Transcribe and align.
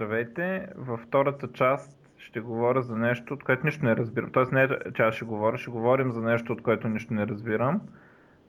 Здравейте! 0.00 0.68
Във 0.76 1.00
втората 1.00 1.52
част 1.52 2.10
ще 2.16 2.40
говоря 2.40 2.82
за 2.82 2.96
нещо, 2.96 3.34
от 3.34 3.44
което 3.44 3.66
нищо 3.66 3.84
не 3.84 3.96
разбирам. 3.96 4.30
Тоест 4.30 4.52
не 4.52 4.62
е, 4.62 4.68
че 4.94 5.02
аз 5.02 5.14
ще 5.14 5.24
говоря, 5.24 5.58
ще 5.58 5.70
говорим 5.70 6.12
за 6.12 6.22
нещо, 6.22 6.52
от 6.52 6.62
което 6.62 6.88
нищо 6.88 7.14
не 7.14 7.26
разбирам. 7.26 7.80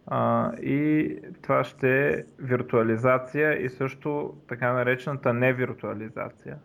А, 0.08 0.52
и 0.56 1.18
това 1.42 1.64
ще 1.64 2.10
е 2.10 2.24
виртуализация 2.40 3.66
и 3.66 3.70
също 3.70 4.36
така 4.48 4.74
наречената 4.74 5.34
невиртуализация. 5.34 6.58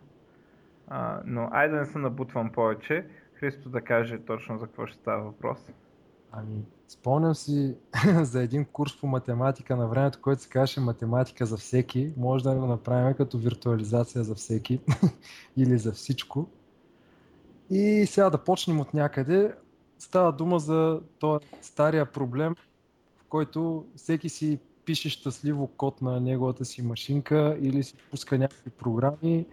А, 0.87 1.21
но 1.25 1.49
айде 1.51 1.73
да 1.73 1.79
не 1.79 1.85
се 1.85 1.99
набутвам 1.99 2.51
повече. 2.51 3.05
Христо 3.33 3.69
да 3.69 3.81
каже 3.81 4.17
точно 4.17 4.57
за 4.57 4.65
какво 4.65 4.85
ще 4.85 4.97
става 4.97 5.23
въпрос. 5.23 5.71
Ами, 6.31 6.65
спомням 6.87 7.35
си 7.35 7.75
за 8.21 8.43
един 8.43 8.65
курс 8.65 8.99
по 8.99 9.07
математика 9.07 9.75
на 9.75 9.87
времето, 9.87 10.19
който 10.21 10.41
се 10.41 10.49
казваше 10.49 10.79
математика 10.79 11.45
за 11.45 11.57
всеки. 11.57 12.13
Може 12.17 12.43
да 12.43 12.55
го 12.55 12.65
направим 12.65 13.13
като 13.13 13.37
виртуализация 13.37 14.23
за 14.23 14.35
всеки 14.35 14.79
или 15.57 15.77
за 15.77 15.91
всичко. 15.91 16.49
И 17.69 18.05
сега 18.07 18.29
да 18.29 18.43
почнем 18.43 18.79
от 18.79 18.93
някъде. 18.93 19.53
Става 19.99 20.31
дума 20.31 20.59
за 20.59 21.01
този 21.19 21.45
стария 21.61 22.11
проблем, 22.11 22.55
в 23.17 23.23
който 23.29 23.85
всеки 23.95 24.29
си 24.29 24.59
пише 24.85 25.09
щастливо 25.09 25.67
код 25.67 26.01
на 26.01 26.19
неговата 26.19 26.65
си 26.65 26.81
машинка 26.81 27.57
или 27.61 27.83
си 27.83 27.95
пуска 28.11 28.37
някакви 28.37 28.69
програми, 28.69 29.45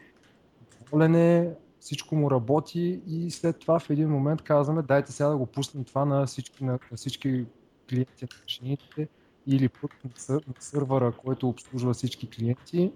доволен 0.80 1.14
е, 1.14 1.54
всичко 1.84 2.16
му 2.16 2.30
работи 2.30 3.01
и 3.06 3.30
след 3.30 3.59
това 3.59 3.79
в 3.79 3.91
един 3.91 4.09
момент 4.09 4.43
казваме 4.43 4.83
дайте 4.83 5.12
сега 5.12 5.29
да 5.29 5.37
го 5.37 5.47
пуснем 5.47 5.84
това 5.84 6.05
на 6.05 6.27
всички, 6.27 6.65
на, 6.65 6.73
на 6.73 6.97
всички 6.97 7.45
клиенти 7.91 8.24
на 8.24 8.29
машините 8.43 9.09
или 9.47 9.69
пък 9.69 10.05
на, 10.05 10.34
на 10.34 10.55
сървъра, 10.59 11.12
който 11.12 11.48
обслужва 11.48 11.95
всички 11.95 12.30
клиенти. 12.30 12.93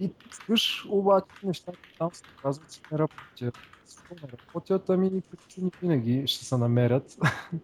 И 0.00 0.12
пускаш, 0.12 0.86
обаче 0.88 1.26
нещата 1.44 1.78
там 1.98 2.10
се 2.12 2.22
казват, 2.42 2.72
че 2.72 2.80
не 2.92 2.98
работят. 2.98 3.58
Защо 3.86 4.14
не 4.22 4.28
работят? 4.32 4.90
Ами 4.90 5.20
причини 5.20 5.70
винаги 5.82 6.26
ще 6.26 6.44
се 6.44 6.56
намерят. 6.56 7.18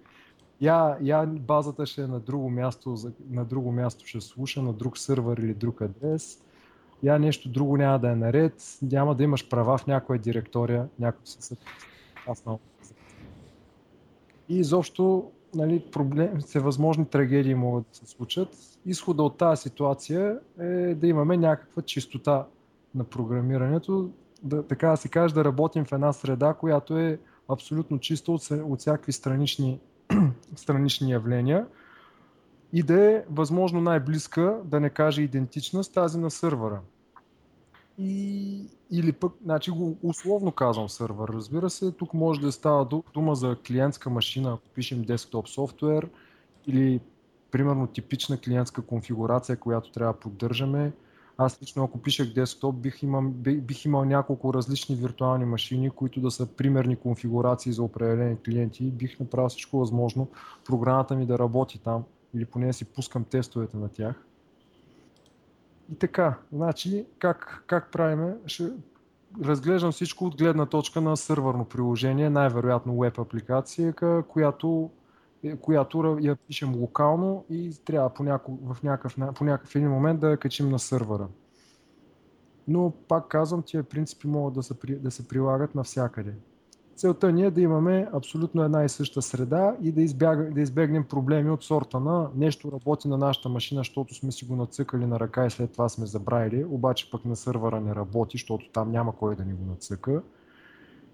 я, 0.61 0.97
я 1.03 1.27
базата 1.27 1.87
ще 1.87 2.03
е 2.03 2.06
на 2.06 2.20
друго 2.20 2.50
място, 2.50 2.97
на 3.31 3.44
друго 3.44 3.72
място 3.72 4.06
ще 4.06 4.20
слуша, 4.20 4.62
на 4.62 4.72
друг 4.72 4.98
сървър 4.98 5.37
или 5.37 5.55
друг 5.55 5.83
адрес 5.83 6.42
я 7.03 7.19
нещо 7.19 7.48
друго 7.48 7.77
няма 7.77 7.98
да 7.98 8.11
е 8.11 8.17
наред, 8.17 8.79
няма 8.83 9.15
да 9.15 9.25
имаш 9.25 9.48
права 9.48 9.79
в 9.79 9.87
някоя 9.87 10.19
директория, 10.19 10.89
някой 10.98 11.20
се 11.25 11.56
много. 12.47 12.61
И 14.48 14.59
изобщо 14.59 15.31
нали, 15.55 15.84
проблем, 15.93 16.41
всевъзможни 16.41 17.06
трагедии 17.06 17.55
могат 17.55 17.87
да 17.91 17.97
се 17.97 18.06
случат. 18.06 18.48
Изхода 18.87 19.23
от 19.23 19.39
тази 19.39 19.62
ситуация 19.62 20.39
е 20.61 20.95
да 20.95 21.06
имаме 21.06 21.37
някаква 21.37 21.83
чистота 21.83 22.47
на 22.95 23.05
програмирането, 23.05 24.11
да, 24.43 24.62
така 24.67 24.89
да 24.89 24.97
се 24.97 25.09
каже, 25.09 25.34
да 25.34 25.45
работим 25.45 25.84
в 25.84 25.93
една 25.93 26.12
среда, 26.12 26.55
която 26.55 26.98
е 26.98 27.19
абсолютно 27.48 27.98
чиста 27.98 28.33
от, 28.33 28.51
от 28.51 28.81
всякакви 28.81 29.12
странични, 29.12 29.81
странични 30.56 31.11
явления 31.11 31.67
и 32.72 32.82
да 32.82 33.10
е 33.10 33.24
възможно 33.30 33.80
най-близка, 33.80 34.60
да 34.64 34.80
не 34.80 34.90
каже 34.90 35.22
идентична 35.22 35.84
с 35.84 35.88
тази 35.88 36.18
на 36.18 36.30
сървъра. 36.30 36.80
И, 37.98 38.66
или 38.90 39.12
пък, 39.12 39.32
значи 39.44 39.70
го 39.70 39.96
условно 40.02 40.52
казвам 40.52 40.88
сървър, 40.88 41.28
разбира 41.28 41.70
се, 41.70 41.92
тук 41.92 42.14
може 42.14 42.41
да 42.41 42.52
става 42.52 43.02
дума 43.14 43.34
за 43.34 43.56
клиентска 43.66 44.10
машина, 44.10 44.52
ако 44.52 44.68
пишем 44.74 45.02
десктоп 45.02 45.48
софтуер 45.48 46.08
или 46.66 47.00
примерно 47.50 47.86
типична 47.86 48.38
клиентска 48.38 48.82
конфигурация, 48.82 49.56
която 49.56 49.92
трябва 49.92 50.12
да 50.12 50.20
поддържаме. 50.20 50.92
Аз 51.38 51.62
лично 51.62 51.84
ако 51.84 51.98
пишех 51.98 52.34
десктоп, 52.34 52.74
бих 52.74 53.02
имал, 53.02 53.22
бих 53.22 53.84
имал 53.84 54.04
няколко 54.04 54.54
различни 54.54 54.96
виртуални 54.96 55.44
машини, 55.44 55.91
които 55.91 56.20
да 56.20 56.30
са 56.30 56.46
примерни 56.46 56.96
конфигурации 56.96 57.72
за 57.72 57.82
определени 57.82 58.36
клиенти 58.36 58.91
бих 58.91 59.20
направил 59.20 59.48
всичко 59.48 59.78
възможно 59.78 60.28
програмата 60.64 61.16
ми 61.16 61.26
да 61.26 61.38
работи 61.38 61.78
там 61.78 62.04
или 62.34 62.44
поне 62.44 62.72
си 62.72 62.84
пускам 62.84 63.24
тестовете 63.24 63.76
на 63.76 63.88
тях. 63.88 64.24
И 65.92 65.94
така, 65.94 66.38
значи, 66.52 67.06
как, 67.18 67.64
как 67.66 67.92
правиме? 67.92 68.36
Ще 68.46 68.72
разглеждам 69.42 69.92
всичко 69.92 70.24
от 70.24 70.36
гледна 70.36 70.66
точка 70.66 71.00
на 71.00 71.16
сървърно 71.16 71.64
приложение, 71.64 72.30
най-вероятно 72.30 72.98
веб 72.98 73.18
апликация, 73.18 73.94
която, 74.28 74.91
която 75.60 76.18
я 76.20 76.36
пишем 76.36 76.76
локално 76.76 77.44
и 77.50 77.76
трябва 77.84 78.14
по, 78.14 78.22
няко, 78.22 78.58
в 78.62 78.82
някакъв, 78.82 79.16
по 79.34 79.44
някакъв 79.44 79.76
един 79.76 79.91
момент 79.91 80.20
да 80.20 80.30
я 80.30 80.36
качим 80.36 80.68
на 80.68 80.78
сървъра. 80.78 81.28
Но 82.68 82.92
пак 83.08 83.28
казвам, 83.28 83.62
тия 83.62 83.82
принципи 83.82 84.26
могат 84.26 84.54
да 84.54 84.62
се, 84.62 84.74
да 84.88 85.10
се 85.10 85.28
прилагат 85.28 85.74
навсякъде. 85.74 86.34
Целта 87.00 87.33
ни 87.33 87.43
е 87.43 87.50
да 87.50 87.61
имаме 87.61 88.09
абсолютно 88.12 88.62
една 88.62 88.84
и 88.84 88.88
съща 88.88 89.22
среда 89.22 89.77
и 89.83 89.93
да, 89.93 90.03
избяг, 90.03 90.53
да 90.53 90.61
избегнем 90.61 91.05
проблеми 91.05 91.50
от 91.50 91.65
сорта 91.65 92.00
на 92.00 92.28
нещо 92.37 92.72
работи 92.72 93.09
на 93.09 93.19
нашата 93.19 93.49
машина, 93.49 93.81
защото 93.81 94.15
сме 94.15 94.33
си 94.33 94.44
го 94.44 94.56
нацъкали 94.56 95.06
на 95.06 95.21
ръка 95.21 95.47
и 95.47 95.50
след 95.50 95.72
това 95.72 95.89
сме 95.89 96.06
забравили, 96.06 96.65
обаче 96.65 97.10
пък 97.10 97.25
на 97.25 97.37
сървъра 97.37 97.81
не 97.81 97.94
работи, 97.94 98.39
защото 98.39 98.71
там 98.72 98.91
няма 98.91 99.16
кой 99.16 99.37
да 99.37 99.44
ни 99.44 99.53
го 99.53 99.65
нацъка. 99.65 100.22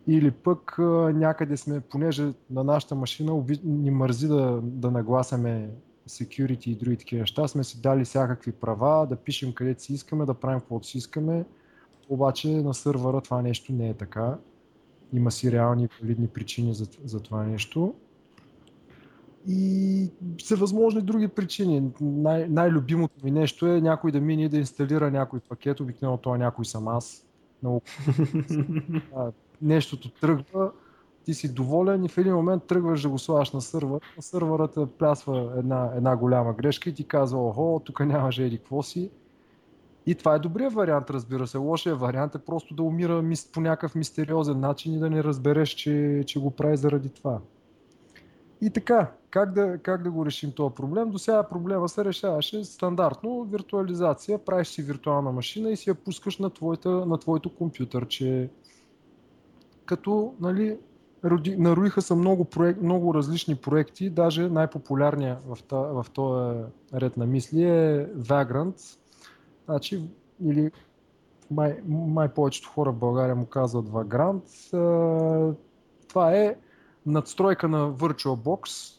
Или 0.06 0.30
пък 0.30 0.76
някъде 1.14 1.56
сме, 1.56 1.80
понеже 1.80 2.32
на 2.50 2.64
нашата 2.64 2.94
машина 2.94 3.44
ни 3.64 3.90
мързи 3.90 4.28
да, 4.28 4.60
да 4.62 4.90
нагласяме 4.90 5.70
security 6.08 6.68
и 6.68 6.76
други 6.76 6.96
такива 6.96 7.20
неща, 7.20 7.48
сме 7.48 7.64
си 7.64 7.80
дали 7.80 8.04
всякакви 8.04 8.52
права, 8.52 9.06
да 9.06 9.16
пишем 9.16 9.52
където 9.52 9.82
си 9.82 9.92
искаме, 9.92 10.24
да 10.24 10.34
правим 10.34 10.60
каквото 10.60 10.86
си 10.86 10.98
искаме, 10.98 11.44
обаче 12.08 12.62
на 12.62 12.74
сървъра 12.74 13.20
това 13.20 13.42
нещо 13.42 13.72
не 13.72 13.88
е 13.88 13.94
така 13.94 14.36
има 15.12 15.30
си 15.30 15.52
реални 15.52 15.88
валидни 16.02 16.28
причини 16.28 16.74
за, 16.74 16.86
за 17.04 17.20
това 17.20 17.42
нещо. 17.42 17.94
И 19.48 20.10
всевъзможни 20.38 21.02
други 21.02 21.28
причини. 21.28 21.90
Най- 22.00 22.48
най-любимото 22.48 23.14
ми 23.24 23.30
нещо 23.30 23.66
е 23.66 23.80
някой 23.80 24.12
да 24.12 24.20
мине 24.20 24.48
да 24.48 24.56
инсталира 24.56 25.10
някой 25.10 25.40
пакет, 25.40 25.80
обикновено 25.80 26.18
това 26.18 26.38
някой 26.38 26.64
съм 26.64 26.88
аз. 26.88 27.26
Много... 27.62 27.82
Нещото 29.62 30.10
тръгва, 30.10 30.72
ти 31.24 31.34
си 31.34 31.54
доволен 31.54 32.04
и 32.04 32.08
в 32.08 32.18
един 32.18 32.34
момент 32.34 32.64
тръгваш 32.64 33.02
да 33.02 33.08
го 33.08 33.18
слагаш 33.18 33.52
на 33.52 33.60
сървър. 33.60 34.00
На 34.16 34.22
сървърата 34.22 34.86
плясва 34.86 35.54
една, 35.58 35.92
една 35.96 36.16
голяма 36.16 36.52
грешка 36.52 36.90
и 36.90 36.94
ти 36.94 37.08
казва, 37.08 37.48
охо, 37.48 37.82
тук 37.84 38.06
нямаше 38.06 38.44
еди 38.44 38.58
какво 38.58 38.82
си 38.82 39.10
и 40.06 40.14
това 40.14 40.34
е 40.34 40.38
добрият 40.38 40.72
вариант, 40.72 41.10
разбира 41.10 41.46
се. 41.46 41.58
Лошия 41.58 41.96
вариант 41.96 42.34
е 42.34 42.38
просто 42.38 42.74
да 42.74 42.82
умира 42.82 43.24
по 43.52 43.60
някакъв 43.60 43.94
мистериозен 43.94 44.60
начин 44.60 44.94
и 44.94 44.98
да 44.98 45.10
не 45.10 45.24
разбереш, 45.24 45.68
че, 45.68 46.24
че 46.26 46.40
го 46.40 46.50
прави 46.50 46.76
заради 46.76 47.08
това. 47.08 47.40
И 48.60 48.70
така, 48.70 49.12
как 49.30 49.52
да, 49.52 49.78
как 49.78 50.02
да 50.02 50.10
го 50.10 50.26
решим 50.26 50.52
този 50.52 50.74
проблем? 50.74 51.10
До 51.10 51.18
сега 51.18 51.42
проблема 51.42 51.88
се 51.88 52.04
решаваше 52.04 52.64
стандартно 52.64 53.44
виртуализация. 53.44 54.38
Правиш 54.38 54.68
си 54.68 54.82
виртуална 54.82 55.32
машина 55.32 55.70
и 55.70 55.76
си 55.76 55.90
я 55.90 55.94
пускаш 55.94 56.38
на, 56.38 56.50
твоята, 56.50 56.90
на 56.90 57.18
твоето 57.18 57.54
компютърче. 57.54 58.50
Като, 59.84 60.34
нали, 60.40 60.78
наруиха 61.58 62.02
са 62.02 62.16
много, 62.16 62.44
проек, 62.44 62.82
много 62.82 63.14
различни 63.14 63.54
проекти, 63.54 64.10
даже 64.10 64.48
най-популярният 64.48 65.38
в, 65.46 65.58
в 65.70 66.06
този 66.12 66.64
ред 66.94 67.16
на 67.16 67.26
мисли 67.26 67.62
е 67.64 68.08
Vagrant, 68.16 68.98
Значи, 69.66 70.08
или 70.44 70.70
май, 71.50 71.80
май 71.88 72.28
повечето 72.28 72.68
хора 72.68 72.92
в 72.92 72.96
България 72.96 73.36
му 73.36 73.46
казват 73.46 73.88
Vagrant. 73.88 74.42
Това 76.08 76.34
е 76.36 76.56
надстройка 77.06 77.68
на 77.68 77.92
VirtualBox, 77.92 78.92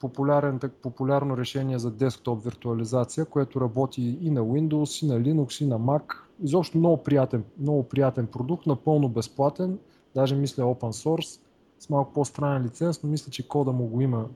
популярен, 0.00 0.60
популярно 0.82 1.36
решение 1.36 1.78
за 1.78 1.90
десктоп 1.90 2.44
виртуализация, 2.44 3.24
което 3.24 3.60
работи 3.60 4.18
и 4.20 4.30
на 4.30 4.40
Windows, 4.40 5.04
и 5.04 5.08
на 5.08 5.20
Linux, 5.20 5.64
и 5.64 5.66
на 5.66 5.80
Mac. 5.80 6.14
Изобщо 6.42 6.78
много 6.78 7.02
приятен, 7.02 7.44
много 7.58 7.82
приятен 7.82 8.26
продукт, 8.26 8.66
напълно 8.66 9.08
безплатен, 9.08 9.78
даже 10.14 10.36
мисля 10.36 10.64
open 10.64 11.04
source, 11.04 11.40
с 11.78 11.90
малко 11.90 12.12
по-странен 12.12 12.62
лиценз, 12.62 13.02
но 13.02 13.10
мисля, 13.10 13.30
че 13.30 13.48
кода 13.48 13.72
му 13.72 13.86
го 13.86 14.00
има 14.00 14.26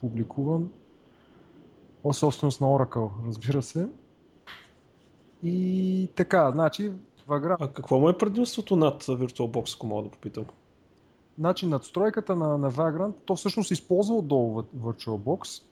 публикуван. 0.00 0.70
О, 2.04 2.12
собственост 2.12 2.60
на 2.60 2.66
Oracle, 2.66 3.10
разбира 3.26 3.62
се. 3.62 3.88
И 5.42 6.08
така, 6.16 6.50
значи 6.52 6.92
Vagrant... 7.28 7.56
А 7.60 7.68
какво 7.68 8.00
му 8.00 8.08
е 8.08 8.18
предимството 8.18 8.76
над 8.76 9.04
VirtualBox, 9.04 9.74
ако 9.76 9.86
мога 9.86 10.02
да 10.02 10.10
попитам? 10.10 10.44
Значи 11.38 11.66
надстройката 11.66 12.36
на, 12.36 12.58
на 12.58 12.72
Vagrant, 12.72 13.14
то 13.24 13.36
всъщност 13.36 13.70
използва 13.70 14.16
отдолу 14.16 14.62
VirtualBox. 14.62 15.62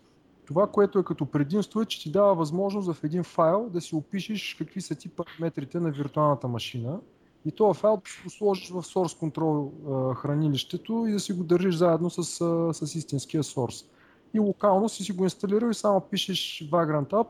Това, 0.46 0.66
което 0.66 0.98
е 0.98 1.04
като 1.04 1.26
предимство 1.26 1.82
е, 1.82 1.86
че 1.86 2.02
ти 2.02 2.12
дава 2.12 2.34
възможност 2.34 2.92
в 2.92 3.04
един 3.04 3.24
файл 3.24 3.68
да 3.72 3.80
си 3.80 3.94
опишеш 3.94 4.54
какви 4.58 4.80
са 4.80 4.94
ти 4.94 5.08
параметрите 5.08 5.80
на 5.80 5.90
виртуалната 5.90 6.48
машина 6.48 7.00
и 7.46 7.52
този 7.52 7.80
файл 7.80 7.96
го 8.24 8.30
сложиш 8.30 8.70
в 8.70 8.82
Source 8.82 9.20
Control 9.20 10.14
хранилището 10.14 11.06
и 11.08 11.12
да 11.12 11.20
си 11.20 11.32
го 11.32 11.44
държиш 11.44 11.74
заедно 11.74 12.10
с, 12.10 12.24
с 12.72 12.94
истинския 12.94 13.42
source. 13.42 13.86
И 14.34 14.38
локално 14.38 14.88
си 14.88 15.04
си 15.04 15.12
го 15.12 15.24
инсталирал 15.24 15.70
и 15.70 15.74
само 15.74 16.00
пишеш 16.00 16.68
Vagrant 16.72 17.08
App, 17.08 17.26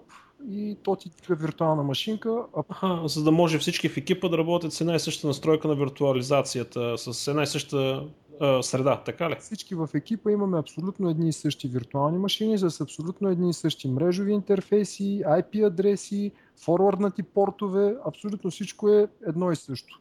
и 0.48 0.76
то 0.82 0.96
ти 0.96 1.10
е 1.31 1.34
виртуална 1.34 1.82
машинка. 1.82 2.42
А... 2.56 2.62
Аха, 2.69 3.08
за 3.08 3.25
да 3.25 3.31
може 3.31 3.58
всички 3.58 3.88
в 3.88 3.96
екипа 3.96 4.28
да 4.28 4.38
работят 4.38 4.72
с 4.72 4.81
една 4.81 4.94
и 4.94 5.00
съща 5.00 5.26
настройка 5.26 5.69
на 5.69 5.75
виртуализацията, 5.75 6.98
с 6.98 7.28
една 7.28 7.42
и 7.42 7.46
съща 7.46 8.04
а, 8.40 8.62
среда, 8.62 9.02
така 9.04 9.31
ли? 9.31 9.37
Всички 9.40 9.75
в 9.75 9.88
екипа 9.94 10.31
имаме 10.31 10.58
абсолютно 10.58 11.10
едни 11.10 11.28
и 11.28 11.32
същи 11.32 11.69
виртуални 11.69 12.19
машини 12.19 12.58
с 12.58 12.81
абсолютно 12.81 13.28
едни 13.28 13.50
и 13.50 13.52
същи 13.52 13.88
мрежови 13.88 14.32
интерфейси, 14.32 15.22
IP 15.26 15.66
адреси, 15.66 16.32
форварднати 16.64 17.22
портове, 17.22 17.96
абсолютно 18.06 18.50
всичко 18.50 18.88
е 18.88 19.08
едно 19.26 19.52
и 19.52 19.56
също. 19.56 20.00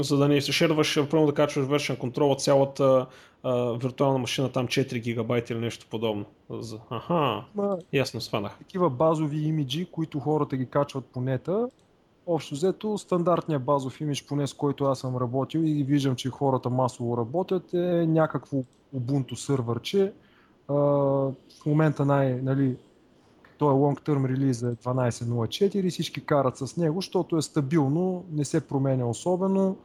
За 0.00 0.16
да 0.16 0.28
не 0.28 0.40
се 0.40 0.52
шерваш, 0.52 0.98
първо 1.10 1.26
да 1.26 1.34
качваш 1.34 1.66
вершен 1.66 1.96
контрол 1.96 2.30
от 2.30 2.42
цялата 2.42 3.06
а, 3.42 3.72
виртуална 3.72 4.18
машина, 4.18 4.52
там 4.52 4.68
4 4.68 5.00
гигабайта 5.00 5.52
или 5.52 5.60
нещо 5.60 5.86
подобно. 5.90 6.24
За... 6.50 6.78
Аха, 6.90 7.44
Ма, 7.54 7.78
ясно 7.92 8.20
сванах. 8.20 8.58
Такива 8.58 8.90
базови 8.90 9.38
имиджи, 9.38 9.86
които 9.92 10.20
хората 10.20 10.56
ги 10.56 10.66
качват 10.66 11.04
по 11.04 11.20
нета, 11.20 11.68
общо 12.26 12.54
взето 12.54 12.98
стандартният 12.98 13.64
базов 13.64 14.00
имидж, 14.00 14.26
поне 14.26 14.46
с 14.46 14.54
който 14.54 14.84
аз 14.84 14.98
съм 14.98 15.16
работил 15.16 15.58
и 15.58 15.84
виждам, 15.84 16.16
че 16.16 16.30
хората 16.30 16.70
масово 16.70 17.16
работят, 17.16 17.74
е 17.74 18.06
някакво 18.06 18.56
Ubuntu 18.96 19.34
сървърче. 19.34 20.12
А, 20.68 20.74
в 20.74 21.66
момента 21.66 22.04
най, 22.04 22.42
нали, 22.42 22.76
той 23.58 23.74
е 23.74 23.76
long 23.76 24.00
term 24.00 24.28
релиз 24.28 24.62
е 24.62 24.66
12.04 24.66 25.90
всички 25.90 26.26
карат 26.26 26.56
с 26.56 26.76
него, 26.76 27.00
защото 27.00 27.36
е 27.36 27.42
стабилно, 27.42 28.24
не 28.32 28.44
се 28.44 28.60
променя 28.60 29.06
особено. 29.06 29.76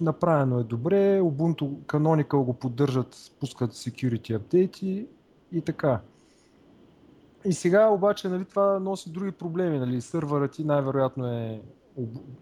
Направено 0.00 0.58
е 0.58 0.64
добре, 0.64 1.20
Ubuntu 1.20 1.76
Canonical 1.76 2.44
го 2.44 2.52
поддържат, 2.52 3.32
пускат 3.40 3.72
security 3.72 4.36
апдейти 4.36 5.06
и 5.52 5.60
така. 5.60 6.00
И 7.44 7.52
сега 7.52 7.88
обаче 7.88 8.28
нали, 8.28 8.44
това 8.44 8.78
носи 8.78 9.10
други 9.10 9.32
проблеми. 9.32 9.78
Нали. 9.78 10.00
Сървърът 10.00 10.52
ти 10.52 10.64
най-вероятно 10.64 11.26
е 11.26 11.60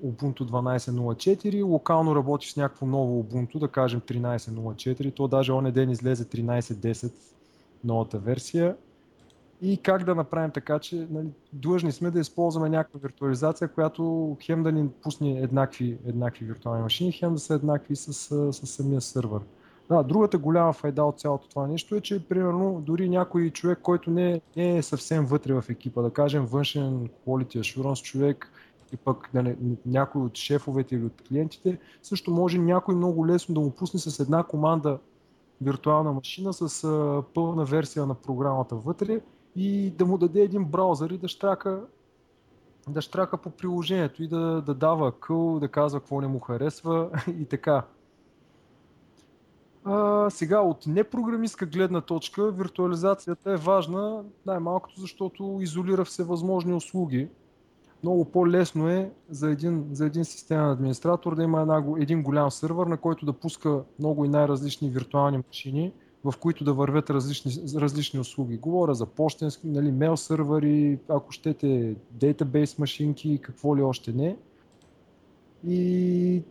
Ubuntu 0.05 0.41
12.04, 0.41 1.65
локално 1.65 2.17
работиш 2.17 2.53
с 2.53 2.57
някакво 2.57 2.87
ново 2.87 3.23
Ubuntu, 3.23 3.59
да 3.59 3.69
кажем 3.69 4.01
13.04, 4.01 5.15
то 5.15 5.29
даже 5.29 5.53
оня 5.53 5.73
ден 5.73 5.91
излезе 5.91 6.25
13.10 6.25 7.13
новата 7.85 8.19
версия 8.19 8.77
и 9.63 9.77
как 9.77 10.05
да 10.05 10.15
направим 10.15 10.51
така, 10.51 10.79
че 10.79 11.07
нали, 11.11 11.29
длъжни 11.53 11.93
сме 11.93 12.11
да 12.11 12.21
използваме 12.21 12.69
някаква 12.69 13.01
виртуализация, 13.03 13.69
която 13.69 14.37
хем 14.43 14.63
да 14.63 14.73
ни 14.73 14.89
пусне 14.89 15.31
еднакви, 15.31 15.99
еднакви 16.07 16.45
виртуални 16.45 16.83
машини, 16.83 17.13
хем 17.13 17.33
да 17.33 17.39
са 17.39 17.55
еднакви 17.55 17.97
с, 17.97 18.13
с 18.53 18.67
самия 18.67 19.01
сървър. 19.01 19.43
Да, 19.89 20.03
другата 20.03 20.39
голяма 20.39 20.73
файда 20.73 21.05
от 21.05 21.21
цялото 21.21 21.49
това 21.49 21.67
нещо 21.67 21.95
е, 21.95 22.01
че 22.01 22.29
примерно 22.29 22.83
дори 22.87 23.09
някой 23.09 23.51
човек, 23.51 23.79
който 23.83 24.11
не, 24.11 24.41
не 24.57 24.77
е 24.77 24.83
съвсем 24.83 25.27
вътре 25.27 25.55
в 25.55 25.65
екипа, 25.69 26.03
да 26.03 26.11
кажем 26.11 26.47
външен 26.47 27.09
quality 27.27 27.59
assurance 27.59 28.03
човек, 28.03 28.51
и 28.93 28.97
пък 28.97 29.31
да 29.35 29.43
не, 29.43 29.57
някой 29.87 30.23
от 30.23 30.37
шефовете 30.37 30.95
или 30.95 31.05
от 31.05 31.23
клиентите, 31.29 31.79
също 32.03 32.31
може 32.31 32.59
някой 32.59 32.95
много 32.95 33.27
лесно 33.27 33.55
да 33.55 33.61
му 33.61 33.71
пусне 33.71 34.01
с 34.01 34.21
една 34.21 34.43
команда 34.43 34.99
виртуална 35.61 36.13
машина 36.13 36.53
с 36.53 36.85
а, 36.85 37.23
пълна 37.35 37.65
версия 37.65 38.07
на 38.07 38.15
програмата 38.15 38.77
вътре 38.77 39.21
и 39.57 39.91
да 39.91 40.07
му 40.07 40.19
даде 40.19 40.41
един 40.41 40.65
браузър 40.65 41.11
и 41.11 41.19
да 41.19 41.29
штрака, 41.29 41.81
да 42.89 43.01
штрака 43.01 43.37
по 43.37 43.51
приложението 43.51 44.23
и 44.23 44.29
да, 44.29 44.63
да 44.67 44.75
дава 44.75 45.13
къл, 45.13 45.61
да 45.61 45.69
казва 45.69 46.01
какво 46.01 46.21
не 46.21 46.27
му 46.27 46.41
харесва 46.41 47.11
и 47.41 47.45
така. 47.45 47.83
А, 49.85 50.31
сега 50.31 50.61
от 50.61 50.87
непрограмистка 50.87 51.67
гледна 51.67 52.01
точка 52.01 52.51
виртуализацията 52.51 53.53
е 53.53 53.57
важна 53.57 54.25
най-малкото 54.47 55.01
защото 55.01 55.59
изолира 55.61 56.05
всевъзможни 56.05 56.75
услуги. 56.75 57.29
Много 58.03 58.25
по-лесно 58.25 58.89
е 58.89 59.13
за 59.31 59.51
един, 59.51 59.89
за 59.93 60.07
един 60.07 60.25
системен 60.25 60.71
администратор 60.71 61.35
да 61.35 61.43
има 61.43 61.61
една, 61.61 61.85
един 61.99 62.23
голям 62.23 62.51
сървър, 62.51 62.87
на 62.87 62.97
който 62.97 63.27
да 63.27 63.33
пуска 63.33 63.83
много 63.99 64.25
и 64.25 64.29
най-различни 64.29 64.91
виртуални 64.91 65.37
машини– 65.37 65.93
в 66.25 66.35
които 66.41 66.65
да 66.65 66.73
вървят 66.73 67.11
различни, 67.11 67.53
различни 67.77 68.21
услуги. 68.21 68.57
Говоря 68.57 68.95
за 68.95 69.07
почтенски, 69.07 69.67
нали, 69.67 69.93
мейл 69.93 70.17
сървъри, 70.17 70.99
ако 71.09 71.33
щете, 71.33 71.97
дейтабейс 72.11 72.79
машинки, 72.79 73.39
какво 73.43 73.77
ли 73.77 73.83
още 73.83 74.13
не. 74.13 74.37
И 75.67 76.43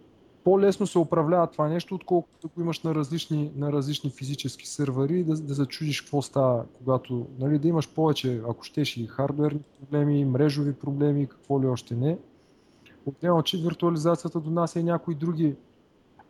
по-лесно 0.44 0.88
се 0.88 1.00
управлява 1.00 1.48
това 1.48 1.68
нещо, 1.68 1.96
отколкото 1.96 2.50
го 2.56 2.62
имаш 2.62 2.82
на 2.82 2.96
различни, 2.96 3.52
на 3.56 3.72
различни 3.72 4.10
физически 4.10 4.68
сървъри, 4.68 5.24
да, 5.24 5.34
да 5.34 5.54
зачудиш 5.54 6.02
какво 6.02 6.22
става, 6.22 6.66
когато 6.78 7.28
нали, 7.40 7.60
да 7.60 7.68
имаш 7.68 7.90
повече, 7.90 8.42
ако 8.50 8.64
щеш 8.64 8.98
и 8.98 9.08
хардуерни 9.08 9.60
проблеми, 9.80 10.26
мрежови 10.26 10.74
проблеми, 10.74 11.28
какво 11.28 11.62
ли 11.62 11.68
още 11.68 11.96
не. 11.96 12.18
Отделно, 13.06 13.44
че 13.44 13.58
виртуализацията 13.58 14.40
донася 14.40 14.80
и 14.80 14.84
някои 14.84 15.16
други 15.16 15.56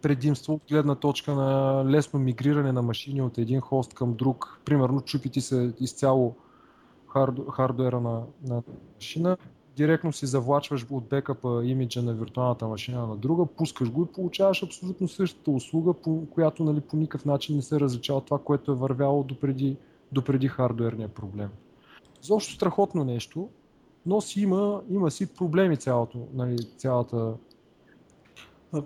предимство 0.03 0.53
от 0.53 0.61
гледна 0.69 0.95
точка 0.95 1.35
на 1.35 1.83
лесно 1.85 2.19
мигриране 2.19 2.71
на 2.71 2.81
машини 2.81 3.21
от 3.21 3.37
един 3.37 3.59
хост 3.59 3.93
към 3.93 4.13
друг. 4.13 4.61
Примерно 4.65 5.01
чупи 5.01 5.41
се 5.41 5.73
изцяло 5.79 6.35
хард, 7.07 7.39
хардуера 7.51 8.01
на, 8.01 8.21
на 8.47 8.63
машина, 8.95 9.37
директно 9.75 10.13
си 10.13 10.25
завлачваш 10.25 10.85
от 10.89 11.09
бекъпа 11.09 11.61
имиджа 11.65 12.01
на 12.01 12.13
виртуалната 12.13 12.67
машина 12.67 13.07
на 13.07 13.17
друга, 13.17 13.45
пускаш 13.45 13.91
го 13.91 14.03
и 14.03 14.13
получаваш 14.13 14.63
абсолютно 14.63 15.07
същата 15.07 15.51
услуга, 15.51 15.93
по 15.93 16.25
която 16.29 16.63
нали, 16.63 16.81
по 16.81 16.97
никакъв 16.97 17.25
начин 17.25 17.55
не 17.55 17.61
се 17.61 17.79
различава 17.79 18.21
това, 18.21 18.39
което 18.39 18.71
е 18.71 18.75
вървяло 18.75 19.23
допреди, 19.23 19.77
допреди 20.11 20.47
хардуерния 20.47 21.09
проблем. 21.09 21.49
Защо 22.21 22.53
страхотно 22.53 23.03
нещо, 23.03 23.49
но 24.05 24.21
си 24.21 24.41
има, 24.41 24.81
има 24.89 25.11
си 25.11 25.33
проблеми 25.33 25.77
цялото, 25.77 26.27
нали, 26.33 26.57
цялата 26.77 27.33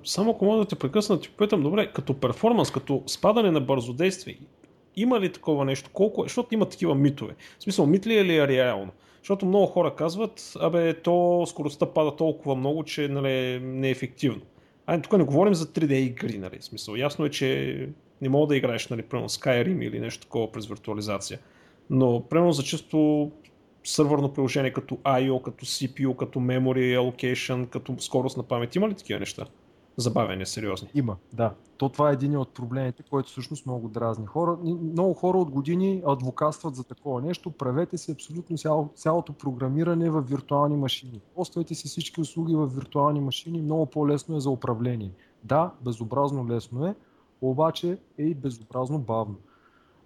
само 0.04 0.32
ако 0.32 0.46
мога 0.46 0.58
да 0.58 0.66
те 0.66 0.76
прекъсна, 0.76 1.20
ти 1.20 1.30
попитам, 1.30 1.64
добре, 1.64 1.92
като 1.94 2.14
перформанс, 2.14 2.72
като 2.72 3.04
спадане 3.08 3.52
на 3.52 3.62
бързодействие, 3.62 4.38
има 4.96 5.20
ли 5.20 5.32
такова 5.32 5.66
нещо? 5.66 5.90
Колко 5.94 6.22
е? 6.22 6.26
Защото 6.26 6.54
има 6.54 6.66
такива 6.66 6.96
митове. 6.96 7.36
В 7.60 7.64
смисъл, 7.64 7.86
мит 7.86 8.08
ли 8.08 8.18
е 8.18 8.22
или 8.22 8.38
е 8.38 8.48
реално? 8.48 8.92
Защото 9.22 9.46
много 9.46 9.66
хора 9.66 9.96
казват, 9.96 10.54
абе, 10.60 10.94
то 10.94 11.46
скоростта 11.48 11.86
пада 11.86 12.16
толкова 12.16 12.56
много, 12.56 12.84
че 12.84 13.08
нали, 13.08 13.60
не 13.60 13.88
е 13.88 13.92
ефективно. 13.92 14.42
Ай, 14.86 15.02
тук 15.02 15.18
не 15.18 15.24
говорим 15.24 15.54
за 15.54 15.66
3D 15.66 15.92
игри, 15.92 16.38
нали? 16.38 16.60
В 16.60 16.66
смисъл, 16.66 16.96
ясно 16.96 17.26
е, 17.26 17.30
че 17.30 17.90
не 18.22 18.30
мога 18.30 18.48
да 18.48 18.56
играеш, 18.56 18.88
нали, 18.88 19.02
примерно 19.02 19.30
Skyrim 19.30 19.86
или 19.86 20.00
нещо 20.00 20.22
такова 20.22 20.52
през 20.52 20.68
виртуализация. 20.68 21.40
Но, 21.90 22.24
примерно 22.30 22.52
за 22.52 22.64
чисто 22.64 23.32
сървърно 23.84 24.34
приложение 24.34 24.74
като 24.74 24.96
I.O., 24.96 25.42
като 25.42 25.66
CPU, 25.66 26.16
като 26.16 26.40
Memory 26.40 27.00
Allocation, 27.00 27.68
като 27.68 27.96
скорост 28.00 28.38
на 28.38 28.44
памет, 28.44 28.76
има 28.76 28.90
ли 28.90 28.94
такива 28.94 29.20
неща? 29.20 29.46
Забавяне 29.98 30.46
сериозни. 30.46 30.90
Има, 30.94 31.16
да. 31.34 31.54
То 31.78 31.90
това 31.90 32.10
е 32.10 32.14
един 32.14 32.38
от 32.38 32.54
проблемите, 32.54 33.04
който 33.10 33.30
всъщност 33.30 33.66
много 33.66 33.88
дразни 33.88 34.26
хора. 34.26 34.58
Много 34.64 35.14
хора 35.14 35.38
от 35.38 35.52
години 35.52 36.04
адвокатстват 36.08 36.76
за 36.76 36.84
такова 36.84 37.22
нещо. 37.22 37.52
Правете 37.52 37.98
си 37.98 38.12
абсолютно 38.12 38.58
цяло, 38.58 38.90
цялото 38.96 39.34
програмиране 39.34 40.10
в 40.10 40.22
виртуални 40.22 40.76
машини. 40.76 41.22
Оставете 41.36 41.76
си 41.76 41.88
всички 41.88 42.22
услуги 42.22 42.56
в 42.56 42.68
виртуални 42.68 43.20
машини. 43.20 43.62
Много 43.62 43.86
по-лесно 43.86 44.38
е 44.38 44.40
за 44.40 44.50
управление. 44.50 45.12
Да, 45.44 45.72
безобразно 45.82 46.48
лесно 46.48 46.88
е, 46.88 46.96
обаче 47.42 47.98
е 48.18 48.24
и 48.24 48.34
безобразно 48.34 49.00
бавно. 49.00 49.36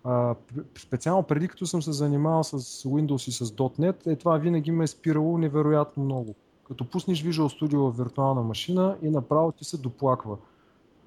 А, 0.03 0.35
специално 0.77 1.23
преди 1.23 1.47
като 1.47 1.65
съм 1.65 1.81
се 1.81 1.91
занимавал 1.91 2.43
с 2.43 2.59
Windows 2.83 3.27
и 3.27 3.31
с 3.31 3.45
.NET, 3.45 4.07
е 4.07 4.15
това 4.15 4.37
винаги 4.37 4.71
ме 4.71 4.83
е 4.83 4.87
спирало 4.87 5.37
невероятно 5.37 6.03
много. 6.03 6.35
Като 6.71 6.89
пуснеш 6.89 7.23
Visual 7.23 7.61
Studio 7.61 7.77
в 7.77 7.97
виртуална 7.97 8.41
машина 8.41 8.97
и 9.01 9.09
направо 9.09 9.51
ти 9.51 9.65
се 9.65 9.77
доплаква. 9.77 10.37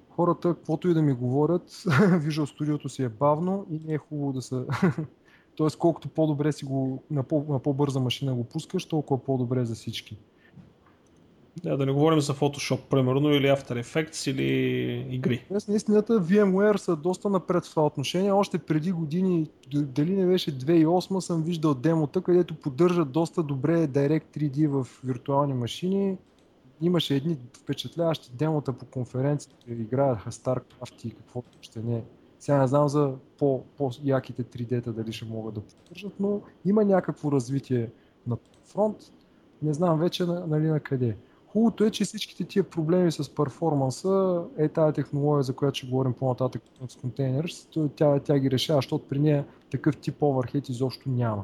Хората, 0.09 0.55
каквото 0.55 0.89
и 0.89 0.93
да 0.93 1.01
ми 1.01 1.13
говорят, 1.13 1.69
Visual 1.69 2.59
Studio 2.59 2.87
си 2.87 3.03
е 3.03 3.09
бавно 3.09 3.65
и 3.69 3.79
не 3.87 3.93
е 3.93 3.97
хубаво 3.97 4.33
да 4.33 4.41
се... 4.41 4.65
Тоест, 5.55 5.77
колкото 5.77 6.09
по-добре 6.09 6.51
си 6.51 6.65
го 6.65 7.03
на, 7.11 7.23
по- 7.23 7.45
на 7.49 7.59
по-бърза 7.59 7.99
машина 7.99 8.35
го 8.35 8.43
пускаш, 8.43 8.85
толкова 8.85 9.23
по-добре 9.23 9.65
за 9.65 9.75
всички. 9.75 10.17
Да, 11.65 11.77
да 11.77 11.85
не 11.85 11.91
говорим 11.91 12.21
за 12.21 12.33
Photoshop, 12.33 12.79
примерно, 12.89 13.29
или 13.29 13.47
After 13.47 13.83
Effects, 13.83 14.31
или 14.31 15.15
игри. 15.15 15.45
Днес 15.49 15.67
наистина 15.67 16.03
VMware 16.03 16.75
са 16.75 16.95
доста 16.95 17.29
напред 17.29 17.65
в 17.65 17.69
това 17.69 17.85
отношение. 17.85 18.31
Още 18.31 18.57
преди 18.57 18.91
години, 18.91 19.49
дали 19.73 20.15
не 20.15 20.25
беше 20.25 20.57
2008, 20.57 21.19
съм 21.19 21.43
виждал 21.43 21.73
демота, 21.73 22.21
където 22.21 22.55
поддържат 22.55 23.11
доста 23.11 23.43
добре 23.43 23.87
Direct 23.87 24.37
3D 24.37 24.67
в 24.67 24.87
виртуални 25.03 25.53
машини. 25.53 26.17
Имаше 26.81 27.15
едни 27.15 27.37
впечатляващи 27.57 28.31
демота 28.33 28.73
по 28.73 28.85
конференцията, 28.85 29.55
играеха 29.67 30.31
StarCraft 30.31 31.05
и 31.05 31.11
каквото 31.11 31.57
ще 31.61 31.79
не. 31.79 32.03
Сега 32.39 32.57
не 32.61 32.67
знам 32.67 32.87
за 32.87 33.13
по, 33.37 33.63
по-яките 33.77 34.43
3D-та 34.43 34.91
дали 34.91 35.13
ще 35.13 35.25
могат 35.25 35.53
да 35.53 35.61
поддържат, 35.61 36.13
но 36.19 36.41
има 36.65 36.85
някакво 36.85 37.31
развитие 37.31 37.89
на 38.27 38.37
фронт. 38.65 38.97
Не 39.61 39.73
знам 39.73 39.99
вече 39.99 40.25
нали, 40.25 40.67
на 40.67 40.79
къде. 40.79 41.15
Хубавото 41.55 41.83
е, 41.83 41.91
че 41.91 42.05
всичките 42.05 42.43
тия 42.43 42.63
проблеми 42.63 43.11
с 43.11 43.35
перформанса 43.35 44.43
е 44.57 44.69
тази 44.69 44.93
технология, 44.93 45.43
за 45.43 45.53
която 45.53 45.77
ще 45.77 45.87
говорим 45.87 46.13
по-нататък 46.13 46.61
с 46.89 46.95
контейнер, 46.95 47.51
тя, 47.95 48.19
тя 48.19 48.39
ги 48.39 48.51
решава, 48.51 48.77
защото 48.77 49.07
при 49.07 49.19
нея 49.19 49.45
такъв 49.71 49.97
тип 49.97 50.19
overhead 50.19 50.69
изобщо 50.69 51.09
няма. 51.09 51.43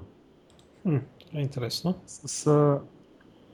Хм, 0.84 0.96
е 1.34 1.42
интересно. 1.42 1.96
С, 2.06 2.80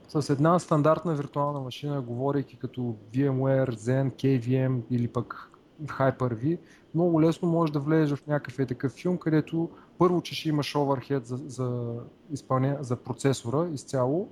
с 0.08 0.30
една 0.30 0.58
стандартна 0.58 1.14
виртуална 1.14 1.60
машина, 1.60 2.00
говорейки 2.00 2.56
като 2.56 2.96
VMware, 3.14 3.70
Zen, 3.70 4.12
KVM 4.12 4.80
или 4.90 5.08
пък 5.08 5.50
Hyper-V, 5.84 6.58
много 6.94 7.22
лесно 7.22 7.48
можеш 7.48 7.72
да 7.72 7.80
влезеш 7.80 8.18
в 8.18 8.26
някакъв 8.26 8.58
е 8.58 8.66
такъв 8.66 8.92
филм, 8.92 9.18
където 9.18 9.70
първо, 9.98 10.22
че 10.22 10.34
ще 10.34 10.48
имаш 10.48 10.76
оверхед 10.76 11.26
за, 11.26 11.36
за, 11.36 11.94
изпълня, 12.30 12.76
за 12.80 12.96
процесора 12.96 13.68
изцяло. 13.74 14.28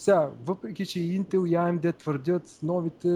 Сега, 0.00 0.30
въпреки, 0.44 0.86
че 0.86 0.98
Intel 0.98 1.48
и 1.48 1.56
AMD 1.56 1.98
твърдят 1.98 2.58
новите 2.62 3.08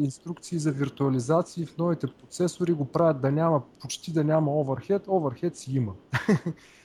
инструкции 0.00 0.58
за 0.58 0.72
виртуализации 0.72 1.66
в 1.66 1.78
новите 1.78 2.06
процесори 2.06 2.72
го 2.72 2.84
правят 2.84 3.20
да 3.20 3.32
няма, 3.32 3.62
почти 3.80 4.12
да 4.12 4.24
няма 4.24 4.52
оверхед, 4.52 5.02
оверхед 5.08 5.56
си 5.56 5.76
има. 5.76 5.92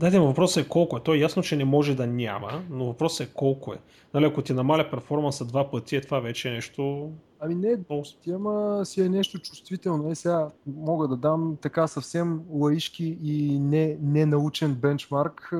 Да, 0.00 0.10
да, 0.10 0.20
въпросът 0.20 0.66
е 0.66 0.68
колко 0.68 0.96
е. 0.96 1.00
То 1.00 1.14
е 1.14 1.18
ясно, 1.18 1.42
че 1.42 1.56
не 1.56 1.64
може 1.64 1.94
да 1.94 2.06
няма, 2.06 2.62
но 2.70 2.86
въпросът 2.86 3.28
е 3.28 3.30
колко 3.34 3.72
е. 3.72 3.78
Нали, 4.14 4.24
ако 4.24 4.42
ти 4.42 4.52
намаля 4.52 4.90
перформанса 4.90 5.44
два 5.44 5.70
пъти, 5.70 5.96
е 5.96 6.00
това 6.00 6.20
вече 6.20 6.48
е 6.48 6.52
нещо... 6.52 7.10
Ами 7.40 7.54
не, 7.54 7.76
ти 8.22 8.30
ама 8.30 8.80
си 8.84 9.00
е 9.00 9.08
нещо 9.08 9.38
чувствително. 9.38 10.10
Е, 10.10 10.14
сега 10.14 10.48
мога 10.66 11.08
да 11.08 11.16
дам 11.16 11.56
така 11.60 11.86
съвсем 11.86 12.40
лаишки 12.50 13.18
и 13.22 13.58
не, 13.58 14.26
научен 14.26 14.74
бенчмарк 14.74 15.52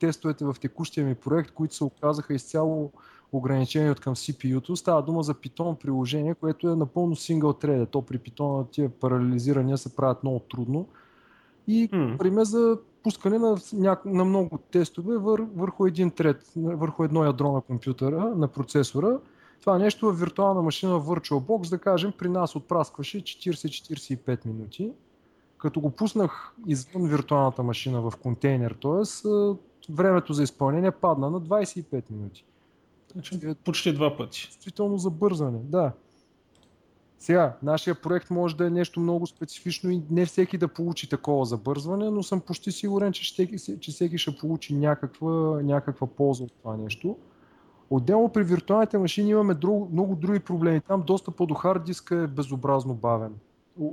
тестовете 0.00 0.44
в 0.44 0.56
текущия 0.60 1.06
ми 1.06 1.14
проект, 1.14 1.50
които 1.50 1.74
се 1.74 1.84
оказаха 1.84 2.34
изцяло 2.34 2.92
ограничени 3.32 3.90
от 3.90 4.00
към 4.00 4.14
CPU-то. 4.14 4.76
Става 4.76 5.02
дума 5.02 5.22
за 5.22 5.34
Python 5.34 5.78
приложение, 5.78 6.34
което 6.34 6.68
е 6.68 6.76
напълно 6.76 7.16
single 7.16 7.64
thread. 7.64 7.90
То 7.90 8.02
при 8.02 8.18
Python 8.18 8.70
тия 8.70 8.88
парализирания 8.88 9.78
се 9.78 9.96
правят 9.96 10.22
много 10.22 10.38
трудно. 10.38 10.88
И 11.68 11.88
mm. 11.88 12.18
пример 12.18 12.44
за 12.44 12.78
пускане 13.02 13.38
на, 13.38 13.56
на 14.04 14.24
много 14.24 14.58
тестове 14.58 15.16
вър, 15.16 15.46
върху 15.56 15.86
един 15.86 16.10
тред, 16.10 16.52
върху 16.56 17.04
едно 17.04 17.24
ядро 17.24 17.52
на 17.52 17.60
компютъра, 17.60 18.32
на 18.36 18.48
процесора. 18.48 19.18
Това 19.60 19.78
нещо 19.78 20.12
в 20.12 20.20
виртуална 20.20 20.62
машина 20.62 21.00
VirtualBox, 21.00 21.70
да 21.70 21.78
кажем, 21.78 22.12
при 22.18 22.28
нас 22.28 22.56
отпраскваше 22.56 23.22
40-45 23.22 24.46
минути. 24.46 24.92
Като 25.58 25.80
го 25.80 25.90
пуснах 25.90 26.54
извън 26.66 27.08
виртуалната 27.08 27.62
машина 27.62 28.00
в 28.00 28.12
контейнер, 28.22 28.76
т.е. 28.82 29.28
времето 29.92 30.32
за 30.32 30.42
изпълнение 30.42 30.90
падна 30.90 31.30
на 31.30 31.40
25 31.40 32.02
минути. 32.10 32.44
Значи, 33.12 33.54
почти 33.64 33.92
два 33.92 34.16
пъти. 34.16 34.48
Действително 34.52 34.98
за 34.98 35.10
бързане, 35.10 35.58
да. 35.62 35.92
Сега, 37.22 37.56
нашия 37.62 37.94
проект 37.94 38.30
може 38.30 38.56
да 38.56 38.66
е 38.66 38.70
нещо 38.70 39.00
много 39.00 39.26
специфично 39.26 39.90
и 39.90 40.02
не 40.10 40.26
всеки 40.26 40.58
да 40.58 40.68
получи 40.68 41.08
такова 41.08 41.44
забързване, 41.44 42.10
но 42.10 42.22
съм 42.22 42.40
почти 42.40 42.72
сигурен, 42.72 43.12
че, 43.12 43.24
ще, 43.24 43.58
че 43.80 43.90
всеки 43.90 44.18
ще 44.18 44.36
получи 44.36 44.74
някаква, 44.74 45.62
някаква 45.62 46.06
полза 46.06 46.44
от 46.44 46.52
това 46.52 46.76
нещо. 46.76 47.16
Отделно 47.90 48.28
при 48.28 48.44
виртуалните 48.44 48.98
машини 48.98 49.30
имаме 49.30 49.54
друг, 49.54 49.92
много 49.92 50.14
други 50.16 50.40
проблеми. 50.40 50.80
Там 50.80 51.02
достъпът 51.06 51.48
до 51.48 51.54
хард 51.54 51.84
диска 51.84 52.16
е 52.16 52.26
безобразно 52.26 52.94
бавен. 52.94 53.34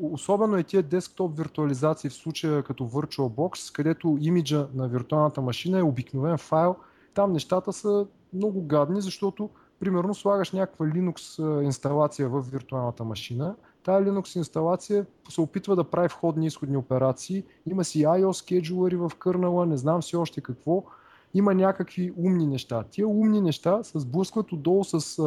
Особено 0.01 0.57
е 0.57 0.63
тия 0.63 0.83
десктоп 0.83 1.37
виртуализации 1.37 2.09
в 2.09 2.13
случая 2.13 2.63
като 2.63 2.83
VirtualBox, 2.83 3.75
където 3.75 4.17
имиджа 4.21 4.67
на 4.73 4.87
виртуалната 4.87 5.41
машина 5.41 5.79
е 5.79 5.83
обикновен 5.83 6.37
файл. 6.37 6.75
Там 7.13 7.33
нещата 7.33 7.73
са 7.73 8.07
много 8.33 8.65
гадни, 8.65 9.01
защото 9.01 9.49
примерно 9.79 10.15
слагаш 10.15 10.51
някаква 10.51 10.85
Linux 10.85 11.43
инсталация 11.63 12.29
в 12.29 12.41
виртуалната 12.41 13.03
машина, 13.03 13.55
Тая 13.83 14.05
Linux 14.05 14.37
инсталация 14.37 15.05
се 15.29 15.41
опитва 15.41 15.75
да 15.75 15.83
прави 15.83 16.07
входни 16.07 16.45
и 16.45 16.47
изходни 16.47 16.77
операции. 16.77 17.43
Има 17.65 17.83
си 17.83 18.03
IO 18.03 18.31
скеджулъри 18.31 18.95
в 18.95 19.11
кърнала, 19.19 19.65
не 19.65 19.77
знам 19.77 20.03
си 20.03 20.15
още 20.15 20.41
какво. 20.41 20.83
Има 21.33 21.53
някакви 21.53 22.13
умни 22.17 22.47
неща. 22.47 22.83
Тия 22.83 23.07
умни 23.07 23.41
неща 23.41 23.83
се 23.83 23.99
сблъскват 23.99 24.51
отдолу 24.51 24.83
с... 24.83 25.21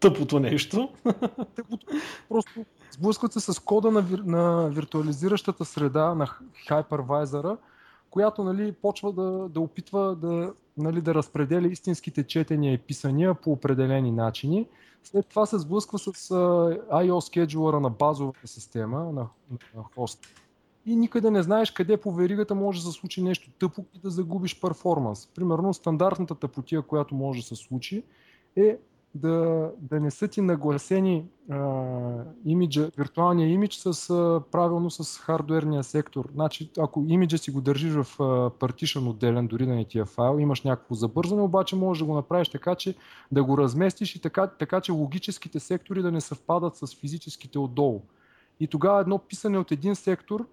Тъпото 0.00 0.40
нещо. 0.40 0.88
Тъпото. 1.54 1.86
Просто 2.28 2.64
сблъскват 2.90 3.32
се 3.32 3.40
с 3.40 3.58
кода 3.58 3.90
на, 3.90 4.02
вир... 4.02 4.18
на 4.18 4.68
виртуализиращата 4.68 5.64
среда 5.64 6.14
на 6.14 6.26
хайпервайзера, 6.68 7.56
която 8.10 8.44
нали, 8.44 8.72
почва 8.72 9.12
да, 9.12 9.48
да 9.48 9.60
опитва 9.60 10.16
да, 10.16 10.52
нали, 10.76 11.00
да 11.00 11.14
разпределя 11.14 11.68
истинските 11.68 12.26
четения 12.26 12.72
и 12.72 12.78
писания 12.78 13.34
по 13.34 13.52
определени 13.52 14.10
начини. 14.10 14.66
След 15.04 15.26
това 15.26 15.46
се 15.46 15.58
сблъсква 15.58 15.98
с 15.98 16.12
IO 16.92 17.20
скеджулъра 17.20 17.80
на 17.80 17.90
базовата 17.90 18.46
система, 18.46 18.98
на, 18.98 19.26
на 19.76 19.82
хост. 19.94 20.26
И 20.86 20.96
никъде 20.96 21.30
не 21.30 21.42
знаеш 21.42 21.70
къде 21.70 21.96
по 21.96 22.12
веригата 22.12 22.54
може 22.54 22.80
да 22.80 22.86
се 22.86 22.98
случи 22.98 23.22
нещо 23.22 23.50
тъпо 23.58 23.84
и 23.94 23.98
да 23.98 24.10
загубиш 24.10 24.60
перформанс. 24.60 25.26
Примерно 25.26 25.74
стандартната 25.74 26.34
тъпотия, 26.34 26.82
която 26.82 27.14
може 27.14 27.40
да 27.40 27.46
се 27.46 27.56
случи, 27.56 28.02
е 28.56 28.78
да, 29.14 29.70
да 29.78 30.00
не 30.00 30.10
са 30.10 30.28
ти 30.28 30.40
нагласени 30.40 31.24
а, 31.50 31.58
имиджа, 32.44 32.90
виртуалния 32.98 33.48
имидж 33.48 33.76
с, 33.76 34.10
а, 34.10 34.42
правилно 34.50 34.90
с 34.90 35.18
хардуерния 35.18 35.84
сектор. 35.84 36.28
Значи, 36.34 36.70
ако 36.78 37.04
имиджа 37.08 37.38
си 37.38 37.50
го 37.50 37.60
държиш 37.60 37.92
в 37.92 38.06
партишън 38.60 39.08
отделен, 39.08 39.46
дори 39.46 39.66
да 39.66 39.74
не 39.74 39.84
ти 39.84 39.98
е 39.98 40.04
файл, 40.04 40.38
имаш 40.38 40.62
някакво 40.62 40.94
забързане, 40.94 41.42
обаче 41.42 41.76
можеш 41.76 41.98
да 42.00 42.06
го 42.06 42.14
направиш 42.14 42.48
така, 42.48 42.74
че 42.74 42.94
да 43.32 43.44
го 43.44 43.58
разместиш 43.58 44.16
и 44.16 44.20
така, 44.20 44.46
така 44.46 44.80
че 44.80 44.92
логическите 44.92 45.60
сектори 45.60 46.02
да 46.02 46.12
не 46.12 46.20
съвпадат 46.20 46.76
с 46.76 46.94
физическите 46.94 47.58
отдолу. 47.58 48.02
И 48.60 48.66
тогава 48.66 49.00
едно 49.00 49.18
писане 49.18 49.58
от 49.58 49.72
един 49.72 49.96
сектор 49.96 50.46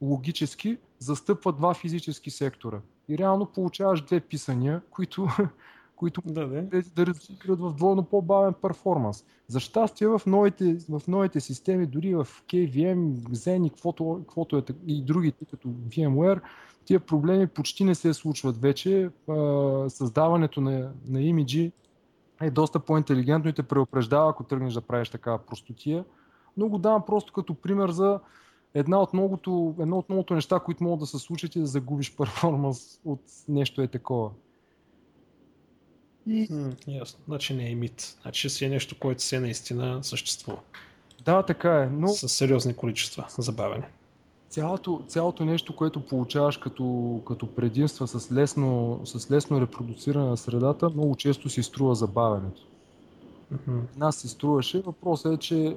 логически 0.00 0.78
застъпва 0.98 1.52
два 1.52 1.74
физически 1.74 2.30
сектора. 2.30 2.80
И 3.08 3.18
реално 3.18 3.46
получаваш 3.46 4.00
две 4.02 4.20
писания, 4.20 4.82
които 4.90 5.28
които 6.00 6.22
да, 6.24 6.48
да. 6.48 6.82
да 6.82 7.12
в 7.56 7.74
двойно 7.74 8.04
по-бавен 8.04 8.54
перформанс. 8.62 9.24
За 9.48 9.60
щастие 9.60 10.08
в 10.08 10.22
новите, 10.26 10.76
в 10.88 11.02
новите 11.08 11.40
системи, 11.40 11.86
дори 11.86 12.14
в 12.14 12.24
KVM, 12.24 13.12
Zen 13.14 13.66
и 13.66 13.70
каквото, 13.70 14.16
каквото 14.20 14.58
е 14.58 14.62
и 14.86 15.04
другите, 15.04 15.44
като 15.44 15.68
VMware, 15.68 16.40
тия 16.84 17.00
проблеми 17.00 17.46
почти 17.46 17.84
не 17.84 17.94
се 17.94 18.14
случват 18.14 18.60
вече. 18.60 19.10
Създаването 19.88 20.60
на, 20.60 20.92
на 21.08 21.22
имиджи 21.22 21.72
е 22.40 22.50
доста 22.50 22.80
по-интелигентно 22.80 23.50
и 23.50 23.54
те 23.54 23.62
преупреждава, 23.62 24.30
ако 24.30 24.44
тръгнеш 24.44 24.74
да 24.74 24.80
правиш 24.80 25.08
такава 25.08 25.38
простотия. 25.38 26.04
Но 26.56 26.68
го 26.68 26.78
давам 26.78 27.02
просто 27.06 27.32
като 27.32 27.54
пример 27.54 27.90
за 27.90 28.20
една 28.74 29.02
от 29.02 29.12
многото, 29.12 29.74
едно 29.80 29.98
от 29.98 30.08
многото 30.08 30.34
неща, 30.34 30.60
които 30.60 30.84
могат 30.84 31.00
да 31.00 31.06
се 31.06 31.18
случат 31.18 31.56
и 31.56 31.60
да 31.60 31.66
загубиш 31.66 32.16
перформанс 32.16 33.00
от 33.04 33.20
нещо 33.48 33.82
е 33.82 33.86
такова. 33.86 34.30
М, 36.26 36.72
ясно. 36.88 37.20
Значи 37.28 37.54
не 37.54 37.70
е 37.70 37.74
мит. 37.74 38.16
Значи 38.22 38.50
си 38.50 38.64
е 38.64 38.68
нещо, 38.68 38.98
което 38.98 39.22
се 39.22 39.40
наистина 39.40 40.04
съществува. 40.04 40.58
Да, 41.24 41.42
така 41.42 41.82
е. 41.82 41.86
Но... 41.86 42.08
С 42.08 42.28
сериозни 42.28 42.74
количества 42.74 43.26
забавяне. 43.38 43.88
Цялото, 44.48 45.02
цялото 45.08 45.44
нещо, 45.44 45.76
което 45.76 46.06
получаваш 46.06 46.56
като, 46.56 47.20
като 47.26 47.54
предимства 47.54 48.08
с 48.08 48.32
лесно, 48.32 49.00
с 49.04 49.30
лесно 49.30 49.60
репродуциране 49.60 50.28
на 50.28 50.36
средата, 50.36 50.90
много 50.90 51.16
често 51.16 51.48
си 51.48 51.62
струва 51.62 51.94
забавянето. 51.94 52.62
Mm-hmm. 53.54 53.80
Нас 53.96 54.16
си 54.16 54.28
струваше. 54.28 54.80
Въпросът 54.80 55.34
е, 55.34 55.36
че 55.36 55.76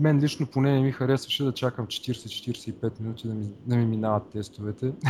мен 0.00 0.20
лично 0.20 0.46
поне 0.46 0.72
не 0.72 0.80
ми 0.80 0.92
харесваше 0.92 1.44
да 1.44 1.52
чакам 1.52 1.86
40-45 1.86 3.00
минути 3.00 3.28
да 3.28 3.34
ми, 3.34 3.48
да 3.66 3.76
ми 3.76 3.86
минават 3.86 4.28
тестовете. 4.28 4.92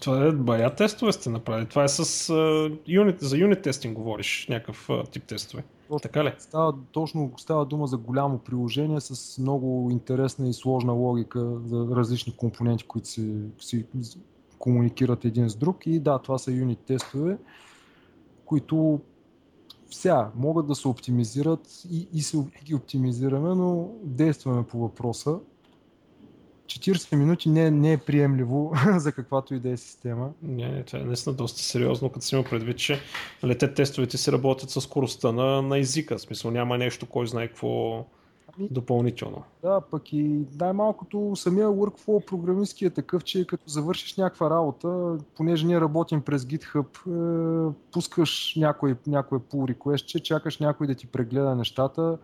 Това 0.00 0.26
е 0.26 0.32
бая 0.32 0.74
тестове 0.74 1.12
сте 1.12 1.30
направили. 1.30 1.66
Това 1.66 1.84
е 1.84 1.88
с 1.88 2.04
uh, 2.04 2.78
юнит, 2.86 3.20
за 3.20 3.36
юнит 3.36 3.62
тестинг 3.62 3.96
говориш, 3.96 4.46
някакъв 4.50 4.88
uh, 4.88 5.10
тип 5.10 5.24
тестове. 5.24 5.64
То, 5.88 5.98
така 5.98 6.24
ли? 6.24 6.32
Става, 6.38 6.74
точно 6.92 7.32
става 7.36 7.66
дума 7.66 7.86
за 7.86 7.96
голямо 7.96 8.38
приложение 8.38 9.00
с 9.00 9.38
много 9.38 9.88
интересна 9.90 10.48
и 10.48 10.52
сложна 10.52 10.92
логика 10.92 11.58
за 11.64 11.86
различни 11.96 12.36
компоненти, 12.36 12.84
които 12.84 13.08
си, 13.08 13.34
си 13.60 13.86
комуникират 14.58 15.24
един 15.24 15.48
с 15.48 15.56
друг. 15.56 15.86
И 15.86 16.00
да, 16.00 16.18
това 16.18 16.38
са 16.38 16.52
юнит 16.52 16.78
тестове, 16.78 17.38
които 18.44 19.00
сега 19.90 20.30
могат 20.36 20.66
да 20.66 20.74
се 20.74 20.88
оптимизират 20.88 21.84
и, 21.90 22.08
и 22.12 22.22
се 22.22 22.38
ги 22.64 22.74
оптимизираме, 22.74 23.54
но 23.54 23.88
действаме 24.02 24.66
по 24.66 24.78
въпроса. 24.78 25.38
40 26.66 27.16
минути 27.16 27.48
не, 27.48 27.70
не 27.70 27.92
е 27.92 27.98
приемливо 27.98 28.72
за 28.96 29.12
каквато 29.12 29.54
и 29.54 29.60
да 29.60 29.70
е 29.70 29.76
система. 29.76 30.30
Не, 30.42 30.68
не, 30.68 30.82
това 30.82 30.98
е 30.98 31.02
наистина 31.02 31.36
доста 31.36 31.62
сериозно, 31.62 32.10
като 32.10 32.26
си 32.26 32.34
има 32.34 32.44
предвид, 32.44 32.78
че 32.78 33.00
нали, 33.42 33.58
те 33.58 33.74
тестовете 33.74 34.18
си 34.18 34.32
работят 34.32 34.70
с 34.70 34.80
скоростта 34.80 35.32
на, 35.32 35.62
на 35.62 35.78
езика. 35.78 36.18
В 36.18 36.20
смисъл 36.20 36.50
няма 36.50 36.78
нещо, 36.78 37.06
кой 37.06 37.26
знае 37.26 37.48
какво 37.48 38.04
допълнително. 38.70 39.42
Да, 39.62 39.80
пък 39.80 40.12
и 40.12 40.40
най-малкото 40.60 41.36
самия 41.36 41.68
workflow 41.68 42.24
програмистки 42.24 42.84
е 42.84 42.90
такъв, 42.90 43.24
че 43.24 43.46
като 43.46 43.68
завършиш 43.68 44.16
някаква 44.16 44.50
работа, 44.50 45.18
понеже 45.36 45.66
ние 45.66 45.80
работим 45.80 46.20
през 46.20 46.44
GitHub, 46.44 46.86
е, 47.70 47.74
пускаш 47.92 48.54
някой, 48.56 48.96
някой 49.06 49.38
pull 49.38 49.74
request, 49.74 50.04
че 50.04 50.20
чакаш 50.20 50.58
някой 50.58 50.86
да 50.86 50.94
ти 50.94 51.06
прегледа 51.06 51.54
нещата, 51.54 52.18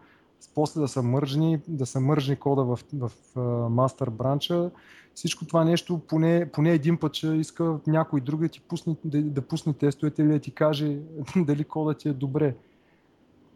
после 0.55 0.81
да 0.81 0.89
са 0.89 1.03
мържни, 1.03 1.61
да 1.69 1.87
са 1.87 2.01
мържни 2.01 2.37
кода 2.37 2.63
в, 2.63 2.79
в, 2.95 3.13
в 3.35 3.69
мастер 3.71 4.11
бранча. 4.11 4.71
Всичко 5.15 5.47
това 5.47 5.65
нещо 5.65 6.01
поне, 6.09 6.51
поне 6.53 6.71
един 6.71 6.97
път 6.97 7.15
ще 7.15 7.27
иска 7.27 7.79
някой 7.87 8.21
друг 8.21 8.41
да 8.41 8.49
ти 8.49 8.61
пусне, 8.61 8.97
да, 9.05 9.23
да 9.23 9.43
пусне 9.43 9.73
тестовете 9.73 10.23
или 10.23 10.29
да 10.29 10.39
ти 10.39 10.51
каже 10.51 10.99
дали 11.37 11.65
кода 11.65 11.95
ти 11.95 12.09
е 12.09 12.13
добре. 12.13 12.55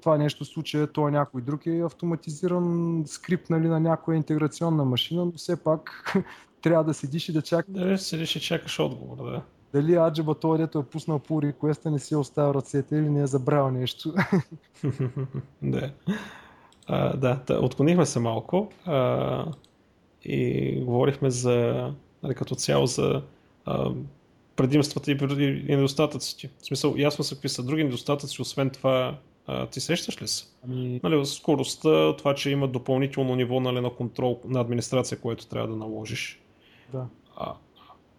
Това 0.00 0.19
нещо 0.19 0.45
в 0.45 0.49
случая, 0.49 0.87
то 0.87 1.09
е 1.09 1.11
някой 1.11 1.43
друг 1.43 1.67
е 1.67 1.81
автоматизиран 1.81 3.02
скрипт 3.07 3.50
нали, 3.50 3.69
на 3.69 3.81
някоя 3.81 4.17
интеграционна 4.17 4.85
машина, 4.85 5.25
но 5.25 5.33
все 5.33 5.64
пак 5.64 6.14
трябва 6.62 6.85
да 6.85 6.95
седиш 6.95 7.28
и 7.28 7.33
да 7.33 7.43
чакаш. 7.43 7.75
Да, 7.75 7.99
седиш 7.99 8.37
и 8.37 8.40
чакаш 8.40 8.81
отговор, 8.81 9.17
да. 9.17 9.43
Дали 9.73 9.95
Аджаба 9.95 10.35
той, 10.35 10.59
дето 10.59 10.78
е 10.78 10.85
пуснал 10.85 11.19
по 11.19 11.43
реквеста, 11.43 11.90
не 11.90 11.99
си 11.99 12.14
е 12.14 12.17
оставил 12.17 12.55
ръцете 12.55 12.97
или 12.97 13.09
не 13.09 13.23
е 13.23 13.26
забрал 13.26 13.71
нещо. 13.71 14.14
да. 15.62 15.90
А, 16.87 17.17
да, 17.17 17.40
да, 17.47 17.61
отклонихме 17.61 18.07
се 18.07 18.21
малко 18.21 18.73
а, 18.87 19.45
и 20.25 20.81
говорихме 20.85 21.31
за, 21.31 21.90
нали, 22.23 22.35
като 22.35 22.55
цяло 22.55 22.87
за 22.87 23.23
а, 23.64 23.90
предимствата 24.57 25.12
и, 25.12 25.17
и 25.69 25.76
недостатъците. 25.76 26.50
В 26.59 26.67
смисъл, 26.67 26.95
ясно 26.97 27.25
са 27.25 27.35
какви 27.35 27.49
са 27.49 27.62
други 27.62 27.85
недостатъци, 27.85 28.43
освен 28.43 28.71
това, 28.71 29.19
а, 29.49 29.67
ти 29.67 29.81
сещаш 29.81 30.23
ли 30.23 30.28
се? 30.28 30.45
Ами... 30.64 31.00
Нали, 31.02 31.26
скоростта, 31.26 32.17
това, 32.17 32.35
че 32.35 32.50
има 32.50 32.69
допълнително 32.69 33.37
ниво 33.37 33.61
нали, 33.61 33.81
на 33.81 33.90
контрол, 33.90 34.40
на 34.45 34.61
администрация, 34.61 35.21
което 35.21 35.49
трябва 35.49 35.69
да 35.69 35.76
наложиш. 35.76 36.40
Да. 36.93 37.07
А, 37.37 37.55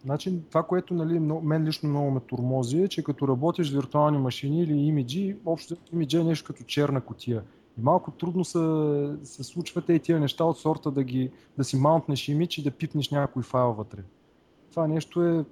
Значи, 0.06 0.40
това, 0.50 0.64
което 0.64 0.94
нали, 0.94 1.20
мен 1.20 1.66
лично 1.66 1.90
много 1.90 2.12
ме 2.12 2.20
турмози 2.20 2.82
е, 2.82 2.88
че 2.88 3.04
като 3.04 3.28
работиш 3.28 3.68
с 3.68 3.72
виртуални 3.72 4.18
машини 4.18 4.64
или 4.64 4.74
имиджи, 4.74 5.36
общо 5.46 5.76
имиджи 5.94 6.18
е 6.18 6.24
нещо 6.24 6.54
като 6.54 6.64
черна 6.64 7.02
котия. 7.02 7.44
И 7.78 7.82
малко 7.82 8.12
трудно 8.12 8.46
се, 8.46 8.60
се 9.24 9.44
случват 9.44 9.90
и 9.90 10.00
тия 10.00 10.20
неща 10.20 10.44
от 10.44 10.58
сорта 10.58 10.92
да, 10.92 11.04
ги, 11.04 11.32
да 11.58 11.64
си 11.64 11.78
маунтнеш 11.78 12.28
имидж 12.28 12.58
и 12.58 12.64
да 12.64 12.72
пипнеш 12.72 13.10
някой 13.10 13.44
файл 13.44 13.74
вътре. 13.74 14.00
Това 14.72 14.88
нещо 14.88 15.24
е 15.24 15.46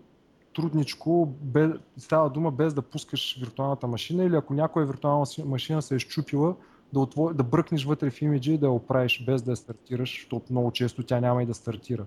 трудничко, 0.57 1.33
без, 1.41 1.71
става 1.97 2.29
дума 2.29 2.51
без 2.51 2.73
да 2.73 2.81
пускаш 2.81 3.37
виртуалната 3.39 3.87
машина 3.87 4.23
или 4.23 4.35
ако 4.35 4.53
някоя 4.53 4.85
виртуална 4.85 5.25
машина 5.45 5.81
се 5.81 5.95
е 5.95 5.99
щупила, 5.99 6.55
да, 6.93 6.99
отво... 6.99 7.33
да 7.33 7.43
бръкнеш 7.43 7.85
вътре 7.85 8.09
в 8.09 8.21
имиджа 8.21 8.51
и 8.51 8.57
да 8.57 8.65
я 8.65 8.71
оправиш 8.71 9.23
без 9.25 9.41
да 9.41 9.51
я 9.51 9.55
стартираш, 9.55 10.09
защото 10.09 10.53
много 10.53 10.71
често 10.71 11.03
тя 11.03 11.19
няма 11.19 11.43
и 11.43 11.45
да 11.45 11.53
стартира. 11.53 12.05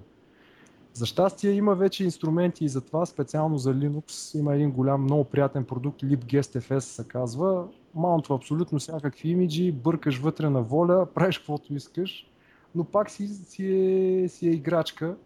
За 0.93 1.07
щастие 1.07 1.51
има 1.51 1.75
вече 1.75 2.05
инструменти 2.05 2.65
и 2.65 2.69
за 2.69 2.81
това, 2.81 3.07
специално 3.07 3.59
за 3.59 3.75
Linux 3.75 4.39
има 4.39 4.55
един 4.55 4.71
голям, 4.71 5.03
много 5.03 5.25
приятен 5.25 5.65
продукт, 5.65 6.03
LibGuestFS 6.03 6.79
се 6.79 7.09
казва. 7.09 7.65
Маунтва 7.95 8.35
абсолютно 8.35 8.79
всякакви 8.79 9.29
имиджи, 9.29 9.73
бъркаш 9.73 10.19
вътре 10.19 10.51
на 10.51 10.63
воля, 10.63 11.07
правиш 11.15 11.39
каквото 11.39 11.75
искаш, 11.75 12.27
но 12.75 12.85
пак 12.85 13.11
си, 13.11 13.29
си, 13.29 13.67
е, 13.67 14.29
си 14.29 14.49
е 14.49 14.51
играчка. 14.51 15.17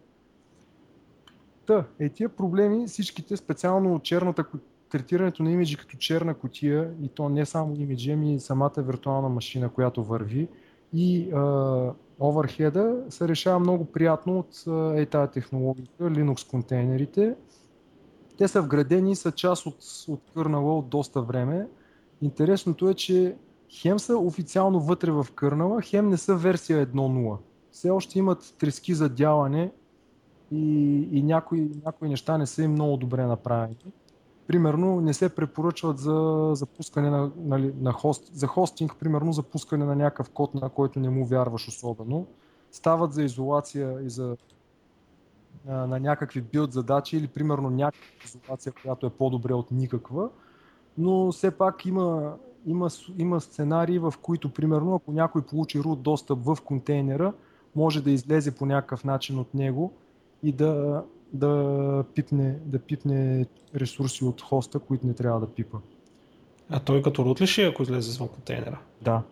Та, 1.67 1.85
е 1.99 2.09
тия 2.09 2.29
проблеми, 2.29 2.87
всичките, 2.87 3.37
специално 3.37 3.99
черната, 3.99 4.45
третирането 4.89 5.43
на 5.43 5.51
имиджи 5.51 5.77
като 5.77 5.97
черна 5.97 6.33
котия, 6.33 6.91
и 7.01 7.09
то 7.09 7.29
не 7.29 7.45
само 7.45 7.75
имиджи, 7.75 8.11
ами 8.11 8.39
самата 8.39 8.73
виртуална 8.77 9.29
машина, 9.29 9.69
която 9.69 10.03
върви, 10.03 10.47
и 10.93 11.31
а, 11.31 11.93
оверхеда 12.19 13.03
се 13.09 13.27
решава 13.27 13.59
много 13.59 13.85
приятно 13.85 14.39
от 14.39 14.63
е 14.97 15.05
тази 15.05 15.31
технология, 15.31 15.87
Linux 16.01 16.49
контейнерите. 16.49 17.35
Те 18.37 18.47
са 18.47 18.61
вградени 18.61 19.11
и 19.11 19.15
са 19.15 19.31
част 19.31 19.65
от, 19.65 19.77
от 20.07 20.21
кърнала 20.33 20.77
от 20.77 20.89
доста 20.89 21.21
време. 21.21 21.67
Интересното 22.21 22.89
е, 22.89 22.93
че 22.93 23.35
хем 23.81 23.99
са 23.99 24.17
официално 24.17 24.79
вътре 24.79 25.11
в 25.11 25.27
кърнала, 25.35 25.81
хем 25.81 26.09
не 26.09 26.17
са 26.17 26.35
версия 26.35 26.87
1.0. 26.87 27.37
Все 27.71 27.89
още 27.89 28.19
имат 28.19 28.55
трески 28.59 28.93
за 28.93 29.09
дялане 29.09 29.71
и, 30.51 31.07
и 31.11 31.23
някои, 31.23 31.69
някои 31.85 32.09
неща 32.09 32.37
не 32.37 32.45
са 32.45 32.63
им 32.63 32.71
много 32.71 32.97
добре 32.97 33.25
направени 33.25 33.77
примерно 34.47 35.01
не 35.01 35.13
се 35.13 35.35
препоръчват 35.35 35.97
за 35.97 36.49
запускане 36.53 37.09
на, 37.09 37.31
нали, 37.37 37.73
на 37.79 37.91
хост, 37.91 38.35
за 38.35 38.47
хостинг, 38.47 38.95
примерно 38.99 39.33
за 39.33 39.43
пускане 39.43 39.85
на 39.85 39.95
някакъв 39.95 40.29
код, 40.29 40.55
на 40.55 40.69
който 40.69 40.99
не 40.99 41.09
му 41.09 41.25
вярваш 41.25 41.67
особено. 41.67 42.27
Стават 42.71 43.13
за 43.13 43.23
изолация 43.23 44.01
и 44.01 44.09
за 44.09 44.37
а, 45.67 45.87
на 45.87 45.99
някакви 45.99 46.41
билд 46.41 46.73
задачи 46.73 47.17
или 47.17 47.27
примерно 47.27 47.69
някаква 47.69 48.07
изолация, 48.25 48.73
която 48.81 49.05
е 49.05 49.09
по-добре 49.09 49.53
от 49.53 49.71
никаква. 49.71 50.29
Но 50.97 51.31
все 51.31 51.51
пак 51.51 51.85
има, 51.85 52.35
има, 52.65 52.89
има 53.17 53.41
сценарии, 53.41 53.99
в 53.99 54.13
които 54.21 54.53
примерно 54.53 54.95
ако 54.95 55.11
някой 55.11 55.41
получи 55.41 55.81
root 55.81 55.99
достъп 55.99 56.39
в 56.45 56.57
контейнера, 56.65 57.33
може 57.75 58.03
да 58.03 58.11
излезе 58.11 58.55
по 58.55 58.65
някакъв 58.65 59.03
начин 59.03 59.39
от 59.39 59.53
него 59.53 59.93
и 60.43 60.51
да, 60.51 61.03
да 61.33 62.03
пипне, 62.15 62.59
да 62.65 62.79
пипне 62.79 63.45
ресурси 63.75 64.25
от 64.25 64.41
хоста, 64.41 64.79
които 64.79 65.07
не 65.07 65.13
трябва 65.13 65.39
да 65.39 65.47
пипа. 65.47 65.77
А 66.69 66.79
той 66.79 67.01
като 67.01 67.25
рут 67.25 67.41
ли 67.41 67.47
ще, 67.47 67.63
е, 67.63 67.67
ако 67.67 67.83
излезе 67.83 68.09
извън 68.09 68.27
контейнера? 68.27 68.79
Да. 69.01 69.23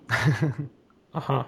Аха. 1.13 1.45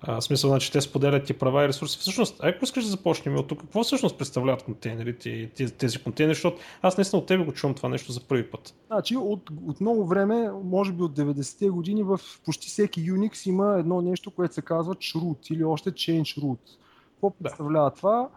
А, 0.00 0.20
в 0.20 0.24
смисъл, 0.24 0.50
значи 0.50 0.72
те 0.72 0.80
споделят 0.80 1.24
ти 1.24 1.32
права 1.32 1.64
и 1.64 1.68
ресурси. 1.68 1.98
Всъщност, 1.98 2.40
ако 2.42 2.64
искаш 2.64 2.84
да 2.84 2.90
започнем 2.90 3.36
от 3.36 3.48
тук, 3.48 3.60
какво 3.60 3.84
всъщност 3.84 4.18
представляват 4.18 4.62
контейнерите 4.62 5.30
и 5.30 5.48
тези, 5.48 5.72
тези 5.72 5.98
контейнери, 5.98 6.34
защото 6.34 6.56
аз 6.82 6.96
наистина 6.96 7.20
от 7.20 7.26
тебе 7.26 7.44
го 7.44 7.52
чувам 7.52 7.74
това 7.74 7.88
нещо 7.88 8.12
за 8.12 8.20
първи 8.20 8.50
път. 8.50 8.74
Значи, 8.86 9.16
от, 9.16 9.50
от 9.66 9.80
много 9.80 10.06
време, 10.06 10.50
може 10.64 10.92
би 10.92 11.02
от 11.02 11.18
90-те 11.18 11.68
години, 11.68 12.02
в 12.02 12.20
почти 12.44 12.68
всеки 12.68 13.12
Unix 13.12 13.48
има 13.48 13.76
едно 13.78 14.00
нещо, 14.00 14.30
което 14.30 14.54
се 14.54 14.62
казва 14.62 14.94
chroot 14.94 15.52
или 15.52 15.64
още 15.64 15.92
change 15.92 16.40
root. 16.40 16.58
Какво 17.12 17.30
представлява 17.30 17.90
да. 17.90 17.96
това? 17.96 18.28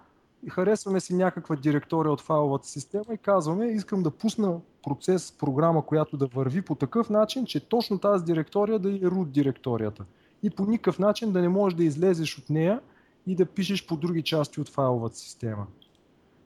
Харесваме 0.49 0.99
си 0.99 1.15
някаква 1.15 1.55
директория 1.55 2.11
от 2.11 2.21
файловата 2.21 2.67
система 2.67 3.13
и 3.13 3.17
казваме, 3.17 3.65
искам 3.65 4.03
да 4.03 4.11
пусна 4.11 4.59
процес, 4.83 5.31
програма, 5.31 5.85
която 5.85 6.17
да 6.17 6.27
върви 6.27 6.61
по 6.61 6.75
такъв 6.75 7.09
начин, 7.09 7.45
че 7.45 7.59
точно 7.59 7.99
тази 7.99 8.25
директория 8.25 8.79
да 8.79 8.89
е 8.89 8.99
root 8.99 9.25
директорията. 9.25 10.05
И 10.43 10.49
по 10.49 10.65
никакъв 10.65 10.99
начин 10.99 11.31
да 11.31 11.41
не 11.41 11.49
можеш 11.49 11.77
да 11.77 11.83
излезеш 11.83 12.37
от 12.37 12.49
нея 12.49 12.81
и 13.27 13.35
да 13.35 13.45
пишеш 13.45 13.87
по 13.87 13.97
други 13.97 14.21
части 14.21 14.61
от 14.61 14.69
файловата 14.69 15.17
система. 15.17 15.67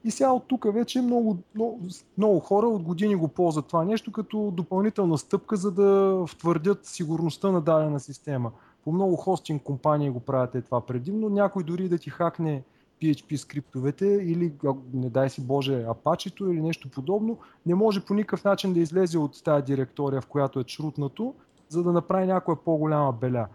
И 0.04 0.10
сега 0.10 0.32
от 0.32 0.44
тук 0.48 0.66
вече 0.74 1.02
много, 1.02 1.38
много, 1.54 1.80
много 2.18 2.40
хора 2.40 2.66
от 2.66 2.82
години 2.82 3.16
го 3.16 3.28
ползват 3.28 3.66
това 3.66 3.84
нещо 3.84 4.12
като 4.12 4.50
допълнителна 4.56 5.18
стъпка, 5.18 5.56
за 5.56 5.70
да 5.70 6.24
втвърдят 6.28 6.86
сигурността 6.86 7.50
на 7.50 7.60
дадена 7.60 8.00
система. 8.00 8.52
По 8.84 8.92
много 8.92 9.16
хостинг 9.16 9.62
компании 9.62 10.10
го 10.10 10.20
правят 10.20 10.64
това 10.64 10.80
предимно. 10.80 11.28
Някой 11.28 11.64
дори 11.64 11.88
да 11.88 11.98
ти 11.98 12.10
хакне 12.10 12.62
PHP 13.02 13.36
скриптовете 13.36 14.06
или, 14.06 14.52
не 14.92 15.10
дай 15.10 15.30
си 15.30 15.46
Боже, 15.46 15.84
апачето 15.88 16.52
или 16.52 16.60
нещо 16.60 16.90
подобно, 16.90 17.38
не 17.66 17.74
може 17.74 18.04
по 18.04 18.14
никакъв 18.14 18.44
начин 18.44 18.72
да 18.72 18.80
излезе 18.80 19.18
от 19.18 19.44
тази 19.44 19.64
директория, 19.64 20.20
в 20.20 20.26
която 20.26 20.60
е 20.60 20.64
чрутнато, 20.64 21.34
за 21.68 21.82
да 21.82 21.92
направи 21.92 22.26
някоя 22.26 22.56
по-голяма 22.64 23.12
беля. 23.12 23.48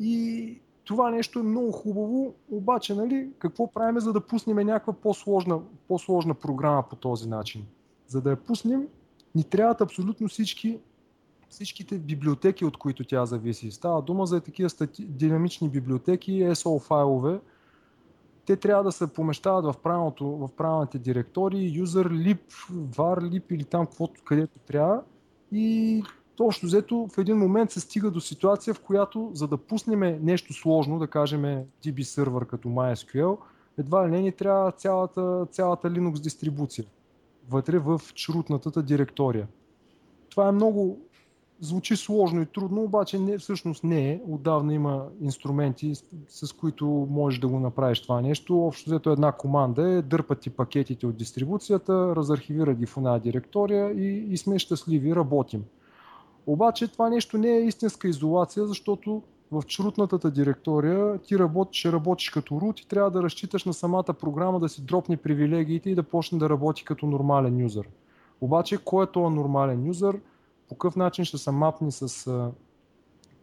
И 0.00 0.60
това 0.84 1.10
нещо 1.10 1.38
е 1.38 1.42
много 1.42 1.72
хубаво, 1.72 2.34
обаче 2.50 2.94
нали, 2.94 3.30
какво 3.38 3.72
правим, 3.72 4.00
за 4.00 4.12
да 4.12 4.20
пуснем 4.20 4.56
някаква 4.56 4.92
по-сложна, 4.92 5.60
по-сложна 5.88 6.34
програма 6.34 6.84
по 6.90 6.96
този 6.96 7.28
начин? 7.28 7.66
За 8.06 8.20
да 8.20 8.30
я 8.30 8.36
пуснем, 8.36 8.88
ни 9.34 9.44
трябват 9.44 9.80
абсолютно 9.80 10.28
всички 10.28 10.78
всичките 11.50 11.98
библиотеки, 11.98 12.64
от 12.64 12.76
които 12.76 13.04
тя 13.04 13.26
зависи. 13.26 13.70
Става 13.70 14.02
дума 14.02 14.26
за 14.26 14.40
такива 14.40 14.70
стати... 14.70 15.04
динамични 15.04 15.68
библиотеки, 15.68 16.44
SO 16.44 16.82
файлове, 16.82 17.40
те 18.46 18.56
трябва 18.56 18.84
да 18.84 18.92
се 18.92 19.12
помещават 19.12 19.64
в, 19.64 19.74
в 20.20 20.48
правилните 20.56 20.98
директории, 20.98 21.82
user 21.82 22.08
lib, 22.08 22.40
var 22.72 23.20
lib 23.20 23.42
или 23.50 23.64
там 23.64 23.86
каквото 23.86 24.22
където 24.24 24.58
трябва. 24.58 25.02
И 25.52 26.02
точно 26.36 26.66
взето 26.66 27.08
в 27.14 27.18
един 27.18 27.36
момент 27.36 27.70
се 27.70 27.80
стига 27.80 28.10
до 28.10 28.20
ситуация, 28.20 28.74
в 28.74 28.80
която 28.80 29.30
за 29.34 29.48
да 29.48 29.56
пуснем 29.56 30.24
нещо 30.24 30.52
сложно, 30.52 30.98
да 30.98 31.06
кажем 31.06 31.42
DB 31.84 32.02
сервер 32.02 32.46
като 32.46 32.68
MySQL, 32.68 33.38
едва 33.78 34.06
ли 34.06 34.10
не 34.10 34.20
ни 34.20 34.32
трябва 34.32 34.72
цялата, 34.72 35.46
цялата 35.50 35.90
Linux 35.90 36.20
дистрибуция 36.20 36.84
вътре 37.50 37.78
в 37.78 38.00
чрутната 38.14 38.82
директория. 38.82 39.48
Това 40.30 40.48
е 40.48 40.52
много 40.52 40.98
звучи 41.60 41.96
сложно 41.96 42.42
и 42.42 42.46
трудно, 42.46 42.82
обаче 42.82 43.18
не, 43.18 43.38
всъщност 43.38 43.84
не 43.84 44.10
е. 44.10 44.20
Отдавна 44.28 44.74
има 44.74 45.06
инструменти, 45.20 45.94
с, 45.94 46.04
с 46.28 46.52
които 46.52 46.86
можеш 47.10 47.40
да 47.40 47.48
го 47.48 47.60
направиш 47.60 48.02
това 48.02 48.20
нещо. 48.20 48.66
Общо 48.66 48.90
взето 48.90 49.10
една 49.10 49.32
команда 49.32 49.88
е 49.88 50.02
дърпа 50.02 50.34
ти 50.34 50.50
пакетите 50.50 51.06
от 51.06 51.16
дистрибуцията, 51.16 52.16
разархивира 52.16 52.74
ги 52.74 52.86
в 52.86 52.96
една 52.96 53.18
директория 53.18 53.90
и, 53.90 54.32
и 54.32 54.36
сме 54.36 54.58
щастливи, 54.58 55.16
работим. 55.16 55.64
Обаче 56.46 56.88
това 56.88 57.08
нещо 57.08 57.38
не 57.38 57.48
е 57.48 57.66
истинска 57.66 58.08
изолация, 58.08 58.66
защото 58.66 59.22
в 59.52 59.62
чрутната 59.66 60.30
директория 60.30 61.18
ти 61.18 61.38
работиш, 61.38 61.80
ще 61.80 61.92
работиш 61.92 62.30
като 62.30 62.54
root 62.54 62.84
и 62.84 62.88
трябва 62.88 63.10
да 63.10 63.22
разчиташ 63.22 63.64
на 63.64 63.74
самата 63.74 64.14
програма 64.20 64.60
да 64.60 64.68
си 64.68 64.82
дропне 64.84 65.16
привилегиите 65.16 65.90
и 65.90 65.94
да 65.94 66.02
почне 66.02 66.38
да 66.38 66.50
работи 66.50 66.84
като 66.84 67.06
нормален 67.06 67.60
юзър. 67.60 67.88
Обаче, 68.40 68.78
кой 68.84 69.04
е 69.04 69.10
този 69.12 69.34
нормален 69.34 69.86
юзър? 69.86 70.20
По 70.70 70.74
какъв 70.74 70.96
начин 70.96 71.24
ще 71.24 71.38
се 71.38 71.50
мапни 71.50 71.92
с 71.92 72.30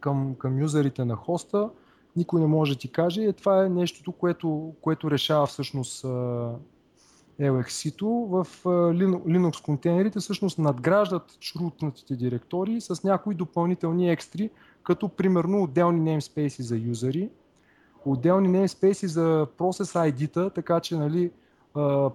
към, 0.00 0.34
към 0.34 0.58
юзерите 0.58 1.04
на 1.04 1.16
хоста, 1.16 1.70
никой 2.16 2.40
не 2.40 2.46
може 2.46 2.72
да 2.74 2.78
ти 2.78 2.92
каже. 2.92 3.22
И 3.22 3.32
това 3.32 3.64
е 3.64 3.68
нещото, 3.68 4.12
което, 4.12 4.72
което 4.80 5.10
решава 5.10 5.46
всъщност 5.46 6.04
LXC-то. 7.40 8.06
В 8.06 8.46
Linux 8.64 9.64
контейнерите 9.64 10.18
всъщност 10.18 10.58
надграждат 10.58 11.38
шрутнатите 11.40 12.16
директории 12.16 12.80
с 12.80 13.04
някои 13.04 13.34
допълнителни 13.34 14.10
екстри, 14.10 14.50
като 14.82 15.08
примерно 15.08 15.62
отделни 15.62 16.00
namespace 16.00 16.62
за 16.62 16.76
юзери, 16.76 17.30
отделни 18.04 18.48
namespace 18.48 19.06
за 19.06 19.46
process 19.58 20.10
ID-та, 20.10 20.50
така 20.50 20.80
че 20.80 20.96
нали, 20.96 21.30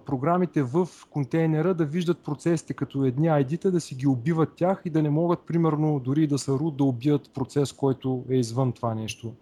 програмите 0.06 0.62
в 0.62 0.88
контейнера 1.10 1.74
да 1.74 1.84
виждат 1.84 2.18
процесите 2.18 2.74
като 2.74 3.04
едни 3.04 3.28
ID-та, 3.28 3.70
да 3.70 3.80
си 3.80 3.94
ги 3.94 4.06
убиват 4.06 4.52
тях 4.56 4.82
и 4.84 4.90
да 4.90 5.02
не 5.02 5.10
могат, 5.10 5.40
примерно, 5.40 6.00
дори 6.00 6.26
да 6.26 6.38
са 6.38 6.52
root, 6.52 6.76
да 6.76 6.84
убият 6.84 7.30
процес, 7.34 7.72
който 7.72 8.24
е 8.30 8.34
извън 8.34 8.72
това 8.72 8.94
нещо, 8.94 9.32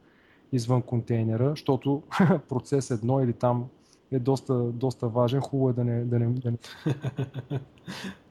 извън 0.52 0.82
контейнера, 0.82 1.50
защото 1.50 2.02
процес 2.48 2.90
едно 2.90 3.20
или 3.20 3.32
там 3.32 3.66
е 4.12 4.18
доста, 4.18 4.54
доста 4.54 5.08
важен. 5.08 5.40
Хубаво 5.40 5.70
е 5.70 5.72
да 5.72 5.84
не... 5.84 6.04
Да 6.04 6.18
не, 6.18 6.26
да 6.26 6.50
не... 6.50 6.58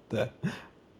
да. 0.10 0.30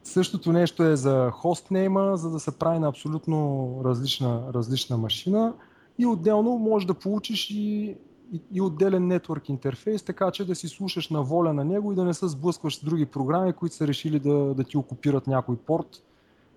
Същото 0.04 0.52
нещо 0.52 0.84
е 0.84 0.96
за 0.96 1.32
хостнейма, 1.32 2.18
за 2.18 2.30
да 2.30 2.40
се 2.40 2.58
прави 2.58 2.80
на 2.80 2.88
абсолютно 2.88 3.82
различна, 3.86 4.44
различна 4.54 4.98
машина 4.98 5.54
и 6.00 6.06
отделно 6.06 6.58
можеш 6.58 6.88
да 6.88 6.94
получиш 6.94 7.50
и, 7.50 7.96
и, 8.34 8.42
и 8.54 8.62
отделен 8.62 9.08
нетворк 9.08 9.50
интерфейс, 9.50 10.04
така 10.04 10.32
че 10.32 10.46
да 10.46 10.56
си 10.56 10.68
слушаш 10.68 11.10
на 11.10 11.24
воля 11.24 11.54
на 11.54 11.66
него 11.66 11.92
и 11.92 11.96
да 11.96 12.04
не 12.04 12.14
се 12.14 12.28
сблъскваш 12.28 12.78
с 12.78 12.86
други 12.86 13.06
програми, 13.06 13.54
които 13.54 13.76
са 13.76 13.88
решили 13.88 14.20
да, 14.20 14.34
да 14.34 14.64
ти 14.64 14.78
окупират 14.78 15.28
някой 15.28 15.58
порт. 15.58 16.04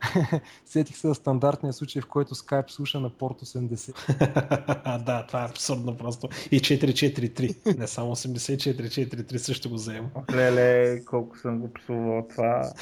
Сетих 0.64 0.96
се 0.96 1.08
за 1.08 1.14
стандартния 1.14 1.72
случай, 1.72 2.02
в 2.02 2.06
който 2.06 2.34
Skype 2.34 2.70
слуша 2.70 3.00
на 3.00 3.10
порт 3.10 3.40
80. 3.40 5.04
да, 5.04 5.26
това 5.26 5.42
е 5.42 5.48
абсурдно 5.48 5.96
просто. 5.96 6.28
И 6.50 6.60
443, 6.60 7.78
не 7.78 7.86
само 7.86 8.16
8443 8.16 9.36
също 9.36 9.68
го 9.68 9.74
взема. 9.74 10.08
Леле, 10.34 11.04
колко 11.04 11.38
съм 11.38 11.58
го 11.58 11.72
псувал 11.72 12.26
това. 12.30 12.72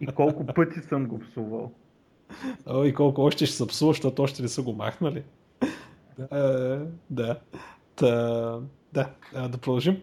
И 0.00 0.06
колко 0.06 0.46
пъти 0.46 0.80
съм 0.88 1.06
го 1.06 1.18
псувал. 1.18 1.72
О, 2.66 2.84
и 2.84 2.94
колко 2.94 3.22
още 3.22 3.46
ще 3.46 3.56
се 3.56 3.66
псува, 3.66 3.92
защото 3.92 4.22
още 4.22 4.42
не 4.42 4.48
са 4.48 4.62
го 4.62 4.72
махнали. 4.72 5.22
Да. 6.18 6.28
А, 6.30 6.80
да. 7.10 7.38
Та, 7.96 8.60
да, 8.92 9.10
да 9.48 9.58
продължим. 9.58 10.02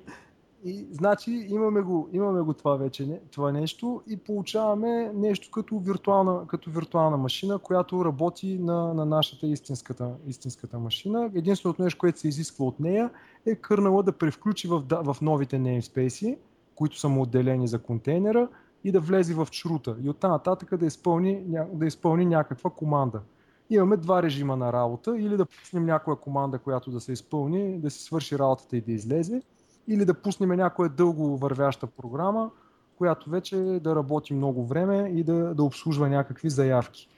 И, 0.65 0.87
значи 0.91 1.31
имаме 1.31 1.81
го, 1.81 2.09
имаме 2.13 2.41
го 2.41 2.53
това 2.53 2.75
вече, 2.75 3.21
това 3.31 3.51
нещо 3.51 4.01
и 4.07 4.17
получаваме 4.17 5.11
нещо 5.13 5.51
като 5.51 5.79
виртуална, 5.79 6.47
като 6.47 6.71
виртуална 6.71 7.17
машина, 7.17 7.59
която 7.59 8.05
работи 8.05 8.59
на, 8.59 8.93
на 8.93 9.05
нашата 9.05 9.47
истинската, 9.47 10.11
истинската 10.27 10.79
машина. 10.79 11.31
Единственото 11.35 11.83
нещо, 11.83 11.99
което 11.99 12.19
се 12.19 12.27
изисква 12.27 12.65
от 12.65 12.79
нея 12.79 13.09
е 13.45 13.55
кърнала 13.55 14.03
да 14.03 14.11
превключи 14.11 14.67
в, 14.67 14.83
в 14.89 15.17
новите 15.21 15.59
namespace, 15.59 16.37
които 16.75 16.99
са 16.99 17.09
му 17.09 17.21
отделени 17.21 17.67
за 17.67 17.79
контейнера 17.79 18.47
и 18.83 18.91
да 18.91 18.99
влезе 18.99 19.33
в 19.33 19.47
чрута 19.51 19.95
и 20.03 20.09
оттам 20.09 20.31
нататък 20.31 20.77
да 20.77 20.85
изпълни, 20.85 21.43
да 21.73 21.85
изпълни 21.85 22.25
някаква 22.25 22.69
команда. 22.69 23.21
Имаме 23.69 23.97
два 23.97 24.23
режима 24.23 24.55
на 24.55 24.73
работа, 24.73 25.17
или 25.17 25.37
да 25.37 25.45
пуснем 25.45 25.85
някоя 25.85 26.17
команда, 26.17 26.59
която 26.59 26.91
да 26.91 26.99
се 26.99 27.11
изпълни, 27.11 27.79
да 27.79 27.91
си 27.91 28.03
свърши 28.03 28.39
работата 28.39 28.77
и 28.77 28.81
да 28.81 28.91
излезе, 28.91 29.41
или 29.87 30.05
да 30.05 30.13
пуснем 30.13 30.49
някоя 30.49 30.89
дълго 30.89 31.37
вървяща 31.37 31.87
програма, 31.87 32.51
която 32.97 33.29
вече 33.29 33.55
да 33.83 33.95
работи 33.95 34.33
много 34.33 34.65
време 34.65 35.11
и 35.15 35.23
да, 35.23 35.55
да 35.55 35.63
обслужва 35.63 36.09
някакви 36.09 36.49
заявки. 36.49 37.09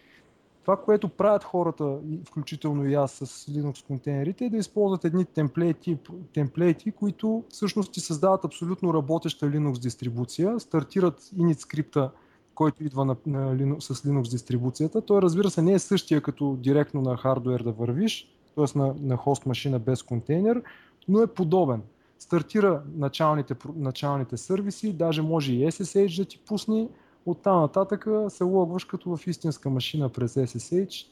Това, 0.61 0.77
което 0.77 1.09
правят 1.09 1.43
хората, 1.43 1.97
включително 2.27 2.85
и 2.85 2.93
аз 2.93 3.11
с 3.11 3.51
Linux 3.51 3.87
контейнерите, 3.87 4.45
е 4.45 4.49
да 4.49 4.57
използват 4.57 5.05
едни 5.05 5.25
темплейти, 5.25 5.97
темплейти 6.33 6.91
които 6.91 7.43
всъщност 7.49 7.93
ти 7.93 7.99
създават 7.99 8.45
абсолютно 8.45 8.93
работеща 8.93 9.45
Linux 9.45 9.79
дистрибуция, 9.79 10.59
стартират 10.59 11.21
init 11.21 11.57
скрипта, 11.57 12.11
който 12.55 12.83
идва 12.83 13.05
на, 13.05 13.15
на 13.25 13.55
Linux, 13.55 13.79
с 13.79 14.01
Linux 14.01 14.29
дистрибуцията. 14.29 15.01
Той 15.01 15.21
разбира 15.21 15.49
се 15.49 15.61
не 15.61 15.73
е 15.73 15.79
същия 15.79 16.21
като 16.21 16.57
директно 16.59 17.01
на 17.01 17.17
хардвер 17.17 17.63
да 17.63 17.71
вървиш, 17.71 18.27
т.е. 18.55 18.77
на, 18.77 18.95
на 19.01 19.17
хост 19.17 19.45
машина 19.45 19.79
без 19.79 20.03
контейнер, 20.03 20.61
но 21.07 21.21
е 21.21 21.27
подобен. 21.27 21.81
Стартира 22.19 22.83
началните, 22.95 23.55
началните 23.75 24.37
сервиси, 24.37 24.93
даже 24.93 25.21
може 25.21 25.53
и 25.53 25.65
SSH 25.65 26.17
да 26.17 26.25
ти 26.25 26.39
пусне, 26.47 26.87
Оттам 27.25 27.61
нататък 27.61 28.07
се 28.29 28.43
логваш 28.43 28.83
като 28.83 29.17
в 29.17 29.27
истинска 29.27 29.69
машина 29.69 30.09
през 30.09 30.33
SSH 30.33 31.07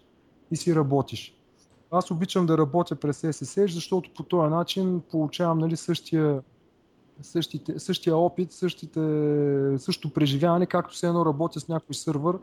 и 0.52 0.56
си 0.56 0.76
работиш. 0.76 1.36
Аз 1.92 2.12
обичам 2.12 2.46
да 2.46 2.58
работя 2.58 2.96
през 2.96 3.22
SSH, 3.22 3.72
защото 3.72 4.10
по 4.14 4.24
този 4.24 4.50
начин 4.50 5.02
получавам 5.12 5.58
нали, 5.58 5.78
същия, 5.78 6.42
същите, 7.24 7.80
същия 7.80 8.18
опит, 8.18 8.52
същите, 8.52 9.00
същото 9.78 10.14
преживяване, 10.14 10.66
както 10.66 10.96
се 10.96 11.08
едно 11.08 11.26
работя 11.26 11.60
с 11.60 11.68
някой 11.68 11.96
сървър 11.96 12.38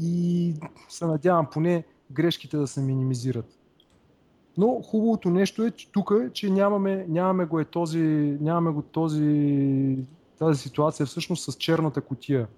и 0.00 0.54
се 0.88 1.06
надявам 1.06 1.46
поне 1.52 1.84
грешките 2.12 2.56
да 2.56 2.66
се 2.66 2.80
минимизират. 2.80 3.58
Но 4.56 4.82
хубавото 4.82 5.30
нещо 5.30 5.64
е 5.64 5.70
тук, 5.92 6.12
че 6.32 6.50
нямаме, 6.50 7.06
нямаме 7.08 7.44
го 7.44 7.60
е 7.60 7.64
този, 7.64 8.00
нямаме 8.40 8.70
го 8.70 8.82
този, 8.82 9.98
тази 10.38 10.60
ситуация 10.60 11.06
всъщност 11.06 11.52
с 11.52 11.56
черната 11.56 12.00
котия 12.00 12.48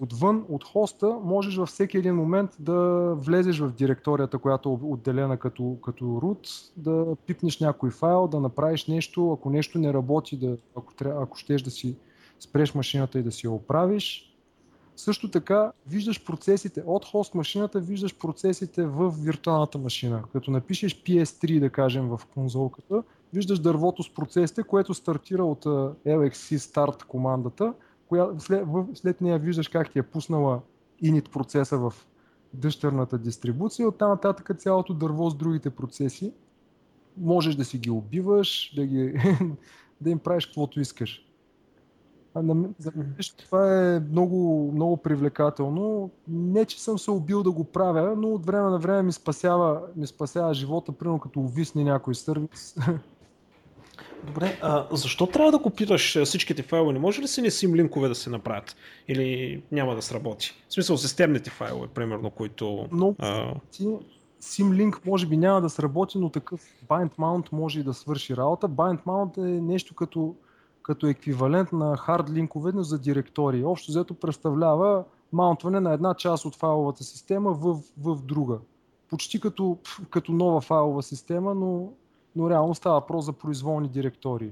отвън, 0.00 0.44
от 0.48 0.64
хоста, 0.64 1.18
можеш 1.22 1.56
във 1.56 1.68
всеки 1.68 1.98
един 1.98 2.14
момент 2.14 2.50
да 2.58 3.10
влезеш 3.14 3.58
в 3.58 3.72
директорията, 3.72 4.38
която 4.38 4.68
е 4.68 4.86
отделена 4.86 5.36
като, 5.36 5.76
като 5.84 6.04
root, 6.04 6.72
да 6.76 7.16
пипнеш 7.26 7.60
някой 7.60 7.90
файл, 7.90 8.28
да 8.28 8.40
направиш 8.40 8.86
нещо, 8.86 9.32
ако 9.32 9.50
нещо 9.50 9.78
не 9.78 9.92
работи, 9.92 10.36
да, 10.36 10.56
ако, 10.76 10.92
ако 11.04 11.36
щеш 11.36 11.62
да 11.62 11.70
си 11.70 11.96
спреш 12.40 12.74
машината 12.74 13.18
и 13.18 13.22
да 13.22 13.32
си 13.32 13.46
я 13.46 13.50
оправиш. 13.50 14.30
Също 14.96 15.30
така 15.30 15.72
виждаш 15.86 16.24
процесите 16.24 16.82
от 16.86 17.04
хост 17.04 17.34
машината, 17.34 17.80
виждаш 17.80 18.18
процесите 18.18 18.86
в 18.86 19.14
виртуалната 19.18 19.78
машина. 19.78 20.22
Като 20.32 20.50
напишеш 20.50 21.02
PS3, 21.02 21.60
да 21.60 21.70
кажем, 21.70 22.08
в 22.08 22.20
конзолката, 22.34 23.02
виждаш 23.32 23.58
дървото 23.58 24.02
с 24.02 24.14
процесите, 24.14 24.62
което 24.62 24.94
стартира 24.94 25.44
от 25.44 25.64
LXC 25.64 26.56
Start 26.56 27.04
командата 27.04 27.74
коя, 28.14 28.38
след, 28.38 28.66
след 28.94 29.20
нея 29.20 29.38
виждаш 29.38 29.68
как 29.68 29.90
ти 29.90 29.98
е 29.98 30.02
пуснала 30.02 30.60
init 31.02 31.28
процеса 31.28 31.78
в 31.78 31.94
дъщерната 32.52 33.18
дистрибуция, 33.18 33.88
оттам 33.88 34.10
нататък 34.10 34.58
цялото 34.58 34.94
дърво 34.94 35.30
с 35.30 35.36
другите 35.36 35.70
процеси. 35.70 36.32
Можеш 37.16 37.54
да 37.54 37.64
си 37.64 37.78
ги 37.78 37.90
убиваш, 37.90 38.72
да, 38.76 38.86
ги, 38.86 39.14
да 40.00 40.10
им 40.10 40.18
правиш 40.18 40.46
каквото 40.46 40.80
искаш. 40.80 41.28
А 42.34 42.42
на, 42.42 42.68
за 42.78 42.92
мен 42.96 43.14
това 43.38 43.94
е 43.94 44.00
много, 44.00 44.70
много 44.74 44.96
привлекателно. 44.96 46.10
Не, 46.28 46.64
че 46.64 46.82
съм 46.82 46.98
се 46.98 47.10
убил 47.10 47.42
да 47.42 47.50
го 47.50 47.64
правя, 47.64 48.14
но 48.16 48.28
от 48.28 48.46
време 48.46 48.70
на 48.70 48.78
време 48.78 49.02
ми 49.02 49.12
спасява, 49.12 49.82
ми 49.96 50.06
спасява 50.06 50.54
живота, 50.54 50.92
примерно 50.92 51.20
като 51.20 51.40
увисне 51.40 51.84
някой 51.84 52.14
сервис. 52.14 52.76
Добре, 54.26 54.58
а 54.62 54.86
защо 54.92 55.26
трябва 55.26 55.52
да 55.52 55.58
копираш 55.58 56.24
всичките 56.24 56.62
файлове? 56.62 56.92
Не 56.92 56.98
може 56.98 57.22
ли 57.22 57.28
си 57.28 57.42
не 57.42 57.50
сим 57.50 57.74
линкове 57.74 58.08
да 58.08 58.14
се 58.14 58.30
направят? 58.30 58.76
Или 59.08 59.62
няма 59.72 59.94
да 59.94 60.02
сработи? 60.02 60.54
В 60.68 60.74
смисъл 60.74 60.96
системните 60.96 61.50
файлове, 61.50 61.86
примерно, 61.86 62.30
които... 62.30 62.88
Но 62.92 63.14
а... 63.18 63.54
Symlink 64.42 65.06
може 65.06 65.26
би 65.26 65.36
няма 65.36 65.60
да 65.60 65.70
сработи, 65.70 66.18
но 66.18 66.30
такъв 66.30 66.60
bind 66.88 67.16
mount 67.18 67.52
може 67.52 67.80
и 67.80 67.82
да 67.82 67.94
свърши 67.94 68.36
работа. 68.36 68.68
Bind 68.68 69.04
mount 69.04 69.38
е 69.38 69.60
нещо 69.60 69.94
като, 69.94 70.34
като 70.82 71.06
еквивалент 71.06 71.72
на 71.72 71.96
hard 71.96 72.30
линкове, 72.30 72.72
но 72.74 72.82
за 72.82 72.98
директории. 72.98 73.64
Общо 73.64 73.90
взето 73.90 74.14
представлява 74.14 75.04
маунтване 75.32 75.80
на 75.80 75.92
една 75.92 76.14
част 76.14 76.44
от 76.44 76.56
файловата 76.56 77.04
система 77.04 77.52
в, 77.52 77.80
в 77.98 78.22
друга. 78.22 78.58
Почти 79.10 79.40
като, 79.40 79.78
като 80.10 80.32
нова 80.32 80.60
файлова 80.60 81.02
система, 81.02 81.54
но 81.54 81.92
но 82.36 82.50
реално 82.50 82.74
става 82.74 82.94
въпрос 82.94 83.24
за 83.24 83.32
произволни 83.32 83.88
директории. 83.88 84.50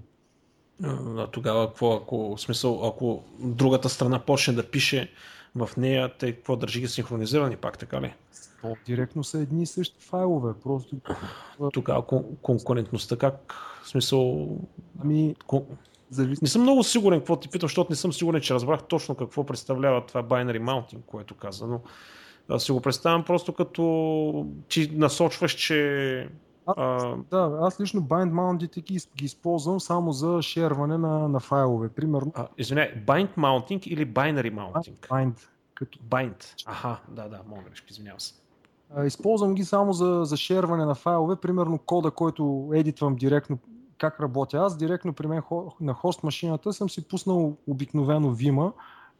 А, 0.84 1.26
тогава 1.26 1.66
какво, 1.66 1.92
ако, 1.92 2.34
смисъл, 2.38 2.86
ако 2.86 3.22
другата 3.38 3.88
страна 3.88 4.18
почне 4.18 4.54
да 4.54 4.70
пише 4.70 5.10
в 5.54 5.70
нея, 5.76 6.12
те 6.18 6.32
какво 6.32 6.56
държи 6.56 6.80
ги 6.80 6.88
синхронизирани 6.88 7.56
пак, 7.56 7.78
така 7.78 8.00
ли? 8.00 8.14
То, 8.62 8.76
директно 8.86 9.24
са 9.24 9.38
едни 9.38 9.62
и 9.62 9.66
същи 9.66 10.00
файлове. 10.00 10.52
Просто... 10.62 10.96
Тогава 11.72 12.02
конкурентността 12.42 13.16
как? 13.16 13.54
В 13.84 13.88
смисъл... 13.88 14.48
Ами... 15.00 15.36
Кон... 15.46 15.62
Завис... 16.10 16.42
Не 16.42 16.48
съм 16.48 16.62
много 16.62 16.84
сигурен 16.84 17.20
какво 17.20 17.36
ти 17.36 17.48
питам, 17.48 17.68
защото 17.68 17.92
не 17.92 17.96
съм 17.96 18.12
сигурен, 18.12 18.40
че 18.40 18.54
разбрах 18.54 18.82
точно 18.82 19.14
какво 19.14 19.44
представлява 19.44 20.06
това 20.06 20.22
binary 20.22 20.62
mounting, 20.62 21.00
което 21.06 21.34
каза, 21.34 21.66
но 21.66 22.58
си 22.58 22.72
го 22.72 22.80
представям 22.80 23.24
просто 23.24 23.52
като 23.52 24.46
ти 24.68 24.90
насочваш, 24.94 25.52
че 25.52 26.28
а, 26.66 27.16
да, 27.30 27.58
аз 27.60 27.80
лично 27.80 28.00
bind 28.02 28.32
mount 28.32 28.82
ги, 28.82 29.00
ги 29.16 29.24
използвам 29.24 29.80
само 29.80 30.12
за 30.12 30.42
шерване 30.42 30.98
на, 30.98 31.28
на 31.28 31.40
файлове. 31.40 31.88
Примерно. 31.88 32.32
А, 32.34 32.48
извиняй, 32.58 33.04
bind 33.06 33.36
mounting 33.36 33.86
или 33.86 34.06
binary 34.06 34.54
mounting? 34.54 35.08
Bind. 35.08 35.38
Като... 35.74 35.98
Bind. 35.98 36.54
Аха, 36.66 37.00
да, 37.08 37.28
да, 37.28 37.40
мога 37.48 37.62
грешка, 37.62 37.86
извинявам 37.90 38.20
се. 38.20 38.34
Използвам 39.04 39.54
ги 39.54 39.64
само 39.64 39.92
за, 39.92 40.20
за 40.24 40.36
шерване 40.36 40.84
на 40.84 40.94
файлове, 40.94 41.36
примерно 41.36 41.78
кода, 41.78 42.10
който 42.10 42.70
едитвам 42.74 43.16
директно, 43.16 43.58
как 43.98 44.20
работя 44.20 44.56
аз, 44.58 44.76
директно 44.76 45.12
при 45.12 45.26
мен 45.26 45.42
на 45.80 45.94
хост 45.94 46.22
машината 46.22 46.72
съм 46.72 46.90
си 46.90 47.08
пуснал 47.08 47.56
обикновено 47.66 48.34
Vima 48.34 48.72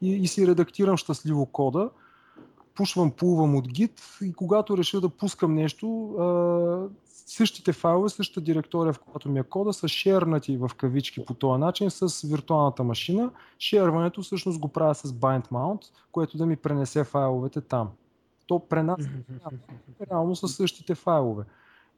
и, 0.02 0.14
и 0.14 0.26
си 0.26 0.46
редактирам 0.46 0.96
щастливо 0.96 1.46
кода, 1.46 1.90
пушвам, 2.74 3.11
пулвам 3.11 3.57
от 3.57 3.68
Git 3.68 4.24
и 4.24 4.33
когато 4.33 4.78
реша 4.78 5.00
да 5.00 5.09
пускам 5.09 5.55
нещо, 5.55 6.14
същите 7.26 7.72
файлове, 7.72 8.08
същата 8.08 8.40
директория, 8.40 8.92
в 8.92 8.98
която 8.98 9.28
ми 9.28 9.38
е 9.38 9.42
кода, 9.42 9.72
са 9.72 9.88
шернати 9.88 10.56
в 10.56 10.70
кавички 10.76 11.24
по 11.24 11.35
този 11.35 11.61
начин 11.61 11.90
с 11.90 12.28
виртуалната 12.28 12.85
машина. 12.85 13.30
Шерването 13.58 14.22
всъщност 14.22 14.61
го 14.61 14.68
правя 14.68 14.94
с 14.94 15.12
bind 15.12 15.48
mount, 15.48 15.82
което 16.12 16.37
да 16.37 16.46
ми 16.46 16.56
пренесе 16.56 17.04
файловете 17.04 17.61
там. 17.61 17.90
То 18.46 18.58
пренася 18.58 19.08
реално 20.11 20.37
са 20.37 20.48
същите 20.48 20.94
файлове. 20.94 21.44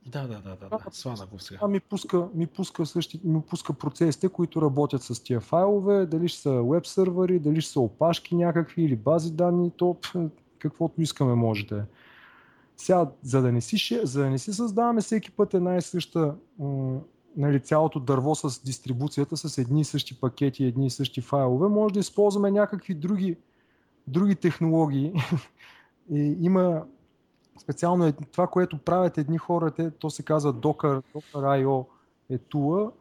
Да, 0.07 0.23
да, 0.23 0.41
да, 0.41 0.57
да, 0.57 0.69
да. 0.69 0.79
свана 0.91 1.27
го 1.27 1.39
сега. 1.39 1.61
А 1.63 1.69
ми 1.69 1.81
пуска, 1.81 2.29
ми, 2.35 2.47
пуска 2.47 2.87
същи, 2.87 3.21
ми 3.25 3.43
пуска 3.43 3.73
процесите, 3.73 4.29
които 4.29 4.63
работят 4.63 5.03
с 5.03 5.23
тия 5.23 5.41
файлове, 5.41 6.07
дали 6.07 6.29
ще 6.29 6.41
са 6.41 6.63
веб 6.63 6.87
сървъри, 6.87 7.39
дали 7.39 7.61
ще 7.61 7.73
са 7.73 7.81
опашки 7.81 8.35
някакви 8.35 8.83
или 8.83 8.97
бази 8.97 9.33
данни, 9.33 9.71
то 9.77 9.97
каквото 10.59 11.03
искаме 11.03 11.35
може 11.35 11.67
да 11.67 11.79
е. 11.79 11.83
Сега, 12.77 13.11
за 13.23 13.43
да 13.43 13.53
не 13.53 13.61
си, 13.61 14.01
за 14.03 14.23
да 14.23 14.31
не 14.31 14.39
си 14.39 14.53
създаваме 14.53 15.01
всеки 15.01 15.31
път 15.31 15.55
една 15.55 15.77
и 15.77 15.83
съща 15.83 16.35
нали, 17.37 17.61
цялото 17.61 18.01
дърво 18.01 18.35
с 18.35 18.65
дистрибуцията, 18.65 19.37
с 19.37 19.59
едни 19.59 19.81
и 19.81 19.85
същи 19.85 20.21
пакети, 20.21 20.65
едни 20.65 20.87
и 20.87 20.91
същи 20.91 21.21
файлове, 21.21 21.69
може 21.69 21.95
да 21.95 22.01
използваме 22.01 22.51
някакви 22.51 22.95
други, 22.95 23.37
други 24.07 24.35
технологии. 24.35 25.13
и 26.11 26.37
има 26.41 26.83
специално 27.59 28.13
това, 28.13 28.47
което 28.47 28.79
правят 28.79 29.19
едни 29.19 29.39
хора, 29.39 29.71
те, 29.71 29.91
то 29.91 30.11
се 30.11 30.23
казва 30.23 30.55
Docker, 30.55 31.03
Docker.io 31.15 31.87
е 32.31 32.39
тула, 32.39 32.93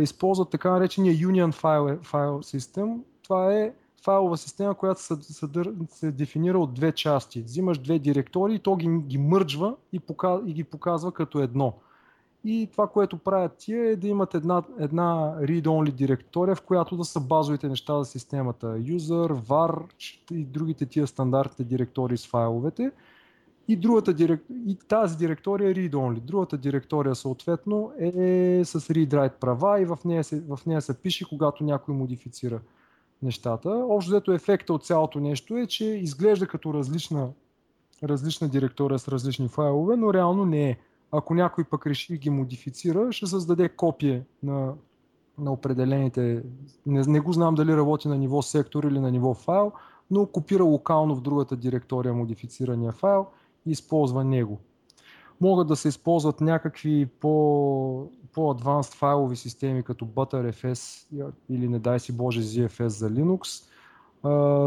използват 0.00 0.50
така 0.50 0.70
наречения 0.70 1.14
Union 1.14 1.62
File, 1.62 1.98
File 1.98 2.56
System. 2.56 3.00
Това 3.22 3.54
е 3.54 3.72
файлова 4.04 4.36
система, 4.36 4.74
която 4.74 5.02
се, 5.02 5.16
съдър... 5.22 5.72
се 5.88 6.12
дефинира 6.12 6.58
от 6.58 6.74
две 6.74 6.92
части. 6.92 7.42
Взимаш 7.42 7.78
две 7.78 7.98
директории, 7.98 8.58
то 8.58 8.76
ги, 8.76 8.88
ги 8.88 9.18
мърджва 9.18 9.74
и, 9.92 10.00
показ... 10.00 10.40
и 10.46 10.52
ги 10.52 10.64
показва 10.64 11.12
като 11.12 11.38
едно. 11.38 11.72
И 12.44 12.68
това, 12.72 12.86
което 12.86 13.18
правят 13.18 13.52
тия 13.58 13.90
е 13.90 13.96
да 13.96 14.08
имат 14.08 14.34
една, 14.34 14.62
една 14.78 15.36
read-only 15.40 15.90
директория, 15.90 16.54
в 16.54 16.62
която 16.62 16.96
да 16.96 17.04
са 17.04 17.20
базовите 17.20 17.68
неща 17.68 17.98
за 17.98 18.04
системата. 18.04 18.66
User, 18.66 19.32
var 19.32 19.82
и 20.32 20.44
другите 20.44 20.86
тия 20.86 21.06
стандартните 21.06 21.64
директории 21.64 22.16
с 22.16 22.26
файловете. 22.26 22.90
И, 23.68 23.76
другата 23.76 24.14
дирек... 24.14 24.44
и 24.66 24.74
тази 24.88 25.16
директория 25.16 25.70
е 25.70 25.74
read-only. 25.74 26.20
Другата 26.20 26.58
директория 26.58 27.14
съответно 27.14 27.92
е 27.98 28.62
с 28.64 28.80
read-write 28.80 29.32
права 29.40 29.80
и 29.80 29.84
в 29.84 29.98
нея, 30.04 30.24
се, 30.24 30.40
в 30.40 30.58
нея 30.66 30.82
се 30.82 30.98
пише, 30.98 31.28
когато 31.28 31.64
някой 31.64 31.94
модифицира 31.94 32.60
нещата. 33.22 33.70
Общо 33.70 34.10
взето 34.10 34.32
ефекта 34.32 34.72
от 34.72 34.84
цялото 34.84 35.20
нещо 35.20 35.56
е, 35.56 35.66
че 35.66 35.84
изглежда 35.84 36.46
като 36.46 36.74
различна, 36.74 37.28
различна 38.04 38.48
директория 38.48 38.98
с 38.98 39.08
различни 39.08 39.48
файлове, 39.48 39.96
но 39.96 40.14
реално 40.14 40.46
не 40.46 40.70
е. 40.70 40.76
Ако 41.12 41.34
някой 41.34 41.64
пък 41.64 41.86
реши 41.86 42.12
да 42.12 42.18
ги 42.18 42.30
модифицира, 42.30 43.12
ще 43.12 43.26
създаде 43.26 43.68
копие 43.68 44.24
на, 44.42 44.74
на 45.38 45.52
определените. 45.52 46.42
Не, 46.86 47.02
не 47.06 47.20
го 47.20 47.32
знам 47.32 47.54
дали 47.54 47.76
работи 47.76 48.08
на 48.08 48.18
ниво 48.18 48.42
сектор 48.42 48.84
или 48.84 49.00
на 49.00 49.10
ниво 49.10 49.34
файл, 49.34 49.72
но 50.10 50.26
копира 50.26 50.64
локално 50.64 51.16
в 51.16 51.20
другата 51.20 51.56
директория 51.56 52.14
модифицирания 52.14 52.92
файл 52.92 53.26
и 53.66 53.70
използва 53.70 54.24
него. 54.24 54.58
Могат 55.40 55.68
да 55.68 55.76
се 55.76 55.88
използват 55.88 56.40
някакви 56.40 57.06
по, 57.06 58.10
по-адванст 58.32 58.94
файлови 58.94 59.36
системи 59.36 59.82
като 59.82 60.06
ButterFS 60.06 61.06
или 61.50 61.68
не 61.68 61.78
дай 61.78 62.00
си 62.00 62.16
Боже 62.16 62.42
ZFS 62.42 62.86
за 62.86 63.10
Linux. 63.10 63.64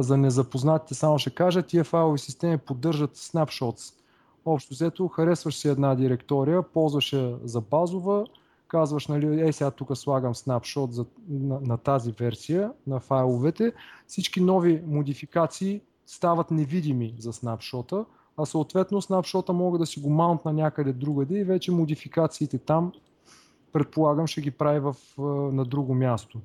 За 0.02 0.18
незапознатите 0.18 0.94
само 0.94 1.20
ще 1.20 1.30
кажа, 1.30 1.62
тия 1.62 1.84
файлови 1.84 2.20
системи 2.20 2.58
поддържат 2.58 3.18
snapshots. 3.18 3.94
Общо 4.46 4.74
взето, 4.74 5.08
харесваш 5.08 5.56
си 5.56 5.68
една 5.68 5.96
директория, 5.96 6.64
ползваш 6.64 7.14
я 7.14 7.38
за 7.44 7.62
базова, 7.62 8.26
казваш, 8.68 9.08
нали, 9.08 9.42
ей 9.42 9.54
сега 9.54 9.72
тук 9.72 9.98
слагам 9.98 10.36
снапшот 10.36 10.94
за, 10.94 11.06
на, 11.30 11.60
на 11.62 11.78
тази 11.78 12.12
версия 12.12 12.72
на 12.88 13.00
файловете. 13.00 13.74
Всички 14.08 14.42
нови 14.42 14.84
модификации 14.88 15.82
стават 16.06 16.52
невидими 16.52 17.16
за 17.20 17.34
снапшота, 17.34 18.06
а 18.42 18.46
съответно 18.46 19.02
снапшота 19.02 19.54
мога 19.54 19.78
да 19.78 19.86
си 19.86 20.00
го 20.00 20.10
маунтна 20.10 20.54
някъде 20.54 20.94
другаде 20.94 21.40
и 21.40 21.44
вече 21.44 21.72
модификациите 21.72 22.58
там 22.58 22.92
предполагам 23.72 24.28
ще 24.28 24.42
ги 24.42 24.52
прави 24.52 24.80
в, 24.80 24.96
на 25.52 25.66
друго 25.66 25.94
място. 25.94 26.40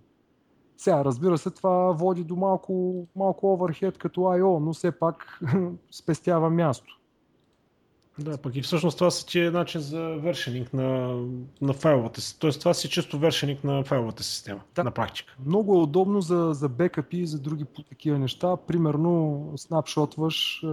Сега, 0.77 1.05
разбира 1.05 1.39
се, 1.39 1.51
това 1.51 1.93
води 1.93 2.25
до 2.25 2.37
малко, 2.37 3.05
малко 3.17 3.53
оверхед 3.53 3.99
като 3.99 4.21
I.O., 4.21 4.59
но 4.59 4.73
все 4.73 4.93
пак 4.93 5.41
спестява 5.91 6.51
място. 6.51 7.01
Да, 8.19 8.37
пък 8.37 8.57
и 8.57 8.63
всъщност 8.63 8.99
това 8.99 9.11
си 9.11 9.41
е 9.41 9.51
начин 9.51 9.81
за 9.81 10.01
вершенинг 10.01 10.73
на, 10.73 11.21
на 11.61 11.73
файловата 11.73 12.21
си. 12.21 12.39
Тоест 12.39 12.61
това 12.61 12.75
си 12.75 12.89
чисто 12.89 13.19
вершенинг 13.19 13.65
на 13.65 13.85
файловата 13.85 14.23
система, 14.23 14.61
да. 14.75 14.85
на 14.85 14.91
практика. 14.91 15.37
Много 15.47 15.75
е 15.75 15.83
удобно 15.83 16.21
за, 16.21 16.51
за 16.53 16.69
бекъпи 16.69 17.17
и 17.17 17.27
за 17.27 17.39
други 17.39 17.65
такива 17.89 18.19
неща. 18.19 18.57
Примерно 18.57 19.43
снапшотваш 19.57 20.63
е, 20.63 20.67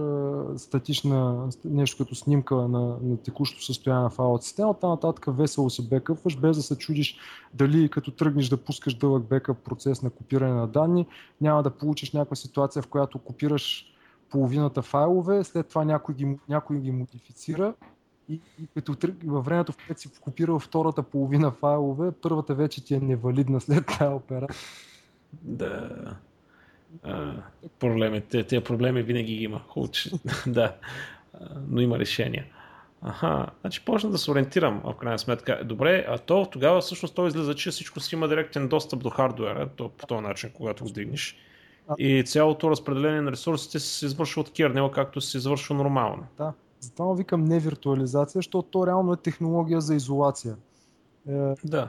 статична, 0.58 1.48
нещо 1.64 2.04
като 2.04 2.14
снимка 2.14 2.54
на, 2.54 2.96
на 3.02 3.16
текущо 3.24 3.64
състояние 3.64 4.02
на 4.02 4.10
файловата 4.10 4.44
система. 4.44 4.70
Оттам 4.70 4.90
нататък 4.90 5.24
весело 5.28 5.70
се 5.70 5.82
бекъпваш, 5.82 6.36
без 6.36 6.56
да 6.56 6.62
се 6.62 6.78
чудиш 6.78 7.16
дали 7.54 7.88
като 7.88 8.10
тръгнеш 8.10 8.48
да 8.48 8.56
пускаш 8.56 8.94
дълъг 8.94 9.28
бекъп 9.28 9.58
процес 9.58 10.02
на 10.02 10.10
копиране 10.10 10.54
на 10.54 10.66
данни, 10.66 11.06
няма 11.40 11.62
да 11.62 11.70
получиш 11.70 12.12
някаква 12.12 12.36
ситуация, 12.36 12.82
в 12.82 12.86
която 12.86 13.18
копираш 13.18 13.93
половината 14.34 14.82
файлове, 14.82 15.44
след 15.44 15.68
това 15.68 15.84
някой 15.84 16.14
ги, 16.14 16.38
някой 16.48 16.80
ги 16.80 16.90
модифицира 16.90 17.74
и, 18.28 18.40
и 18.62 18.66
като 18.74 18.96
във 19.24 19.44
времето, 19.44 19.72
в 19.72 19.76
което 19.86 20.00
си 20.00 20.08
копирал 20.20 20.58
втората 20.58 21.02
половина 21.02 21.50
файлове, 21.50 22.10
първата 22.22 22.54
вече 22.54 22.84
ти 22.84 22.94
е 22.94 23.00
невалидна 23.00 23.60
след 23.60 23.86
тази 23.86 24.14
операция. 24.14 24.60
Да. 25.42 25.90
А, 27.02 27.34
проблемите, 27.78 28.44
тези 28.44 28.64
проблеми 28.64 29.02
винаги 29.02 29.36
ги 29.36 29.44
има. 29.44 29.60
Хубаво, 29.68 29.92
да. 30.46 30.76
Но 31.68 31.80
има 31.80 31.98
решения. 31.98 32.46
Аха, 33.02 33.46
значи 33.60 33.84
почна 33.84 34.10
да 34.10 34.18
се 34.18 34.30
ориентирам 34.30 34.80
в 34.84 34.94
крайна 34.94 35.18
сметка. 35.18 35.60
Добре, 35.64 36.06
а 36.08 36.18
то 36.18 36.46
тогава 36.52 36.80
всъщност 36.80 37.14
то 37.14 37.26
излиза, 37.26 37.54
че 37.54 37.70
всичко 37.70 38.00
си 38.00 38.14
има 38.14 38.28
директен 38.28 38.68
достъп 38.68 39.02
до 39.02 39.10
хардуера, 39.10 39.68
то 39.76 39.88
по 39.88 40.06
този 40.06 40.22
начин, 40.22 40.50
когато 40.54 40.84
го 40.84 40.90
дигнеш. 40.90 41.36
И 41.98 42.24
цялото 42.24 42.70
разпределение 42.70 43.20
на 43.20 43.32
ресурсите 43.32 43.78
се 43.78 44.06
извършва 44.06 44.40
от 44.40 44.52
кернел, 44.52 44.90
както 44.90 45.20
се 45.20 45.36
извършва 45.36 45.74
нормално. 45.74 46.22
Да, 46.38 46.52
затова 46.80 47.14
викам 47.14 47.44
не 47.44 47.60
виртуализация, 47.60 48.38
защото 48.38 48.68
то 48.70 48.86
реално 48.86 49.12
е 49.12 49.16
технология 49.16 49.80
за 49.80 49.94
изолация. 49.94 50.56
Е, 51.28 51.54
да. 51.64 51.88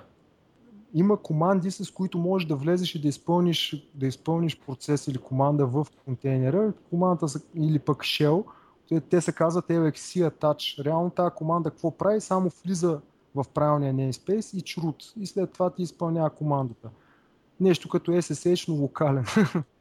Има 0.94 1.18
команди, 1.18 1.72
с 1.72 1.92
които 1.92 2.18
можеш 2.18 2.48
да 2.48 2.56
влезеш 2.56 2.96
и 2.96 3.02
да 3.02 3.08
изпълниш, 3.08 3.90
да 3.96 4.08
изпълниш 4.08 4.60
процес 4.60 5.08
или 5.08 5.18
команда 5.18 5.66
в 5.66 5.88
контейнера. 6.06 6.74
Командата 6.90 7.30
са, 7.30 7.42
или 7.56 7.80
пък 7.80 7.98
shell, 7.98 8.44
те 9.10 9.22
се 9.22 9.32
казват 9.32 9.68
LXC 9.68 10.30
attach. 10.30 10.86
Реално 10.86 11.10
тази 11.10 11.36
команда 11.36 11.70
какво 11.70 11.92
прави? 11.92 12.22
Само 12.22 12.52
влиза 12.66 13.00
в 13.36 13.46
правилния 13.54 13.94
namespace 13.94 14.58
и 14.58 14.62
чрут. 14.62 15.14
И 15.20 15.26
след 15.26 15.54
това 15.54 15.70
ти 15.70 15.82
изпълнява 15.82 16.30
командата. 16.30 16.90
Нещо 17.60 17.90
като 17.90 18.12
SSH, 18.12 18.70
но 18.70 18.76
локален. 18.76 19.26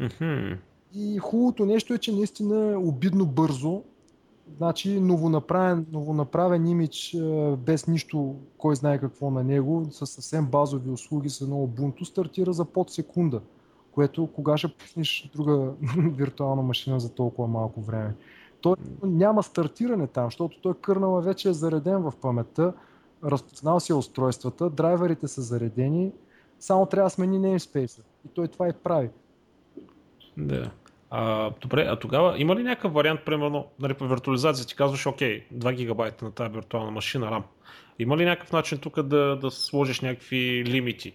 Mm-hmm. 0.00 0.56
И 0.94 1.18
хубавото 1.18 1.66
нещо 1.66 1.94
е, 1.94 1.98
че 1.98 2.12
наистина 2.12 2.72
е 2.72 2.76
обидно 2.76 3.26
бързо. 3.26 3.82
Значи 4.56 5.00
новонаправен, 5.00 5.86
новонаправен 5.92 6.66
имидж 6.66 7.16
без 7.58 7.86
нищо, 7.86 8.34
кой 8.58 8.76
знае 8.76 8.98
какво 8.98 9.30
на 9.30 9.44
него, 9.44 9.86
с 9.90 10.06
съвсем 10.06 10.46
базови 10.46 10.90
услуги 10.90 11.30
с 11.30 11.40
едно 11.40 11.56
Ubuntu, 11.56 12.04
стартира 12.04 12.52
за 12.52 12.64
под 12.64 12.90
секунда. 12.90 13.40
Което 13.92 14.26
кога 14.26 14.56
ще 14.56 14.68
пуснеш 14.68 15.30
друга 15.34 15.72
виртуална 15.96 16.62
машина 16.62 17.00
за 17.00 17.14
толкова 17.14 17.48
малко 17.48 17.80
време. 17.80 18.14
Той 18.60 18.76
няма 19.02 19.42
стартиране 19.42 20.06
там, 20.06 20.26
защото 20.26 20.60
той 20.60 20.74
кърнала 20.74 21.20
вече 21.20 21.48
е 21.48 21.52
зареден 21.52 22.02
в 22.02 22.12
паметта, 22.20 22.72
разпознал 23.24 23.80
си 23.80 23.92
устройствата, 23.92 24.70
драйверите 24.70 25.28
са 25.28 25.42
заредени, 25.42 26.12
само 26.60 26.86
трябва 26.86 27.06
да 27.06 27.10
смени 27.10 27.38
namespace. 27.38 28.00
И 28.26 28.28
той 28.34 28.48
това 28.48 28.68
и 28.68 28.72
прави. 28.72 29.10
Да. 30.36 30.70
А, 31.10 31.50
добре, 31.60 31.86
а 31.88 31.96
тогава 31.96 32.38
има 32.38 32.56
ли 32.56 32.62
някакъв 32.62 32.92
вариант, 32.92 33.20
примерно, 33.26 33.66
нали, 33.80 33.94
по 33.94 34.08
виртуализация 34.08 34.66
ти 34.66 34.76
казваш, 34.76 35.06
окей, 35.06 35.46
2 35.54 35.74
гигабайта 35.74 36.24
на 36.24 36.30
тази 36.30 36.54
виртуална 36.54 36.90
машина 36.90 37.26
RAM. 37.26 37.42
Има 37.98 38.16
ли 38.16 38.24
някакъв 38.24 38.52
начин 38.52 38.78
тук 38.78 39.02
да, 39.02 39.36
да 39.36 39.50
сложиш 39.50 40.00
някакви 40.00 40.64
лимити? 40.66 41.14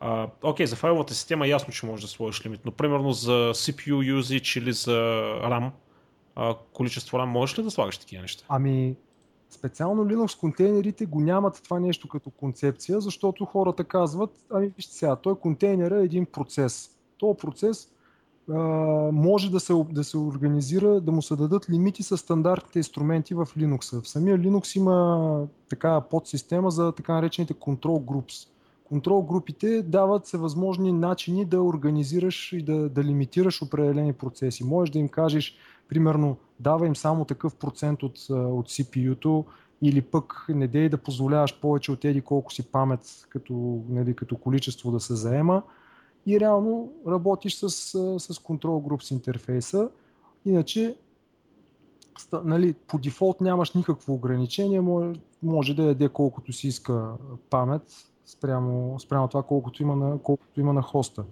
А, 0.00 0.28
окей, 0.42 0.66
за 0.66 0.76
файловата 0.76 1.14
система 1.14 1.46
ясно, 1.46 1.72
че 1.72 1.86
можеш 1.86 2.02
да 2.04 2.08
сложиш 2.10 2.46
лимит, 2.46 2.60
но 2.64 2.72
примерно 2.72 3.12
за 3.12 3.52
CPU 3.54 4.20
usage 4.20 4.58
или 4.58 4.72
за 4.72 5.00
RAM, 5.44 5.70
а, 6.36 6.54
количество 6.72 7.18
RAM, 7.18 7.24
можеш 7.24 7.58
ли 7.58 7.62
да 7.62 7.70
слагаш 7.70 7.98
такива 7.98 8.22
неща? 8.22 8.44
Ами, 8.48 8.96
специално 9.50 10.04
Linux 10.04 10.40
контейнерите 10.40 11.06
го 11.06 11.20
нямат 11.20 11.60
това 11.64 11.80
нещо 11.80 12.08
като 12.08 12.30
концепция, 12.30 13.00
защото 13.00 13.44
хората 13.44 13.84
казват, 13.84 14.30
ами 14.50 14.72
вижте 14.76 14.94
сега, 14.94 15.16
той 15.16 15.34
контейнер 15.34 15.90
е 15.90 16.04
един 16.04 16.26
процес. 16.26 16.90
Този 17.18 17.38
процес 17.38 17.92
може 19.12 19.50
да 19.50 19.60
се, 19.60 19.74
да 19.90 20.04
се 20.04 20.18
организира, 20.18 21.00
да 21.00 21.12
му 21.12 21.22
се 21.22 21.36
дадат 21.36 21.70
лимити 21.70 22.02
с 22.02 22.18
стандартните 22.18 22.78
инструменти 22.78 23.34
в 23.34 23.46
Linux. 23.46 24.02
В 24.02 24.08
самия 24.08 24.38
Linux 24.38 24.76
има 24.76 25.46
така 25.68 26.00
подсистема 26.00 26.70
за 26.70 26.92
така 26.92 27.14
наречените 27.14 27.54
control 27.54 28.04
groups. 28.04 28.48
Контрол 28.84 29.22
групите 29.22 29.82
дават 29.82 30.26
се 30.26 30.38
възможни 30.38 30.92
начини 30.92 31.44
да 31.44 31.62
организираш 31.62 32.52
и 32.52 32.62
да, 32.62 32.88
да 32.88 33.04
лимитираш 33.04 33.62
определени 33.62 34.12
процеси. 34.12 34.64
Можеш 34.64 34.92
да 34.92 34.98
им 34.98 35.08
кажеш, 35.08 35.56
примерно, 35.88 36.36
дава 36.60 36.86
им 36.86 36.96
само 36.96 37.24
такъв 37.24 37.54
процент 37.56 38.02
от, 38.02 38.18
от 38.30 38.68
CPU-то 38.68 39.44
или 39.82 40.02
пък 40.02 40.46
не 40.48 40.68
дей 40.68 40.88
да 40.88 40.98
позволяваш 40.98 41.60
повече 41.60 41.92
от 41.92 42.04
еди 42.04 42.20
колко 42.20 42.52
си 42.52 42.62
памет 42.62 43.00
като, 43.28 43.82
нали, 43.88 44.14
като 44.14 44.36
количество 44.36 44.90
да 44.90 45.00
се 45.00 45.14
заема 45.14 45.62
и 46.26 46.40
реално 46.40 46.92
работиш 47.08 47.56
с, 47.56 47.70
с 48.18 48.38
Control 48.38 48.86
Groups 48.86 49.12
интерфейса. 49.12 49.88
Иначе 50.44 50.96
нали, 52.44 52.72
по 52.72 52.98
дефолт 52.98 53.40
нямаш 53.40 53.72
никакво 53.72 54.14
ограничение, 54.14 54.80
може, 54.80 55.20
може 55.42 55.74
да 55.74 55.82
яде 55.82 56.08
колкото 56.08 56.52
си 56.52 56.68
иска 56.68 57.12
памет 57.50 57.82
спрямо, 58.26 59.00
спрямо 59.00 59.28
това 59.28 59.42
колкото 59.42 59.82
има, 59.82 59.96
на, 59.96 60.18
колкото 60.18 60.60
има 60.60 60.72
на 60.72 60.82
хоста. 60.82 61.24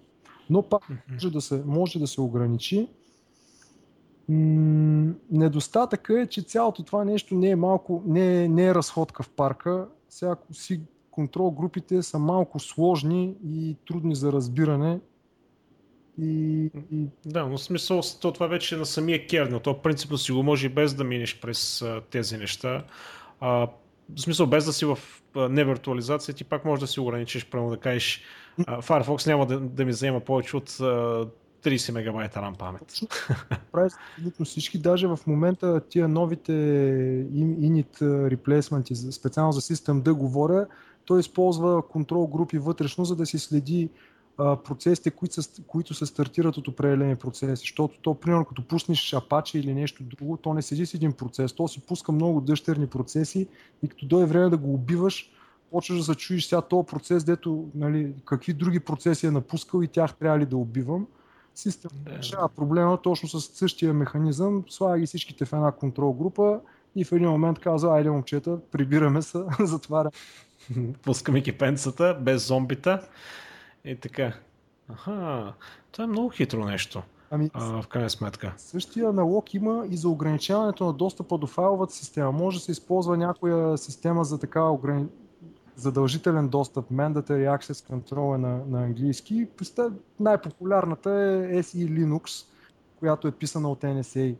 Но 0.50 0.62
пак 0.62 0.82
може 1.12 1.30
да 1.30 1.40
се, 1.40 1.62
може 1.66 1.98
да 1.98 2.06
се 2.06 2.20
ограничи 2.20 2.88
недостатъка 5.30 6.20
е, 6.20 6.26
че 6.26 6.42
цялото 6.42 6.82
това 6.82 7.04
нещо 7.04 7.34
не 7.34 7.50
е 7.50 7.56
малко, 7.56 8.02
не 8.06 8.44
е, 8.44 8.48
не 8.48 8.66
е 8.66 8.74
разходка 8.74 9.22
в 9.22 9.30
парка. 9.30 9.88
Сега 10.08 10.36
си 10.52 10.80
контрол 11.10 11.50
групите 11.50 12.02
са 12.02 12.18
малко 12.18 12.58
сложни 12.58 13.34
и 13.44 13.76
трудни 13.86 14.14
за 14.14 14.32
разбиране. 14.32 15.00
И, 16.18 16.70
и... 16.92 17.06
Да, 17.26 17.46
но 17.46 17.58
смисъл 17.58 18.00
то, 18.20 18.32
това 18.32 18.46
вече 18.46 18.74
е 18.74 18.78
на 18.78 18.86
самия 18.86 19.26
кернел. 19.26 19.60
То 19.60 19.82
принципно 19.82 20.18
си 20.18 20.32
го 20.32 20.42
може 20.42 20.68
без 20.68 20.94
да 20.94 21.04
минеш 21.04 21.40
през 21.40 21.82
а, 21.82 22.02
тези 22.10 22.36
неща. 22.36 22.84
А, 23.40 23.68
в 24.16 24.20
смисъл 24.20 24.46
без 24.46 24.64
да 24.64 24.72
си 24.72 24.84
в 24.84 24.98
невиртуализация, 25.36 26.34
ти 26.34 26.44
пак 26.44 26.64
можеш 26.64 26.80
да 26.80 26.86
си 26.86 27.00
ограничиш, 27.00 27.46
прямо 27.46 27.70
да 27.70 27.76
кажеш 27.76 28.22
Firefox 28.58 29.26
няма 29.26 29.46
да, 29.46 29.60
да 29.60 29.84
ми 29.84 29.90
взема 29.90 30.20
повече 30.20 30.56
от 30.56 30.70
30 30.70 31.92
мегабайта 31.92 32.40
RAM 32.40 32.56
памет. 32.56 32.94
Прави 33.72 33.90
абсолютно 34.16 34.44
всички. 34.44 34.78
Даже 34.78 35.06
в 35.06 35.18
момента 35.26 35.80
тия 35.88 36.08
новите 36.08 36.52
init 37.32 38.00
replacement, 38.02 39.10
специално 39.10 39.52
за 39.52 39.60
System 39.60 40.02
D 40.02 40.12
говоря, 40.12 40.66
той 41.10 41.20
използва 41.20 41.82
контрол 41.82 42.26
групи 42.26 42.58
вътрешно, 42.58 43.04
за 43.04 43.16
да 43.16 43.26
си 43.26 43.38
следи 43.38 43.88
процесите, 44.36 45.10
които, 45.10 45.42
са, 45.42 45.62
които 45.66 45.94
се 45.94 46.06
стартират 46.06 46.56
от 46.56 46.68
определени 46.68 47.16
процеси. 47.16 47.56
Защото 47.56 47.98
то, 48.02 48.14
примерно, 48.14 48.44
като 48.44 48.68
пуснеш 48.68 49.10
Apache 49.10 49.58
или 49.58 49.74
нещо 49.74 50.02
друго, 50.02 50.36
то 50.36 50.54
не 50.54 50.62
седи 50.62 50.86
с 50.86 50.94
един 50.94 51.12
процес, 51.12 51.52
то 51.52 51.68
си 51.68 51.80
пуска 51.80 52.12
много 52.12 52.40
дъщерни 52.40 52.86
процеси 52.86 53.48
и 53.82 53.88
като 53.88 54.06
дойде 54.06 54.26
време 54.26 54.50
да 54.50 54.56
го 54.56 54.74
убиваш, 54.74 55.30
почваш 55.70 55.98
да 55.98 56.04
се 56.04 56.14
чуеш 56.14 56.44
сега 56.44 56.60
този 56.60 56.86
процес, 56.86 57.24
дето 57.24 57.68
нали, 57.74 58.14
какви 58.24 58.52
други 58.52 58.80
процеси 58.80 59.26
е 59.26 59.30
напускал 59.30 59.82
и 59.82 59.88
тях 59.88 60.14
трябва 60.14 60.38
ли 60.38 60.46
да 60.46 60.56
убивам. 60.56 61.06
Систем 61.54 61.90
да. 61.94 62.18
решава 62.18 62.48
проблема 62.48 63.02
точно 63.02 63.28
с 63.28 63.40
същия 63.40 63.94
механизъм, 63.94 64.64
слага 64.68 64.98
ги 64.98 65.06
всичките 65.06 65.44
в 65.44 65.52
една 65.52 65.72
контрол 65.72 66.12
група 66.12 66.60
и 66.96 67.04
в 67.04 67.12
един 67.12 67.28
момент 67.28 67.58
казва, 67.58 67.96
айде 67.96 68.10
момчета, 68.10 68.58
прибираме 68.72 69.22
се, 69.22 69.38
затваря. 69.60 70.10
Пускаме 71.02 71.42
кипенцата, 71.42 72.18
без 72.20 72.46
зомбита 72.46 73.08
и 73.84 73.96
така. 73.96 74.32
Аха, 74.92 75.52
това 75.92 76.04
е 76.04 76.06
много 76.06 76.28
хитро 76.28 76.64
нещо. 76.64 77.02
Ами, 77.30 77.50
а, 77.54 77.82
в 77.82 77.88
крайна 77.88 78.10
сметка. 78.10 78.52
Същия 78.56 79.08
аналог 79.08 79.54
има 79.54 79.86
и 79.90 79.96
за 79.96 80.08
ограничаването 80.08 80.84
на 80.84 80.92
достъпа 80.92 81.38
до 81.38 81.46
файловата 81.46 81.92
система. 81.92 82.32
Може 82.32 82.58
да 82.58 82.64
се 82.64 82.72
използва 82.72 83.16
някоя 83.16 83.78
система 83.78 84.24
за 84.24 84.40
такава 84.40 84.72
ограни 84.72 85.06
задължителен 85.80 86.48
достъп, 86.48 86.90
Mandatory 86.90 87.58
Access 87.58 87.90
Control 87.90 88.34
е 88.34 88.38
на, 88.38 88.60
на 88.66 88.84
английски. 88.84 89.48
Най-популярната 90.20 91.10
е 91.10 91.62
SE 91.62 91.88
Linux, 91.88 92.46
която 92.98 93.28
е 93.28 93.32
писана 93.32 93.70
от 93.70 93.80
NSA. 93.80 94.36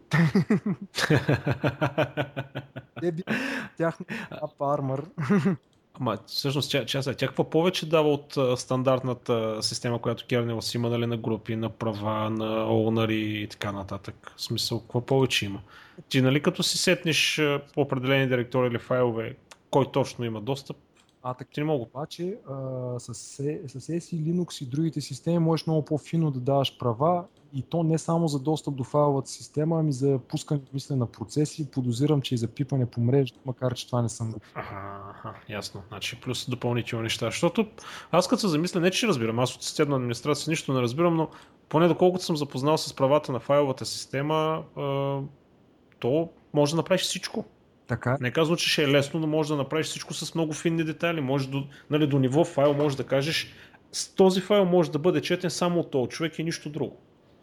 Те 3.00 3.12
би 3.12 3.22
тяхно 3.76 4.06
App 4.30 4.56
Armor. 4.58 5.04
Ама 6.00 6.18
всъщност, 6.26 6.70
тя, 6.70 6.84
тя, 6.86 7.02
тя 7.02 7.14
какво 7.14 7.50
повече 7.50 7.86
дава 7.86 8.12
от 8.12 8.36
а, 8.36 8.56
стандартната 8.56 9.62
система, 9.62 9.98
която 9.98 10.24
Kernel 10.24 10.60
си 10.60 10.76
има 10.76 10.88
нали, 10.88 11.06
на 11.06 11.16
групи, 11.16 11.56
на 11.56 11.68
права, 11.68 12.30
на 12.30 12.66
owner 12.66 13.12
и 13.12 13.46
така 13.48 13.72
нататък? 13.72 14.32
В 14.36 14.42
смисъл, 14.42 14.80
какво 14.80 15.00
повече 15.00 15.44
има? 15.44 15.60
Ти 16.08 16.22
нали 16.22 16.42
като 16.42 16.62
си 16.62 16.78
сетнеш 16.78 17.42
по 17.74 17.80
определени 17.80 18.28
директори 18.28 18.66
или 18.68 18.78
файлове, 18.78 19.36
кой 19.70 19.92
точно 19.92 20.24
има 20.24 20.40
достъп, 20.40 20.76
а 21.22 21.34
така 21.34 21.50
не 21.56 21.64
мога. 21.64 21.82
Обаче 21.82 22.38
с, 22.98 23.14
с 23.14 23.42
SE 23.78 24.14
Linux 24.14 24.62
и 24.62 24.66
другите 24.66 25.00
системи 25.00 25.38
можеш 25.38 25.66
много 25.66 25.84
по-фино 25.84 26.30
да 26.30 26.40
даваш 26.40 26.78
права 26.78 27.24
и 27.52 27.62
то 27.62 27.82
не 27.82 27.98
само 27.98 28.28
за 28.28 28.38
достъп 28.38 28.74
до 28.74 28.84
файловата 28.84 29.30
система, 29.30 29.78
ами 29.78 29.92
за 29.92 30.18
пускане 30.28 30.60
мисля, 30.74 30.96
на 30.96 31.06
процеси. 31.06 31.70
Подозирам, 31.70 32.22
че 32.22 32.34
и 32.34 32.38
за 32.38 32.48
пипане 32.48 32.86
по 32.86 33.00
мрежа, 33.00 33.34
макар 33.46 33.74
че 33.74 33.86
това 33.86 34.02
не 34.02 34.08
съм 34.08 34.32
го. 34.32 34.40
Ага, 34.54 35.34
ясно. 35.48 35.82
Значи 35.88 36.20
плюс 36.20 36.50
допълнителни 36.50 37.02
неща. 37.02 37.26
Защото 37.26 37.66
аз 38.10 38.28
като 38.28 38.40
се 38.40 38.48
замисля, 38.48 38.80
не 38.80 38.90
че 38.90 39.08
разбирам, 39.08 39.38
аз 39.38 39.54
от 39.54 39.62
системна 39.62 39.96
администрация 39.96 40.50
нищо 40.50 40.72
не 40.72 40.80
разбирам, 40.80 41.16
но 41.16 41.28
поне 41.68 41.88
доколкото 41.88 42.24
съм 42.24 42.36
запознал 42.36 42.78
с 42.78 42.94
правата 42.94 43.32
на 43.32 43.40
файловата 43.40 43.86
система, 43.86 44.64
то 45.98 46.28
може 46.54 46.72
да 46.72 46.76
направиш 46.76 47.02
всичко. 47.02 47.44
Така. 47.90 48.16
Не 48.20 48.30
казвам, 48.30 48.56
че 48.56 48.70
ще 48.70 48.82
е 48.84 48.88
лесно, 48.88 49.20
но 49.20 49.26
може 49.26 49.48
да 49.48 49.56
направиш 49.56 49.86
всичко 49.86 50.14
с 50.14 50.34
много 50.34 50.52
финни 50.52 50.84
детайли. 50.84 51.20
Може 51.20 51.48
до, 51.48 51.64
нали, 51.90 52.06
до 52.06 52.18
ниво 52.18 52.44
файл 52.44 52.74
може 52.74 52.96
да 52.96 53.04
кажеш, 53.04 53.52
с 53.92 54.14
този 54.14 54.40
файл 54.40 54.64
може 54.64 54.90
да 54.90 54.98
бъде 54.98 55.22
четен 55.22 55.50
само 55.50 55.80
от 55.80 55.90
този 55.90 56.08
човек 56.08 56.38
и 56.38 56.44
нищо 56.44 56.70
друго. 56.70 56.96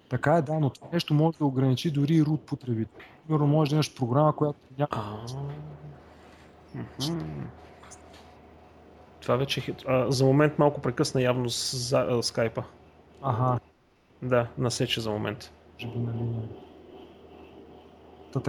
Така 0.09 0.33
е, 0.33 0.41
да, 0.41 0.53
но 0.53 0.69
това 0.69 0.87
нещо 0.93 1.13
може 1.13 1.37
да 1.37 1.45
ограничи 1.45 1.91
дори 1.91 2.13
и 2.13 2.23
root 2.23 2.37
потребител. 2.37 2.99
Примерно 3.27 3.47
може 3.47 3.69
да 3.69 3.75
имаш 3.75 3.95
програма, 3.95 4.35
която 4.35 4.59
няма. 4.79 5.25
Това 9.21 9.35
вече 9.35 9.59
е 9.59 9.63
хитро. 9.63 9.85
А, 9.89 10.11
за 10.11 10.25
момент 10.25 10.59
малко 10.59 10.81
прекъсна 10.81 11.21
явно 11.21 11.49
с 11.49 11.77
за, 11.77 12.19
скайпа. 12.21 12.63
Ага. 13.21 13.59
Да, 14.21 14.47
насече 14.57 15.01
за 15.01 15.11
момент. 15.11 15.51
На 15.83 16.13
линия. 16.13 16.49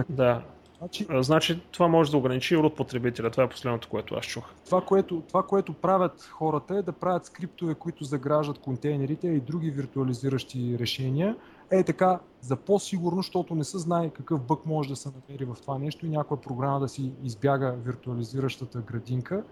Да. 0.09 0.41
Значи, 0.79 1.07
значи 1.11 1.61
това 1.71 1.87
може 1.87 2.11
да 2.11 2.17
ограничи 2.17 2.55
от 2.55 2.75
потребителя. 2.75 3.29
Това 3.29 3.43
е 3.43 3.49
последното, 3.49 3.89
което 3.89 4.15
аз 4.15 4.25
чух. 4.25 4.43
Това 4.65 4.81
което, 4.81 5.23
това, 5.27 5.43
което 5.43 5.73
правят 5.73 6.21
хората 6.21 6.75
е 6.75 6.81
да 6.81 6.91
правят 6.91 7.25
скриптове, 7.25 7.75
които 7.75 8.03
заграждат 8.03 8.57
контейнерите 8.59 9.27
и 9.27 9.39
други 9.39 9.71
виртуализиращи 9.71 10.77
решения. 10.79 11.35
Е 11.71 11.83
така, 11.83 12.19
за 12.41 12.55
по-сигурно, 12.55 13.17
защото 13.17 13.55
не 13.55 13.63
се 13.63 13.77
знае 13.77 14.09
какъв 14.09 14.41
бък 14.41 14.65
може 14.65 14.89
да 14.89 14.95
се 14.95 15.09
намери 15.09 15.45
в 15.45 15.57
това 15.61 15.77
нещо 15.77 16.05
и 16.05 16.09
някоя 16.09 16.41
програма 16.41 16.79
да 16.79 16.89
си 16.89 17.11
избяга 17.23 17.75
виртуализиращата 17.85 18.81
градинка. 18.81 19.43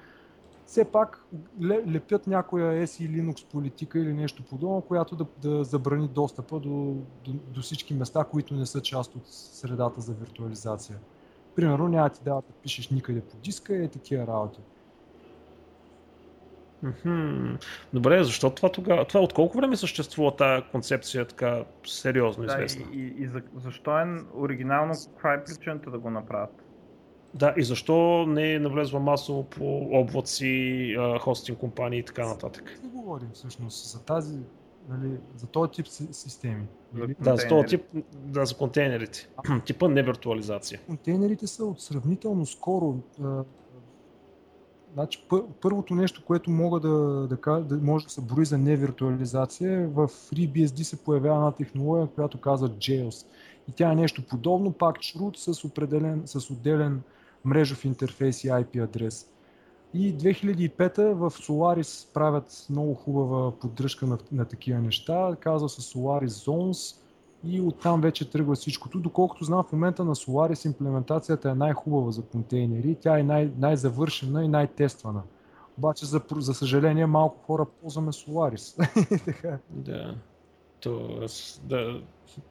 Все 0.65 0.85
пак 0.85 1.25
лепят 1.63 2.27
някоя 2.27 2.87
SE 2.87 3.09
Linux 3.09 3.45
политика 3.45 3.99
или 3.99 4.13
нещо 4.13 4.43
подобно, 4.43 4.81
която 4.81 5.15
да, 5.15 5.25
да 5.41 5.63
забрани 5.63 6.07
достъпа 6.07 6.59
до, 6.59 6.95
до, 7.25 7.33
до 7.53 7.61
всички 7.61 7.93
места, 7.93 8.23
които 8.23 8.53
не 8.53 8.65
са 8.65 8.81
част 8.81 9.15
от 9.15 9.27
средата 9.27 10.01
за 10.01 10.13
виртуализация. 10.13 10.97
Примерно 11.57 11.87
няма 11.87 12.09
ти 12.09 12.23
дава 12.23 12.41
да 12.41 12.53
пишеш 12.63 12.89
никъде 12.89 13.21
по 13.21 13.37
диска 13.37 13.75
и 13.75 13.83
е 13.83 13.87
такива 13.87 14.27
работи. 14.27 14.59
Добре, 17.93 18.23
защо 18.23 18.49
това 18.49 18.71
тогава? 18.71 19.05
Това 19.05 19.19
от 19.19 19.33
колко 19.33 19.57
време 19.57 19.75
съществува 19.75 20.35
тази 20.35 20.63
концепция 20.71 21.25
така 21.25 21.63
сериозно 21.85 22.43
да, 22.43 22.53
известна? 22.53 22.85
И, 22.93 22.97
и, 22.97 23.23
и 23.23 23.27
за, 23.27 23.41
защо 23.55 23.99
е 23.99 24.05
оригинално, 24.35 24.93
каква 25.13 25.33
е 25.33 25.43
причината 25.43 25.91
да 25.91 25.99
го 25.99 26.09
направят? 26.09 26.63
Да, 27.33 27.53
и 27.57 27.63
защо 27.63 28.25
не 28.27 28.53
е 28.53 28.59
навлезла 28.59 28.99
масово 28.99 29.43
по 29.43 29.79
облаци, 29.99 30.95
хостинг 31.19 31.59
компании 31.59 31.99
и 31.99 32.03
така 32.03 32.27
нататък? 32.27 32.79
Не 32.83 32.89
говорим 32.89 33.29
всъщност 33.33 33.91
за 33.91 34.05
тази 34.05 34.39
нали, 34.89 35.17
за 35.35 35.47
този 35.47 35.71
тип 35.71 35.87
системи. 35.87 36.67
Нали? 36.93 37.15
Да, 37.19 37.35
за 37.35 37.47
този 37.47 37.67
тип, 37.67 37.81
да, 38.13 38.45
за 38.45 38.57
контейнерите. 38.57 39.29
А, 39.37 39.61
Типа 39.65 39.87
не 39.87 40.03
виртуализация. 40.03 40.79
Контейнерите 40.87 41.47
са 41.47 41.65
от 41.65 41.81
сравнително 41.81 42.45
скоро. 42.45 42.99
А, 43.23 43.43
значи, 44.93 45.27
първото 45.61 45.95
нещо, 45.95 46.23
което 46.25 46.51
мога 46.51 46.79
да, 46.79 47.27
да, 47.27 47.59
да 47.59 47.77
може 47.77 48.05
да 48.05 48.11
се 48.11 48.21
брои 48.21 48.45
за 48.45 48.57
невиртуализация, 48.57 49.87
в 49.87 50.07
FreeBSD 50.07 50.83
се 50.83 51.03
появява 51.03 51.37
една 51.37 51.51
технология, 51.51 52.07
която 52.07 52.41
казва 52.41 52.69
Jails. 52.69 53.25
И 53.69 53.71
тя 53.71 53.91
е 53.91 53.95
нещо 53.95 54.23
подобно, 54.29 54.71
пак 54.71 55.01
шрут 55.01 55.37
с, 55.37 55.65
определен, 55.65 56.21
с 56.25 56.49
отделен 56.49 57.01
мрежов 57.45 57.85
интерфейс 57.85 58.43
и 58.43 58.47
IP 58.47 58.83
адрес. 58.83 59.29
И 59.93 60.17
2005 60.17 61.13
в 61.13 61.31
Solaris 61.31 62.13
правят 62.13 62.65
много 62.69 62.93
хубава 62.93 63.51
поддръжка 63.51 64.05
на, 64.05 64.17
на 64.31 64.45
такива 64.45 64.79
неща. 64.79 65.35
Казва 65.39 65.69
се 65.69 65.81
Solaris 65.81 66.25
Zones 66.27 66.95
и 67.43 67.61
оттам 67.61 68.01
вече 68.01 68.29
тръгва 68.29 68.55
всичкото. 68.55 68.99
Доколкото 68.99 69.43
знам, 69.43 69.63
в 69.63 69.71
момента 69.71 70.05
на 70.05 70.15
Solaris 70.15 70.65
имплементацията 70.65 71.49
е 71.49 71.55
най-хубава 71.55 72.11
за 72.11 72.21
контейнери. 72.21 72.97
Тя 73.01 73.19
е 73.19 73.23
най- 73.23 73.51
най-завършена 73.57 74.45
и 74.45 74.47
най-тествана. 74.47 75.21
Обаче, 75.77 76.05
за, 76.05 76.21
за 76.37 76.53
съжаление, 76.53 77.05
малко 77.05 77.45
хора 77.45 77.65
ползваме 77.81 78.11
Solaris. 78.11 78.89
Да. 79.69 80.15
То, 80.79 81.19
да. 81.63 82.01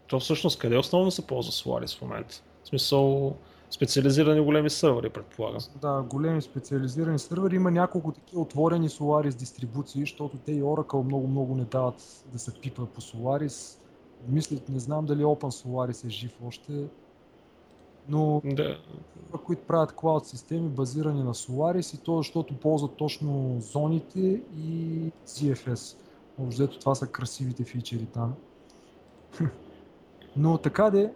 То 0.07 0.20
всъщност 0.20 0.59
къде 0.59 0.78
основно 0.78 1.11
се 1.11 1.26
ползва 1.26 1.53
Solaris 1.53 1.99
в 1.99 2.03
момента? 2.03 2.43
В 2.62 2.68
смисъл, 2.68 3.37
специализирани 3.70 4.40
големи 4.40 4.70
сървъри, 4.70 5.10
предполагам. 5.10 5.60
Да, 5.80 6.02
големи 6.02 6.42
специализирани 6.42 7.18
сървъри. 7.18 7.56
Има 7.56 7.70
няколко 7.70 8.12
такива 8.12 8.42
отворени 8.42 8.88
Solaris 8.88 9.34
дистрибуции, 9.34 10.00
защото 10.00 10.36
те 10.36 10.52
и 10.52 10.62
Oracle 10.62 11.04
много-много 11.04 11.54
не 11.54 11.64
дават 11.64 12.24
да 12.32 12.38
се 12.38 12.52
пипа 12.60 12.86
по 12.86 13.00
Solaris. 13.00 13.78
Мисля, 14.28 14.56
не 14.68 14.78
знам 14.78 15.06
дали 15.06 15.24
Open 15.24 15.64
Solaris 15.64 16.06
е 16.06 16.10
жив 16.10 16.32
още, 16.46 16.86
но 18.08 18.42
да. 18.44 18.78
които 19.44 19.62
правят 19.62 19.92
клауд 19.92 20.26
системи 20.26 20.68
базирани 20.68 21.22
на 21.22 21.34
Solaris 21.34 21.94
и 21.94 21.98
то 21.98 22.16
защото 22.16 22.56
ползват 22.56 22.96
точно 22.96 23.56
зоните 23.60 24.42
и 24.58 25.12
ZFS. 25.26 25.96
Общо 26.38 26.78
това 26.78 26.94
са 26.94 27.06
красивите 27.06 27.64
фичери 27.64 28.06
там. 28.06 28.34
Но 30.37 30.59
така 30.59 30.91
де, 30.91 31.12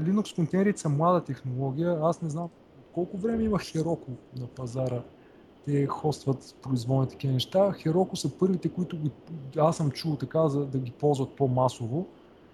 Linux 0.00 0.36
контейнерите 0.36 0.80
са 0.80 0.88
млада 0.88 1.24
технология. 1.24 1.98
Аз 2.02 2.22
не 2.22 2.30
знам 2.30 2.48
колко 2.92 3.16
време 3.16 3.42
има 3.42 3.58
Heroku 3.58 4.08
на 4.40 4.46
пазара. 4.46 5.02
Те 5.64 5.86
хостват 5.86 6.56
произволни 6.62 7.08
такива 7.08 7.32
неща. 7.32 7.58
Heroku 7.58 8.14
са 8.14 8.38
първите, 8.38 8.68
които 8.68 8.98
ги, 8.98 9.10
аз 9.58 9.76
съм 9.76 9.90
чул 9.90 10.16
така, 10.16 10.48
за 10.48 10.66
да 10.66 10.78
ги 10.78 10.90
ползват 10.90 11.36
по-масово. 11.36 12.06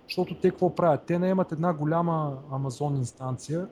Защото 0.09 0.35
те 0.35 0.51
какво 0.51 0.75
правят? 0.75 1.03
Те 1.07 1.19
наемат 1.19 1.53
една 1.53 1.73
голяма 1.73 2.39
Amazon 2.53 2.97
инстанция 2.97 3.69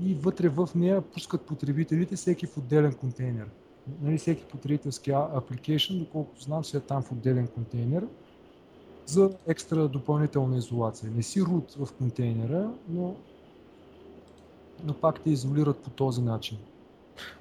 и 0.00 0.14
вътре 0.14 0.48
в 0.48 0.68
нея 0.74 1.02
пускат 1.02 1.42
потребителите 1.42 2.16
всеки 2.16 2.46
в 2.46 2.58
отделен 2.58 2.94
контейнер. 2.94 3.46
Нали, 4.02 4.18
всеки 4.18 4.44
потребителски 4.44 5.10
application, 5.10 5.98
доколкото 5.98 6.42
знам, 6.42 6.64
си 6.64 6.76
е 6.76 6.80
там 6.80 7.02
в 7.02 7.12
отделен 7.12 7.46
контейнер 7.46 8.06
за 9.06 9.30
екстра 9.46 9.88
допълнителна 9.88 10.56
изолация. 10.56 11.10
Не 11.16 11.22
си 11.22 11.42
root 11.42 11.86
в 11.86 11.92
контейнера, 11.92 12.70
но, 12.88 13.14
но 14.84 14.94
пак 14.94 15.20
те 15.20 15.30
изолират 15.30 15.78
по 15.78 15.90
този 15.90 16.22
начин. 16.22 16.58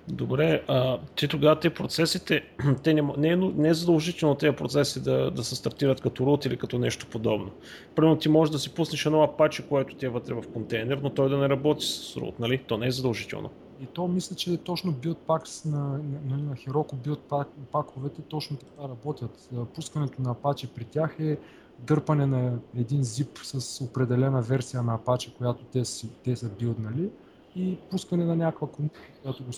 Добре, 0.08 0.64
а 0.68 1.00
ти 1.16 1.28
тогава 1.28 1.60
те 1.60 1.70
процесите, 1.70 2.44
те 2.84 2.94
не, 2.94 3.02
не, 3.18 3.28
е, 3.28 3.36
не 3.36 3.70
е 3.70 3.74
задължително 3.74 4.36
тези 4.36 4.56
процеси 4.56 5.04
да, 5.04 5.32
да 5.32 5.44
се 5.44 5.56
стартират 5.56 6.02
като 6.02 6.24
root 6.24 6.48
или 6.48 6.58
като 6.58 6.80
нещо 6.80 7.08
подобно. 7.08 7.52
Примерно 7.96 8.18
ти 8.18 8.30
можеш 8.30 8.52
да 8.52 8.60
си 8.60 8.74
пуснеш 8.74 9.06
едно 9.06 9.24
апаче, 9.24 9.68
което 9.68 9.96
ти 9.96 10.06
е 10.06 10.10
вътре 10.10 10.34
в 10.34 10.44
контейнер, 10.54 11.00
но 11.04 11.10
той 11.10 11.30
да 11.30 11.38
не 11.38 11.50
работи 11.50 11.86
с 11.86 12.16
root, 12.16 12.34
нали? 12.40 12.58
То 12.58 12.78
не 12.78 12.88
е 12.88 12.92
задължително. 12.92 13.50
И 13.82 13.86
то 13.86 14.08
мисля, 14.08 14.36
че 14.36 14.58
точно 14.58 14.94
packs 14.94 15.66
на, 15.66 15.80
на, 16.26 16.38
на 16.38 16.56
Heroku 16.56 16.94
build 16.94 17.46
паковете 17.72 18.22
точно 18.22 18.58
така 18.58 18.90
работят. 18.90 19.50
Пускането 19.76 20.22
на 20.22 20.36
Apache 20.36 20.68
при 20.68 20.86
тях 20.86 21.16
е 21.20 21.38
дърпане 21.80 22.26
на 22.26 22.60
един 22.78 23.04
zip 23.04 23.44
с 23.44 23.82
определена 23.82 24.42
версия 24.42 24.84
на 24.84 24.98
Apache, 24.98 25.38
която 25.38 25.64
те, 25.64 25.86
си, 25.86 26.10
те 26.24 26.36
са 26.36 26.50
билднали 26.50 27.10
и 27.56 27.78
пускане 27.92 28.26
на 28.26 28.36
някаква 28.36 28.68
комута, 28.68 29.00
която 29.22 29.44
го 29.44 29.52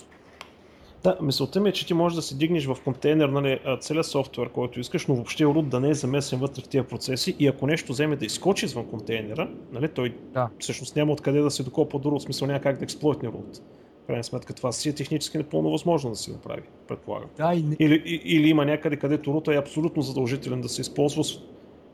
да, 1.04 1.18
мисълта 1.22 1.60
ми 1.60 1.68
е, 1.68 1.72
че 1.72 1.86
ти 1.86 1.94
можеш 1.94 2.16
да 2.16 2.22
се 2.22 2.36
дигнеш 2.36 2.66
в 2.66 2.76
контейнер 2.84 3.28
нали, 3.28 3.60
целият 3.80 4.06
софтуер, 4.06 4.48
който 4.48 4.80
искаш, 4.80 5.06
но 5.06 5.14
въобще 5.14 5.44
root 5.44 5.68
да 5.68 5.80
не 5.80 5.88
е 5.88 5.94
замесен 5.94 6.38
вътре 6.38 6.62
в 6.62 6.68
тия 6.68 6.88
процеси 6.88 7.36
и 7.38 7.48
ако 7.48 7.66
нещо 7.66 7.92
вземе 7.92 8.16
да 8.16 8.24
изкочи 8.24 8.66
извън 8.66 8.86
контейнера, 8.86 9.50
нали, 9.72 9.88
той 9.88 10.16
да. 10.34 10.48
всъщност 10.58 10.96
няма 10.96 11.12
откъде 11.12 11.40
да 11.40 11.50
се 11.50 11.62
докопа 11.62 11.98
до 11.98 12.08
root, 12.08 12.18
смисъл 12.18 12.48
няма 12.48 12.60
как 12.60 12.78
да 12.78 12.84
експлойтне 12.84 13.28
root 13.28 13.60
крайна 14.06 14.24
сметка 14.24 14.54
това 14.54 14.72
си 14.72 14.88
е 14.88 14.94
технически 14.94 15.38
непълно 15.38 15.70
възможно 15.70 16.10
да 16.10 16.16
се 16.16 16.32
направи, 16.32 16.62
предполагам. 16.88 17.28
Да, 17.36 17.54
и 17.54 17.62
не... 17.62 17.76
или, 17.80 18.20
или 18.24 18.48
има 18.48 18.64
някъде, 18.64 18.96
където 18.96 19.32
рута 19.32 19.54
е 19.54 19.58
абсолютно 19.58 20.02
задължителен 20.02 20.60
да 20.60 20.68
се 20.68 20.80
използва 20.80 21.22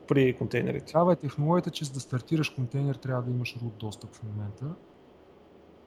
при 0.07 0.33
контейнерите. 0.33 0.85
Това 0.85 1.13
е 1.13 1.15
технологията, 1.15 1.71
че 1.71 1.85
за 1.85 1.93
да 1.93 1.99
стартираш 1.99 2.49
контейнер 2.49 2.95
трябва 2.95 3.23
да 3.23 3.31
имаш 3.31 3.55
root 3.55 3.79
достъп 3.79 4.15
в 4.15 4.23
момента. 4.23 4.65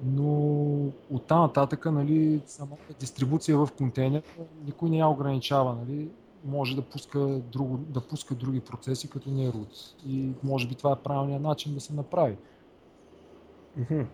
Но 0.05 0.31
от 1.11 1.27
там 1.27 1.41
нататък, 1.41 1.87
нали, 1.87 2.41
самата 2.47 2.77
дистрибуция 3.01 3.59
в 3.59 3.69
контейнер 3.79 4.23
никой 4.67 4.91
не 4.91 4.99
я 4.99 5.09
ограничава. 5.09 5.75
Нали. 5.75 6.09
Може 6.45 6.77
да 6.77 6.83
пуска, 6.83 7.19
друго, 7.53 7.77
да 7.77 8.01
пуска 8.01 8.35
други 8.35 8.61
процеси, 8.61 9.11
като 9.11 9.31
не 9.31 9.45
е 9.45 9.51
root. 9.51 9.95
И 10.07 10.31
може 10.43 10.69
би 10.69 10.75
това 10.75 10.93
е 10.93 11.03
правилният 11.05 11.43
начин 11.43 11.75
да 11.75 11.81
се 11.81 11.95
направи. 11.95 12.37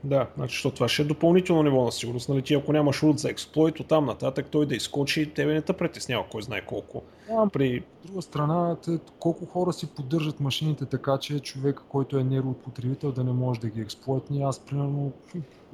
Да, 0.05 0.27
значи, 0.37 0.53
защото 0.53 0.75
това 0.75 0.89
ще 0.89 1.03
е 1.03 1.05
допълнително 1.05 1.63
ниво 1.63 1.85
на 1.85 1.93
сигурност. 1.93 2.29
Нали, 2.29 2.43
ти 2.43 2.55
ако 2.55 2.73
нямаш 2.73 3.01
root 3.01 3.17
за 3.17 3.31
експлойт, 3.31 3.81
от 3.81 3.89
там 3.89 4.05
нататък 4.05 4.47
той 4.51 4.67
да 4.67 4.75
изкочи, 4.75 5.31
тебе 5.35 5.55
не 5.55 5.63
те 5.63 5.73
притеснява 5.73 6.25
кой 6.31 6.43
знае 6.43 6.67
колко. 6.67 7.03
Да, 7.29 7.49
При... 7.53 7.79
От 7.79 8.07
друга 8.07 8.23
страна, 8.23 8.77
те, 8.85 8.99
колко 9.19 9.47
хора 9.47 9.73
си 9.73 9.87
поддържат 9.87 10.41
машините 10.41 10.87
така, 10.87 11.19
че 11.19 11.41
човек, 11.41 11.81
който 11.89 12.19
е 12.19 12.25
не 12.25 12.43
root 12.43 12.55
потребител, 12.55 13.13
да 13.13 13.25
не 13.25 13.33
може 13.33 13.61
да 13.61 13.69
ги 13.69 13.81
експлойтни. 13.81 14.43
Аз, 14.43 14.59
примерно, 14.59 15.13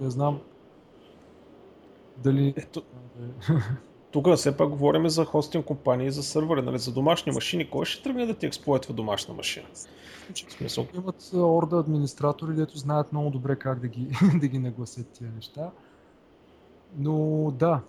не 0.00 0.10
знам 0.10 0.40
дали... 2.16 2.54
Ето... 2.56 2.82
Тук 4.10 4.34
все 4.36 4.56
пак 4.56 4.68
говорим 4.68 5.08
за 5.08 5.24
хостинг 5.24 5.64
компании, 5.64 6.10
за 6.10 6.22
сървъри, 6.22 6.62
нали, 6.62 6.78
за 6.78 6.92
домашни 6.92 7.32
машини. 7.32 7.70
Кой 7.70 7.84
ще 7.84 8.02
тръгне 8.02 8.26
да 8.26 8.34
ти 8.34 8.46
експлойтва 8.46 8.94
домашна 8.94 9.34
машина? 9.34 9.66
Смисъл. 10.48 10.86
Имат 10.94 11.30
орда 11.34 11.76
администратори, 11.76 12.54
дето 12.54 12.78
знаят 12.78 13.12
много 13.12 13.30
добре 13.30 13.56
как 13.56 13.80
да 13.80 13.88
ги, 13.88 14.08
да 14.40 14.48
ги 14.48 14.58
нагласят 14.58 15.08
тия 15.08 15.30
неща. 15.36 15.70
Но 16.98 17.50
да, 17.58 17.80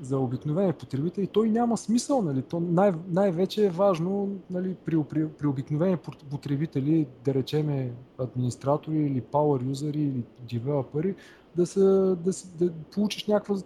за 0.00 0.18
обикновени 0.18 0.72
потребители 0.72 1.26
той 1.26 1.50
няма 1.50 1.76
смисъл. 1.76 2.22
Нали? 2.22 2.42
То 2.42 2.60
най- 2.60 2.92
най-вече 3.08 3.66
е 3.66 3.70
важно 3.70 4.36
нали, 4.50 4.74
при, 4.84 5.02
при, 5.02 5.28
при 5.28 5.46
обикновени 5.46 5.96
потребители, 6.30 7.06
да 7.24 7.34
речеме 7.34 7.92
администратори 8.18 8.96
или 8.96 9.22
power 9.22 9.68
юзери 9.68 10.02
или 10.02 10.22
девелопери, 10.50 11.14
да, 11.56 11.66
са, 11.66 12.16
да, 12.16 12.30
да 12.64 12.72
получиш 12.72 13.26
някаква 13.26 13.56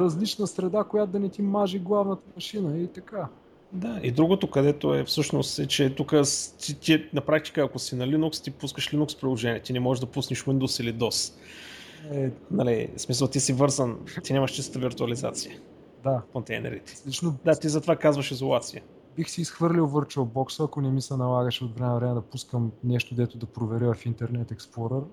различна 0.00 0.46
среда, 0.46 0.84
която 0.84 1.12
да 1.12 1.20
не 1.20 1.28
ти 1.28 1.42
мажи 1.42 1.78
главната 1.78 2.22
машина 2.34 2.78
и 2.78 2.86
така. 2.86 3.28
Да, 3.72 4.00
и 4.02 4.10
другото, 4.10 4.50
където 4.50 4.94
е 4.94 5.04
всъщност 5.04 5.58
е, 5.58 5.66
че 5.66 5.94
тук 5.94 6.14
ти, 6.58 6.80
ти, 6.80 7.08
на 7.12 7.20
практика, 7.20 7.62
ако 7.62 7.78
си 7.78 7.96
на 7.96 8.06
Linux, 8.06 8.44
ти 8.44 8.50
пускаш 8.50 8.90
Linux 8.90 9.20
приложение, 9.20 9.60
ти 9.60 9.72
не 9.72 9.80
можеш 9.80 10.00
да 10.00 10.06
пуснеш 10.06 10.44
Windows 10.44 10.82
или 10.82 10.94
DOS. 10.94 11.34
Е... 12.12 12.30
Нали, 12.50 12.88
в 12.96 13.00
смисъл 13.00 13.28
ти 13.28 13.40
си 13.40 13.52
вързан, 13.52 13.98
ти 14.22 14.32
нямаш 14.32 14.50
чиста 14.50 14.78
виртуализация. 14.78 15.58
Да. 16.04 16.22
Контейнерите. 16.32 16.94
Лично... 17.06 17.36
Да, 17.44 17.54
ти 17.54 17.68
затова 17.68 17.96
казваш 17.96 18.30
изолация. 18.30 18.82
Бих 19.16 19.30
си 19.30 19.40
изхвърлил 19.40 19.88
VirtualBox, 19.88 20.64
ако 20.64 20.80
не 20.80 20.90
ми 20.90 21.02
се 21.02 21.16
налагаше 21.16 21.64
от 21.64 21.74
време 21.74 21.88
на 21.88 21.96
време 21.96 22.14
да 22.14 22.22
пускам 22.22 22.72
нещо, 22.84 23.14
дето 23.14 23.38
да 23.38 23.46
проверя 23.46 23.94
в 23.94 24.04
Internet 24.04 24.54
Explorer. 24.54 25.04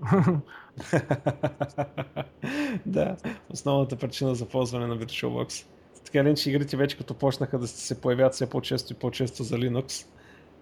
да, 2.86 3.16
основната 3.50 3.96
причина 3.96 4.36
за 4.36 4.46
ползване 4.46 4.88
на 4.88 4.98
VirtualBox. 4.98 5.66
Така 6.06 6.24
ли, 6.24 6.36
че 6.36 6.50
игрите 6.50 6.78
вече 6.78 6.98
като 6.98 7.14
почнаха 7.14 7.60
да 7.60 7.68
се 7.68 8.02
появяват 8.02 8.34
все 8.34 8.50
по-често 8.50 8.94
и 8.94 8.96
по-често 8.96 9.44
за 9.44 9.56
Linux, 9.56 10.08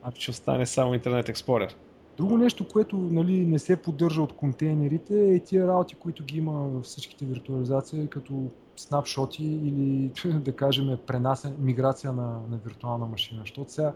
а 0.04 0.12
ще 0.16 0.32
остане 0.32 0.66
само 0.66 0.96
Internet 0.96 1.34
Explorer. 1.34 1.74
Друго 2.18 2.38
нещо, 2.38 2.68
което 2.68 2.98
нали, 2.98 3.46
не 3.46 3.60
се 3.60 3.76
поддържа 3.76 4.22
от 4.22 4.34
контейнерите 4.34 5.36
е 5.36 5.40
тия 5.40 5.68
работи, 5.68 5.96
които 5.96 6.24
ги 6.24 6.38
има 6.38 6.52
във 6.52 6.84
всичките 6.84 7.26
виртуализации, 7.26 8.08
като 8.08 8.52
снапшоти 8.80 9.44
или 9.44 10.12
да 10.40 10.56
кажем 10.56 10.98
пренасен, 11.08 11.56
миграция 11.60 12.14
на, 12.14 12.40
на 12.50 12.58
виртуална 12.66 13.06
машина. 13.06 13.42
Защото 13.42 13.72
сега 13.72 13.94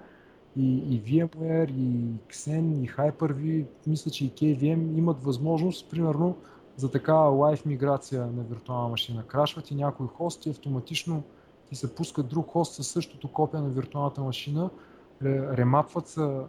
и, 0.57 0.77
и 0.77 1.01
VMware, 1.01 1.71
и 1.71 2.13
Xen, 2.29 2.84
и 2.84 2.89
Hyper-V, 2.89 3.65
мисля, 3.88 4.11
че 4.11 4.25
и 4.25 4.31
KVM 4.31 4.97
имат 4.97 5.23
възможност, 5.23 5.89
примерно, 5.89 6.36
за 6.75 6.91
такава 6.91 7.29
лайф 7.29 7.65
миграция 7.65 8.21
на 8.21 8.43
виртуална 8.43 8.88
машина. 8.88 9.23
Крашват 9.27 9.71
и 9.71 9.75
някой 9.75 10.07
хост 10.07 10.45
и 10.45 10.49
автоматично 10.49 11.23
ти 11.69 11.75
се 11.75 11.95
пуска 11.95 12.23
друг 12.23 12.49
хост 12.49 12.73
със 12.73 12.88
същото 12.88 13.27
копия 13.27 13.61
на 13.61 13.69
виртуалната 13.69 14.21
машина, 14.21 14.69
ремапват 15.23 16.07
се 16.07 16.39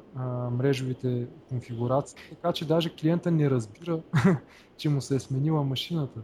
мрежовите 0.51 1.27
конфигурации, 1.49 2.19
така 2.31 2.53
че 2.53 2.69
даже 2.69 2.97
клиента 2.97 3.31
не 3.31 3.51
разбира, 3.51 4.01
че 4.77 4.89
му 4.89 5.01
се 5.01 5.17
е 5.17 5.21
сменила 5.21 5.63
машината. 5.63 6.21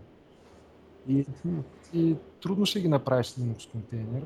И, 1.10 1.24
и 1.94 2.16
трудно 2.42 2.66
ще 2.66 2.80
ги 2.80 2.88
направиш 2.88 3.26
с 3.26 3.40
Linux 3.40 3.72
контейнер. 3.72 4.22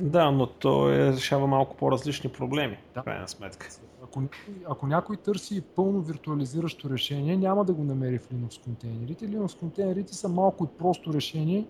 Да, 0.00 0.30
но 0.30 0.46
то 0.46 0.90
е, 0.90 1.12
решава 1.12 1.46
малко 1.46 1.76
по-различни 1.76 2.30
проблеми, 2.30 2.78
Да. 2.94 3.00
в 3.00 3.04
крайна 3.04 3.28
сметка. 3.28 3.68
Ако, 4.04 4.22
ако 4.68 4.86
някой 4.86 5.16
търси 5.16 5.60
пълно 5.60 6.00
виртуализиращо 6.00 6.90
решение, 6.90 7.36
няма 7.36 7.64
да 7.64 7.72
го 7.72 7.84
намери 7.84 8.18
в 8.18 8.28
Linux 8.28 8.64
контейнерите. 8.64 9.28
Linux 9.28 9.58
контейнерите 9.58 10.14
са 10.14 10.28
малко 10.28 10.64
от 10.64 10.78
просто 10.78 11.14
решение, 11.14 11.66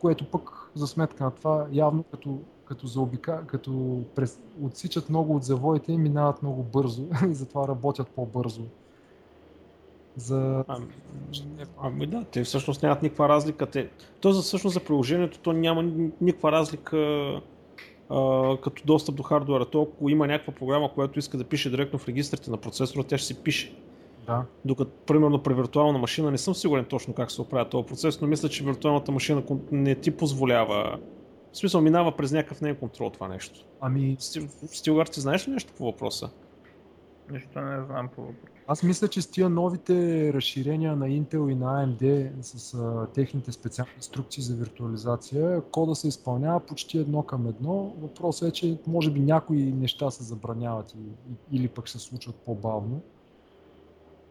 което 0.00 0.30
пък 0.30 0.70
за 0.74 0.86
сметка 0.86 1.24
на 1.24 1.30
това 1.30 1.66
явно 1.72 2.02
като, 2.02 2.38
като, 2.64 2.86
заобика, 2.86 3.44
като 3.46 4.02
през, 4.14 4.40
отсичат 4.62 5.08
много 5.10 5.36
от 5.36 5.44
завоите 5.44 5.92
и 5.92 5.98
минават 5.98 6.42
много 6.42 6.62
бързо 6.62 7.08
и 7.30 7.34
затова 7.34 7.68
работят 7.68 8.08
по-бързо. 8.08 8.62
За... 10.16 10.64
Ами, 10.68 10.86
ами 11.78 12.06
да, 12.06 12.24
те 12.24 12.44
всъщност 12.44 12.82
нямат 12.82 13.02
никаква 13.02 13.28
разлика. 13.28 13.66
Те, 13.66 13.88
то 14.20 14.32
за 14.32 14.42
всъщност 14.42 14.74
за 14.74 14.80
приложението 14.80 15.38
то 15.38 15.52
няма 15.52 15.82
ни- 15.82 16.10
никаква 16.20 16.52
разлика 16.52 16.96
а, 18.10 18.56
като 18.62 18.82
достъп 18.86 19.14
до 19.14 19.22
хардуера. 19.22 19.64
То 19.64 19.82
ако 19.82 20.08
има 20.08 20.26
някаква 20.26 20.52
програма, 20.52 20.92
която 20.94 21.18
иска 21.18 21.38
да 21.38 21.44
пише 21.44 21.70
директно 21.70 21.98
в 21.98 22.08
регистрите 22.08 22.50
на 22.50 22.56
процесора, 22.56 23.02
тя 23.04 23.18
ще 23.18 23.26
си 23.26 23.42
пише. 23.42 23.74
Да. 24.26 24.44
Докато, 24.64 24.90
примерно, 25.06 25.42
при 25.42 25.54
виртуална 25.54 25.98
машина 25.98 26.30
не 26.30 26.38
съм 26.38 26.54
сигурен 26.54 26.84
точно 26.84 27.14
как 27.14 27.30
се 27.30 27.42
оправя 27.42 27.68
този 27.68 27.86
процес, 27.86 28.20
но 28.20 28.26
мисля, 28.26 28.48
че 28.48 28.64
виртуалната 28.64 29.12
машина 29.12 29.42
не 29.72 29.94
ти 29.94 30.10
позволява. 30.10 30.98
В 31.52 31.58
смисъл, 31.58 31.80
минава 31.80 32.16
през 32.16 32.32
някакъв 32.32 32.60
нейн 32.60 32.76
контрол 32.76 33.10
това 33.10 33.28
нещо. 33.28 33.60
Ами, 33.80 34.16
Стил- 34.20 34.48
Стилгар, 34.66 35.06
ти 35.06 35.20
знаеш 35.20 35.48
ли 35.48 35.52
нещо 35.52 35.72
по 35.78 35.84
въпроса? 35.84 36.30
Нищо 37.30 37.60
не 37.60 37.84
знам 37.84 38.08
по 38.08 38.22
въпрос. 38.22 38.50
Аз 38.66 38.82
мисля, 38.82 39.08
че 39.08 39.22
с 39.22 39.30
тия 39.30 39.48
новите 39.48 40.32
разширения 40.32 40.96
на 40.96 41.08
Intel 41.08 41.52
и 41.52 41.54
на 41.54 41.86
AMD 41.86 42.32
с 42.40 42.74
а, 42.74 43.06
техните 43.14 43.52
специални 43.52 43.92
инструкции 43.96 44.42
за 44.42 44.56
виртуализация, 44.56 45.62
кода 45.62 45.94
се 45.94 46.08
изпълнява 46.08 46.60
почти 46.60 46.98
едно 46.98 47.22
към 47.22 47.46
едно. 47.46 47.94
Въпросът 47.98 48.48
е, 48.48 48.52
че 48.52 48.78
може 48.86 49.10
би 49.10 49.20
някои 49.20 49.72
неща 49.72 50.10
се 50.10 50.24
забраняват 50.24 50.94
и, 50.94 50.98
и, 50.98 51.56
или 51.56 51.68
пък 51.68 51.88
се 51.88 51.98
случват 51.98 52.36
по-бавно. 52.36 53.00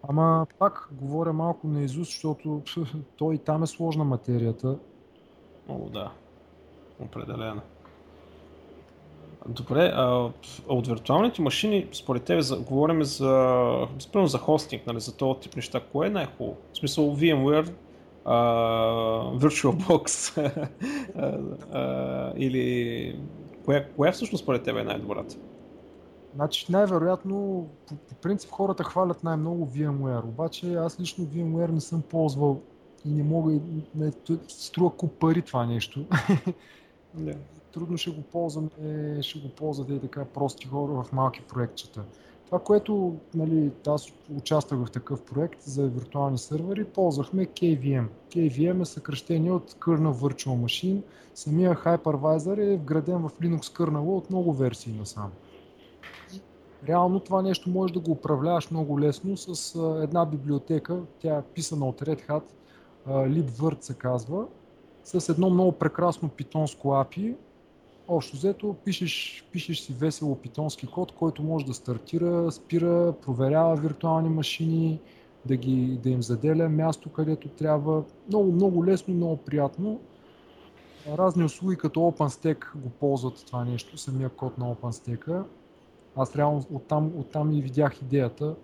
Ама 0.07 0.47
пак 0.59 0.89
говоря 0.91 1.33
малко 1.33 1.67
наизуст, 1.67 2.11
защото 2.11 2.61
той 3.17 3.35
и 3.35 3.37
там 3.37 3.63
е 3.63 3.67
сложна 3.67 4.03
материята. 4.03 4.79
О, 5.69 5.89
да. 5.89 6.11
Определено. 6.99 7.61
Добре, 9.49 9.91
а 9.95 10.29
от 10.67 10.87
виртуалните 10.87 11.41
машини, 11.41 11.87
според 11.91 12.23
тебе, 12.23 12.41
за, 12.41 12.59
говорим 12.59 13.03
за, 13.03 13.87
спрямо 13.99 14.27
за 14.27 14.37
хостинг, 14.37 14.87
нали, 14.87 14.99
за 14.99 15.17
този 15.17 15.39
тип 15.39 15.55
неща, 15.55 15.81
кое 15.91 16.07
е 16.07 16.09
най-хубаво? 16.09 16.57
В 16.73 16.77
смисъл 16.77 17.15
VMware, 17.15 17.73
а, 18.25 18.35
VirtualBox 19.33 20.37
а, 21.15 21.37
а, 21.71 22.33
или 22.37 23.19
коя, 23.65 23.87
коя 23.95 24.11
всъщност 24.11 24.43
според 24.43 24.63
тебе 24.63 24.79
е 24.79 24.83
най-добрата? 24.83 25.35
Значи 26.35 26.71
най-вероятно, 26.71 27.67
по, 27.87 27.95
по 27.95 28.15
принцип 28.15 28.51
хората 28.51 28.83
хвалят 28.83 29.23
най-много 29.23 29.67
VMware, 29.67 30.23
обаче 30.23 30.73
аз 30.73 30.99
лично 30.99 31.25
VMware 31.25 31.71
не 31.71 31.81
съм 31.81 32.01
ползвал 32.01 32.61
и 33.05 33.09
не 33.09 33.23
мога, 33.23 33.59
не, 33.95 34.11
струва 34.47 34.91
куп 34.91 35.19
пари 35.19 35.41
това 35.41 35.65
нещо. 35.65 36.05
Да. 37.13 37.33
Трудно 37.73 37.97
ще 37.97 38.11
го 38.11 38.21
ползвам, 38.21 38.69
е, 38.83 39.21
ще 39.21 39.39
го 39.39 39.49
ползвате 39.49 39.93
и 39.93 39.99
така 39.99 40.25
прости 40.25 40.67
хора 40.67 41.03
в 41.03 41.13
малки 41.13 41.41
проектчета. 41.41 42.03
Това, 42.45 42.59
което 42.59 43.15
нали, 43.35 43.71
аз 43.87 44.07
участвах 44.37 44.85
в 44.85 44.91
такъв 44.91 45.21
проект 45.21 45.61
за 45.61 45.87
виртуални 45.87 46.37
сървъри, 46.37 46.85
ползвахме 46.85 47.45
KVM. 47.45 48.07
KVM 48.29 48.81
е 48.81 48.85
съкръщение 48.85 49.51
от 49.51 49.71
Kernel 49.73 50.11
Virtual 50.11 50.65
Machine. 50.65 51.01
Самия 51.35 51.75
hypervisor 51.75 52.73
е 52.73 52.77
вграден 52.77 53.17
в 53.17 53.31
Linux 53.41 53.61
kernel 53.61 54.17
от 54.17 54.29
много 54.29 54.53
версии 54.53 54.93
насам. 54.93 55.31
Реално 56.87 57.19
това 57.19 57.41
нещо 57.41 57.69
можеш 57.69 57.93
да 57.93 57.99
го 57.99 58.11
управляваш 58.11 58.71
много 58.71 58.99
лесно 58.99 59.37
с 59.37 59.79
една 60.03 60.25
библиотека, 60.25 60.99
тя 61.19 61.37
е 61.37 61.41
писана 61.41 61.87
от 61.87 62.01
Red 62.01 62.27
Hat, 62.27 62.43
а, 63.05 63.11
libvirt 63.11 63.81
се 63.81 63.93
казва, 63.93 64.45
с 65.03 65.29
едно 65.29 65.49
много 65.49 65.71
прекрасно 65.71 66.29
питонско 66.29 66.87
API. 66.87 67.35
Общо 68.07 68.37
взето 68.37 68.75
пишеш, 68.85 69.45
пишеш 69.51 69.79
си 69.79 69.93
весело 69.93 70.35
питонски 70.35 70.87
код, 70.87 71.11
който 71.11 71.43
може 71.43 71.65
да 71.65 71.73
стартира, 71.73 72.51
спира, 72.51 73.13
проверява 73.21 73.75
виртуални 73.75 74.29
машини, 74.29 74.99
да, 75.45 75.55
ги, 75.55 75.99
да 76.03 76.09
им 76.09 76.23
заделя 76.23 76.69
място 76.69 77.09
където 77.09 77.47
трябва. 77.47 78.03
Много, 78.27 78.51
много 78.51 78.85
лесно 78.85 79.13
много 79.13 79.37
приятно. 79.37 79.99
Разни 81.07 81.43
услуги 81.43 81.77
като 81.77 81.99
OpenStack 81.99 82.75
го 82.75 82.89
ползват 82.89 83.45
това 83.45 83.65
нещо, 83.65 83.97
самия 83.97 84.29
код 84.29 84.57
на 84.57 84.75
OpenStack. 84.75 85.43
Аз 86.15 86.35
реално 86.35 86.65
оттам, 86.73 87.11
оттам 87.17 87.53
и 87.53 87.61
видях 87.61 88.01
идеята. 88.01 88.55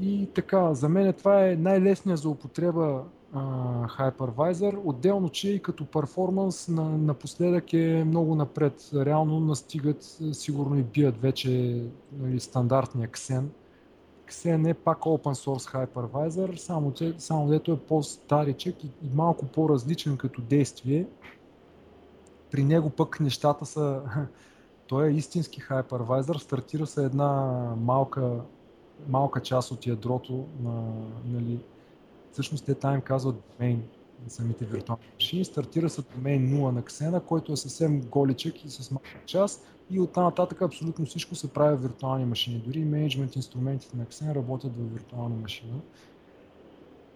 И 0.00 0.28
така, 0.34 0.74
за 0.74 0.88
мен 0.88 1.12
това 1.12 1.48
е 1.48 1.56
най-лесният 1.56 2.20
за 2.20 2.28
употреба 2.28 3.04
hypervisor. 3.34 4.80
Отделно, 4.84 5.28
че 5.28 5.50
и 5.50 5.62
като 5.62 5.86
перформанс 5.86 6.68
на, 6.68 6.98
напоследък 6.98 7.72
е 7.72 8.04
много 8.06 8.34
напред. 8.34 8.90
Реално 8.94 9.40
настигат, 9.40 10.18
е, 10.30 10.34
сигурно 10.34 10.78
и 10.78 10.82
бият 10.82 11.20
вече 11.20 11.82
нали, 12.12 12.40
стандартния 12.40 13.08
Xen. 13.08 13.44
Xen 14.28 14.70
е 14.70 14.74
пак 14.74 14.98
open 14.98 15.46
source 15.46 15.86
hypervisor, 15.86 16.56
само, 16.56 16.92
само 17.18 17.48
дето 17.48 17.72
е 17.72 17.78
по-старичък 17.78 18.84
и, 18.84 18.86
и 18.86 19.10
малко 19.14 19.46
по-различен 19.46 20.16
като 20.16 20.40
действие. 20.40 21.06
При 22.50 22.64
него 22.64 22.90
пък 22.90 23.20
нещата 23.20 23.66
са... 23.66 24.02
Той 24.86 25.08
е 25.08 25.12
истински 25.12 25.60
hypervisor, 25.60 26.38
стартира 26.38 26.86
се 26.86 27.04
една 27.04 27.30
малка, 27.80 28.40
малка 29.08 29.42
част 29.42 29.70
от 29.70 29.86
ядрото 29.86 30.46
на, 30.62 30.82
нали, 31.26 31.58
всъщност 32.38 32.64
те 32.64 32.74
там 32.74 32.94
им 32.94 33.00
казват 33.00 33.36
домейн 33.58 33.82
на 34.24 34.30
самите 34.30 34.64
виртуални 34.64 35.04
машини. 35.14 35.44
Стартира 35.44 35.90
се 35.90 36.02
домейн 36.16 36.48
0 36.48 36.70
на 36.70 36.82
Xena, 36.82 37.24
който 37.24 37.52
е 37.52 37.56
съвсем 37.56 38.00
голичък 38.00 38.64
и 38.64 38.70
с 38.70 38.90
малка 38.90 39.08
част 39.26 39.66
и 39.90 40.00
оттам 40.00 40.24
нататък 40.24 40.62
абсолютно 40.62 41.06
всичко 41.06 41.34
се 41.34 41.52
прави 41.52 41.76
в 41.76 41.82
виртуални 41.82 42.24
машини. 42.24 42.62
Дори 42.66 42.84
менеджмент 42.84 43.36
инструментите 43.36 43.96
на 43.96 44.04
Xen 44.04 44.34
работят 44.34 44.72
в 44.76 44.92
виртуална 44.92 45.36
машина. 45.36 45.74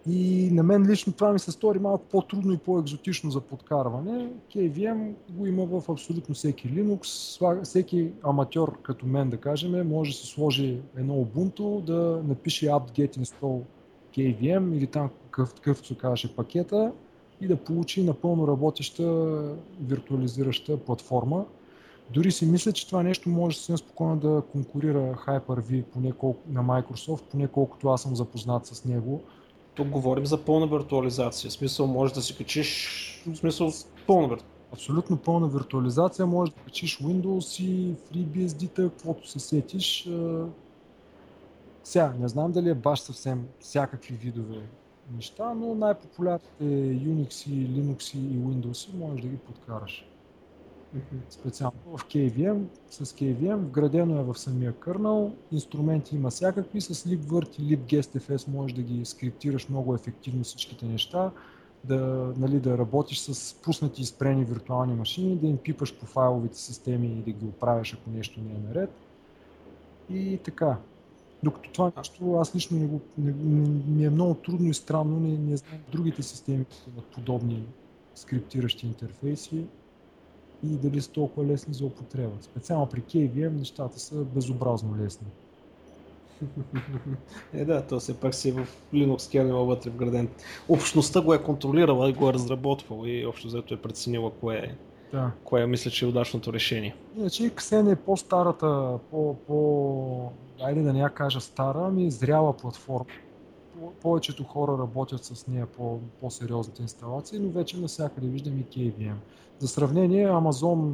И 0.07 0.49
на 0.51 0.63
мен 0.63 0.87
лично 0.89 1.13
това 1.13 1.33
ми 1.33 1.39
се 1.39 1.51
стори 1.51 1.79
малко 1.79 2.05
по-трудно 2.11 2.53
и 2.53 2.57
по-екзотично 2.57 3.31
за 3.31 3.41
подкарване. 3.41 4.29
KVM 4.55 5.13
го 5.29 5.45
има 5.45 5.65
в 5.65 5.89
абсолютно 5.89 6.35
всеки 6.35 6.69
Linux. 6.69 7.63
Всеки 7.63 8.11
аматьор 8.23 8.81
като 8.81 9.05
мен, 9.05 9.29
да 9.29 9.37
кажем, 9.37 9.87
може 9.87 10.11
да 10.11 10.17
си 10.17 10.27
сложи 10.27 10.81
едно 10.97 11.13
Ubuntu, 11.13 11.81
да 11.81 12.21
напише 12.27 12.65
apt-get 12.65 13.17
install 13.17 13.61
KVM 14.17 14.77
или 14.77 14.87
там 14.87 15.09
какъв, 15.23 15.53
какъвто 15.53 15.87
се 15.87 15.95
казваше 15.95 16.35
пакета 16.35 16.91
и 17.41 17.47
да 17.47 17.55
получи 17.55 18.03
напълно 18.03 18.47
работеща 18.47 19.05
виртуализираща 19.81 20.77
платформа. 20.77 21.45
Дори 22.13 22.31
си 22.31 22.45
мисля, 22.45 22.71
че 22.71 22.87
това 22.87 23.03
нещо 23.03 23.29
може 23.29 23.57
съвсем 23.57 23.77
спокойно 23.77 24.15
да 24.15 24.41
конкурира 24.51 25.15
Hyper-V 25.27 25.83
поне 25.83 26.11
колко, 26.11 26.39
на 26.49 26.63
Microsoft, 26.63 27.23
поне 27.31 27.47
колкото 27.47 27.89
аз 27.89 28.01
съм 28.01 28.15
запознат 28.15 28.65
с 28.65 28.85
него. 28.85 29.21
Тук 29.75 29.87
говорим 29.87 30.25
за 30.25 30.37
пълна 30.37 30.67
виртуализация. 30.67 31.49
В 31.49 31.53
смисъл, 31.53 31.87
може 31.87 32.13
да 32.13 32.21
си 32.21 32.37
качиш, 32.37 33.23
в 33.27 33.35
смисъл, 33.35 33.71
пълна 34.07 34.27
виртуализация. 34.27 34.53
Абсолютно 34.73 35.17
пълна 35.17 35.47
виртуализация, 35.47 36.25
може 36.25 36.51
да 36.51 36.57
качиш 36.57 36.99
Windows 36.99 37.63
и 37.63 37.95
FreeBSD-та, 37.95 38.83
каквото 38.83 39.29
се 39.29 39.39
сетиш. 39.39 40.09
Сега, 41.83 42.13
не 42.19 42.27
знам 42.27 42.51
дали 42.51 42.69
е 42.69 42.75
баш 42.75 42.99
съвсем 42.99 43.47
всякакви 43.59 44.15
видове 44.15 44.61
неща, 45.15 45.53
но 45.53 45.75
най-популярните 45.75 46.63
Unix 46.63 47.49
и 47.49 47.67
Linux 47.67 48.17
и 48.17 48.39
Windows 48.39 48.93
можеш 48.97 49.21
да 49.21 49.27
ги 49.27 49.37
подкараш. 49.37 50.09
Специално 51.29 51.77
в 51.97 52.05
KVM, 52.05 52.63
с 52.89 53.05
KVM, 53.05 53.55
вградено 53.55 54.19
е 54.19 54.23
в 54.23 54.35
самия 54.35 54.73
кърнал, 54.73 55.31
инструменти 55.51 56.15
има 56.15 56.29
всякакви, 56.29 56.81
с 56.81 56.93
libvirt 56.93 57.59
и 57.59 57.77
libguestfs 57.77 58.47
можеш 58.47 58.75
да 58.75 58.81
ги 58.81 59.05
скриптираш 59.05 59.69
много 59.69 59.95
ефективно 59.95 60.43
всичките 60.43 60.85
неща, 60.85 61.31
да, 61.83 62.33
нали, 62.37 62.59
да 62.59 62.77
работиш 62.77 63.19
с 63.19 63.55
пуснати 63.61 64.01
и 64.01 64.05
спрени 64.05 64.45
виртуални 64.45 64.95
машини, 64.95 65.35
да 65.35 65.47
им 65.47 65.57
пипаш 65.57 65.99
по 65.99 66.05
файловите 66.05 66.57
системи 66.57 67.07
и 67.07 67.21
да 67.21 67.31
ги 67.31 67.45
оправяш, 67.45 67.93
ако 67.93 68.09
нещо 68.09 68.41
не 68.41 68.55
е 68.55 68.67
наред. 68.67 68.89
И 70.09 70.39
така. 70.43 70.77
Докато 71.43 71.69
това 71.71 71.91
нещо, 71.97 72.33
аз 72.33 72.55
лично 72.55 72.79
не 72.79 72.85
го, 72.85 73.01
не, 73.17 73.31
не, 73.31 73.69
ми 73.87 74.05
е 74.05 74.09
много 74.09 74.33
трудно 74.33 74.69
и 74.69 74.73
странно, 74.73 75.19
не, 75.19 75.37
не 75.37 75.57
знам 75.57 75.79
другите 75.91 76.23
системи, 76.23 76.65
имат 76.93 77.05
подобни 77.05 77.63
скриптиращи 78.15 78.87
интерфейси 78.87 79.65
и 80.63 80.67
дали 80.67 81.01
са 81.01 81.11
толкова 81.11 81.47
лесни 81.47 81.73
за 81.73 81.85
употреба. 81.85 82.33
Специално 82.41 82.85
при 82.85 83.01
KVM 83.01 83.59
нещата 83.59 83.99
са 83.99 84.15
безобразно 84.15 84.97
лесни. 84.97 85.27
Е, 87.53 87.65
да, 87.65 87.87
то 87.87 87.99
все 87.99 88.19
пак 88.19 88.35
си 88.35 88.49
е 88.49 88.51
в 88.51 88.67
Linux 88.93 89.31
кернела 89.31 89.65
вътре 89.65 89.89
вграден. 89.89 90.29
Общността 90.69 91.21
го 91.21 91.33
е 91.33 91.43
контролирала 91.43 92.09
и 92.09 92.13
го 92.13 92.29
е 92.29 92.33
разработвала 92.33 93.09
и 93.09 93.25
общо 93.25 93.47
взето 93.47 93.73
е 93.73 93.81
преценила 93.81 94.31
кое 94.31 94.55
е 94.55 94.75
Да. 95.13 95.31
Кое 95.43 95.67
мисля, 95.67 95.91
че 95.91 96.05
е 96.05 96.07
удачното 96.07 96.53
решение. 96.53 96.95
Иначе 97.17 97.43
Xen 97.43 97.91
е 97.91 97.95
по-старата, 97.95 98.99
по, 99.11 99.35
по, 99.47 100.31
айде 100.61 100.81
да 100.81 100.93
не 100.93 100.99
я 100.99 101.09
кажа 101.09 101.41
стара, 101.41 101.79
ами 101.87 102.11
зряла 102.11 102.57
платформа. 102.57 103.05
Повечето 104.01 104.43
хора 104.43 104.71
работят 104.71 105.25
с 105.25 105.47
нея 105.47 105.65
по, 105.65 105.99
по-сериозните 106.21 106.81
инсталации, 106.81 107.39
но 107.39 107.49
вече 107.49 107.77
навсякъде 107.77 108.27
виждам 108.27 108.59
и 108.59 108.63
KVM. 108.63 109.15
За 109.59 109.67
сравнение, 109.67 110.27
Amazon 110.27 110.93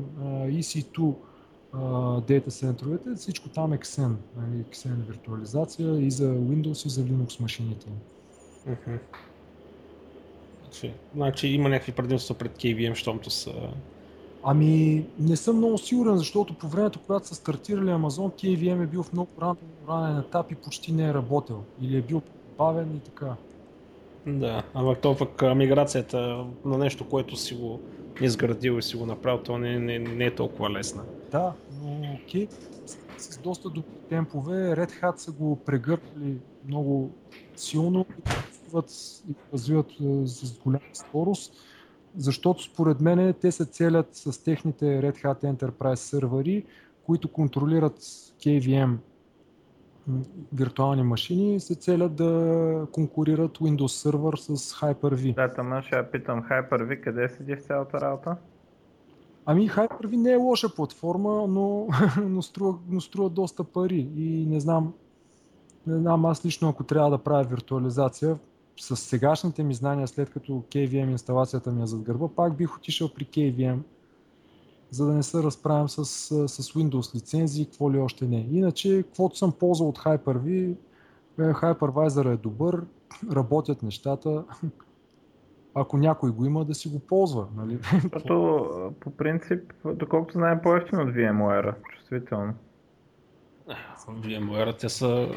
EC2 0.50 1.14
дейта 2.28 2.52
центровете, 2.52 3.10
всичко 3.16 3.50
там 3.50 3.74
е 3.74 3.78
Xen, 3.78 4.16
нали, 4.38 4.64
Xen 4.64 4.96
виртуализация 5.08 6.00
и 6.00 6.12
за 6.12 6.34
Windows 6.34 6.86
и 6.86 6.90
за 6.90 7.02
Linux 7.02 7.42
машините. 7.42 7.88
Mm-hmm. 8.68 9.00
Значи 11.16 11.48
има 11.48 11.70
някакви 11.70 11.92
предимства 11.92 12.36
пред 12.36 12.58
KVM, 12.58 12.96
щомто 12.96 13.30
са... 13.30 13.54
Ами 14.44 15.06
не 15.20 15.36
съм 15.36 15.58
много 15.58 15.78
сигурен, 15.78 16.18
защото 16.18 16.54
по 16.54 16.68
времето, 16.68 17.00
когато 17.06 17.28
са 17.28 17.36
стартирали 17.36 17.90
Amazon, 17.90 18.34
KVM 18.44 18.84
е 18.84 18.88
бил 18.88 19.04
в 19.04 19.14
много 19.14 19.30
ран, 19.42 19.58
ранен 19.90 20.20
етап 20.20 20.52
и 20.52 20.56
почти 20.56 20.92
не 20.92 21.10
е 21.10 21.14
работил. 21.14 21.64
Или 21.82 21.98
е 21.98 22.02
бил 22.02 22.22
бавен 22.58 22.96
и 22.96 23.00
така. 23.00 23.36
Да, 24.28 24.64
ама 24.74 24.96
то 24.96 25.18
пък 25.18 25.56
миграцията 25.56 26.46
на 26.66 26.78
нещо, 26.78 27.10
което 27.10 27.36
си 27.36 27.56
го 27.56 27.80
изградил 28.22 28.72
и 28.72 28.82
си 28.82 28.98
го 28.98 29.06
направил, 29.06 29.44
то 29.44 29.58
не, 29.58 29.80
не, 29.80 30.00
не 30.00 30.26
е 30.26 30.36
толкова 30.36 30.70
лесна. 30.70 31.04
Да, 31.32 31.54
но 31.84 32.18
окей, 32.24 32.48
с, 33.18 33.34
с 33.34 33.38
доста 33.38 33.70
добри 33.70 33.90
темпове. 34.10 34.54
Red 34.54 35.02
Hat 35.02 35.18
са 35.18 35.32
го 35.32 35.56
прегърпали 35.56 36.38
много 36.68 37.12
силно 37.56 38.06
и 38.10 38.32
развиват, 38.52 38.92
развиват 39.54 39.88
с 40.26 40.60
голяма 40.60 40.84
скорост, 40.94 41.54
защото 42.18 42.64
според 42.64 43.02
мен 43.02 43.34
те 43.42 43.52
се 43.52 43.66
целят 43.66 44.08
с 44.12 44.44
техните 44.44 44.86
Red 44.86 45.24
Hat 45.24 45.44
Enterprise 45.44 45.96
сервери, 45.96 46.66
които 47.04 47.32
контролират 47.32 48.00
KVM 48.40 48.98
виртуални 50.54 51.04
машини 51.04 51.60
се 51.60 51.76
целят 51.76 52.16
да 52.16 52.88
конкурират 52.92 53.58
Windows 53.58 54.10
Server 54.10 54.36
с 54.36 54.74
Hyper-V. 54.74 55.36
Да, 55.36 55.54
тъма 55.54 55.82
ще 55.82 55.96
я 55.96 56.12
питам 56.12 56.44
Hyper-V 56.44 57.02
къде 57.04 57.30
седи 57.30 57.56
в 57.56 57.62
цялата 57.62 58.02
работа? 58.02 58.36
Ами 59.46 59.70
Hyper-V 59.70 60.16
не 60.16 60.32
е 60.32 60.36
лоша 60.36 60.76
платформа, 60.76 61.48
но, 61.48 61.88
но, 62.28 62.42
струва, 62.42 62.78
но 62.90 63.02
струва 63.02 63.30
доста 63.30 63.64
пари 63.64 64.10
и 64.18 64.46
не 64.46 64.60
знам, 64.60 64.94
не 65.88 65.98
знам 65.98 66.26
аз 66.26 66.46
лично 66.46 66.70
ако 66.70 66.84
трябва 66.84 67.10
да 67.10 67.18
правя 67.18 67.44
виртуализация, 67.44 68.38
с 68.80 68.96
сегашните 68.96 69.64
ми 69.64 69.74
знания, 69.74 70.08
след 70.08 70.30
като 70.30 70.52
KVM 70.52 71.12
инсталацията 71.12 71.72
ми 71.72 71.84
е 71.84 71.88
зад 71.88 72.02
гърба, 72.02 72.28
пак 72.36 72.56
бих 72.56 72.78
отишъл 72.78 73.14
при 73.14 73.26
KVM, 73.26 73.80
за 74.90 75.06
да 75.06 75.14
не 75.14 75.24
се 75.24 75.44
разправям 75.44 75.90
с, 75.90 76.06
с 76.48 76.74
Windows 76.74 77.16
лицензии, 77.16 77.66
какво 77.66 77.92
ли 77.92 78.00
още 78.00 78.28
не. 78.28 78.48
Иначе, 78.52 79.04
каквото 79.04 79.38
съм 79.38 79.52
ползвал 79.52 79.90
от 79.90 80.00
Hyper-V, 80.00 80.76
е, 81.40 81.42
Hypervisor 81.42 82.34
е 82.34 82.38
добър, 82.38 82.86
работят 83.32 83.84
нещата. 83.84 84.44
Ако 85.74 85.98
някой 85.98 86.32
го 86.32 86.46
има, 86.46 86.66
да 86.66 86.76
си 86.76 86.90
го 86.90 87.00
ползва. 87.00 87.48
Нали? 87.58 87.80
Защото 88.14 88.94
по 89.00 89.12
принцип, 89.12 89.74
доколкото 89.86 90.34
знаем 90.34 90.60
по-ефтино 90.64 91.02
от 91.02 91.10
VMware, 91.10 91.74
чувствително. 91.96 92.54
VMware 94.08 94.80
те 94.80 94.90
са 94.90 95.30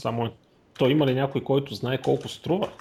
само... 0.00 0.30
Той 0.78 0.90
има 0.90 1.06
ли 1.06 1.14
някой, 1.14 1.44
който 1.44 1.74
знае 1.74 2.00
колко 2.02 2.28
струва? 2.28 2.72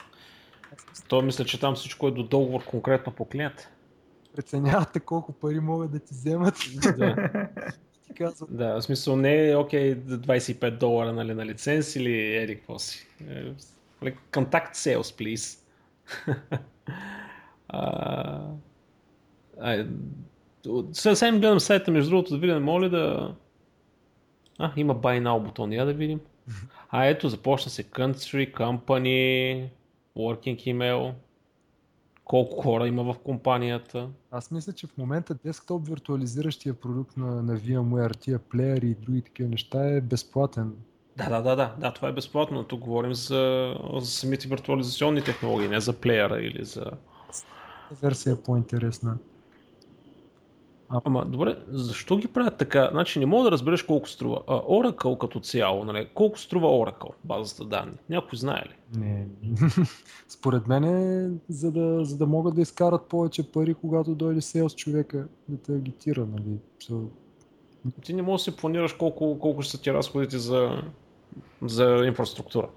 Той 1.08 1.24
мисля, 1.24 1.46
че 1.46 1.60
там 1.60 1.76
всичко 1.76 2.08
е 2.08 2.12
до 2.12 2.24
договор 2.24 2.66
конкретно 2.66 3.14
по 3.14 3.26
клиент 3.26 3.70
преценявате 4.36 5.00
колко 5.00 5.34
пари 5.34 5.60
могат 5.60 5.92
да 5.92 6.00
ти 6.00 6.14
вземат. 6.14 6.56
Да. 6.98 7.30
казвам. 8.18 8.50
Да, 8.52 8.74
в 8.74 8.82
смисъл 8.82 9.16
не 9.16 9.50
е 9.50 9.56
окей 9.56 9.96
25 9.96 10.78
долара 10.78 11.14
нали, 11.14 11.34
на 11.34 11.46
лиценз 11.46 11.96
или 11.96 12.36
еди 12.36 12.56
какво 12.56 12.80
си. 12.80 13.08
Контакт 14.34 14.76
sales, 14.76 15.02
please. 15.02 15.60
а, 17.68 18.42
а, 19.60 19.86
съвсем 20.92 21.40
гледам 21.40 21.60
сайта, 21.60 21.92
между 21.92 22.10
другото, 22.10 22.34
да 22.34 22.40
видим, 22.40 22.64
моля 22.64 22.90
да... 22.90 23.36
А, 24.60 24.72
има 24.76 24.96
Buy 24.96 25.22
Now 25.22 25.44
бутон, 25.44 25.74
я 25.74 25.86
да 25.86 25.94
видим. 25.94 26.20
А, 26.90 27.06
ето, 27.06 27.30
започна 27.30 27.72
се 27.72 27.84
Country, 27.84 28.54
Company, 28.54 29.70
Working 30.18 30.56
Email 30.56 31.14
колко 32.26 32.62
хора 32.62 32.88
има 32.88 33.14
в 33.14 33.20
компанията. 33.20 34.10
Аз 34.32 34.52
мисля, 34.52 34.74
че 34.74 34.88
в 34.88 34.98
момента 34.98 35.34
десктоп 35.34 35.88
виртуализиращия 35.88 36.74
продукт 36.74 37.18
на, 37.18 37.44
на 37.44 37.58
VMware, 37.58 38.20
тия 38.20 38.40
плеери 38.40 38.88
и 38.88 38.96
други 38.96 39.22
такива 39.22 39.50
неща 39.50 39.96
е 39.96 40.02
безплатен. 40.02 40.74
Да, 41.18 41.30
да, 41.30 41.42
да, 41.42 41.56
да, 41.56 41.76
да, 41.80 41.94
това 41.94 42.08
е 42.08 42.14
безплатно, 42.14 42.58
но 42.58 42.64
тук 42.64 42.80
говорим 42.80 43.14
за, 43.14 43.76
за 44.00 44.06
самите 44.06 44.48
виртуализационни 44.48 45.24
технологии, 45.24 45.68
не 45.68 45.80
за 45.80 45.94
плеера 45.94 46.42
или 46.42 46.66
за... 46.66 46.92
Версия 48.02 48.34
е 48.34 48.44
по-интересна. 48.44 49.18
А... 50.90 51.02
Ама 51.06 51.26
добре, 51.26 51.58
защо 51.68 52.18
ги 52.18 52.28
правят 52.28 52.58
така? 52.58 52.90
Значи 52.92 53.20
не 53.20 53.26
мога 53.26 53.44
да 53.44 53.52
разбереш 53.52 53.84
колко 53.84 54.10
струва. 54.10 54.42
А, 54.48 54.62
Oracle 54.62 55.18
като 55.18 55.40
цяло, 55.40 55.86
нали? 55.86 56.08
колко 56.14 56.40
струва 56.40 56.68
Oracle, 56.68 57.12
базата 57.24 57.66
данни? 57.66 57.98
Някой 58.10 58.38
знае 58.38 58.64
ли? 58.70 59.00
Не. 59.00 59.28
Според 60.28 60.68
мен 60.68 60.84
е 60.84 61.30
за 61.50 61.72
да, 61.72 62.06
за 62.06 62.18
да 62.18 62.26
могат 62.26 62.56
да 62.56 62.62
изкарат 62.62 63.06
повече 63.06 63.52
пари, 63.52 63.74
когато 63.74 64.16
дойде 64.16 64.42
селс 64.42 64.76
човека 64.76 65.28
да 65.50 65.58
те 65.58 65.72
агитира. 65.72 66.26
Нали? 66.26 66.58
So... 66.82 67.06
Ти 68.04 68.14
не 68.14 68.22
можеш 68.22 68.46
да 68.46 68.52
си 68.52 68.58
планираш 68.58 68.94
колко, 68.94 69.40
колко 69.40 69.62
ще 69.62 69.72
са 69.72 69.82
ти 69.82 69.94
разходите 69.94 70.38
за, 70.38 70.82
за 71.62 72.04
инфраструктура. 72.06 72.68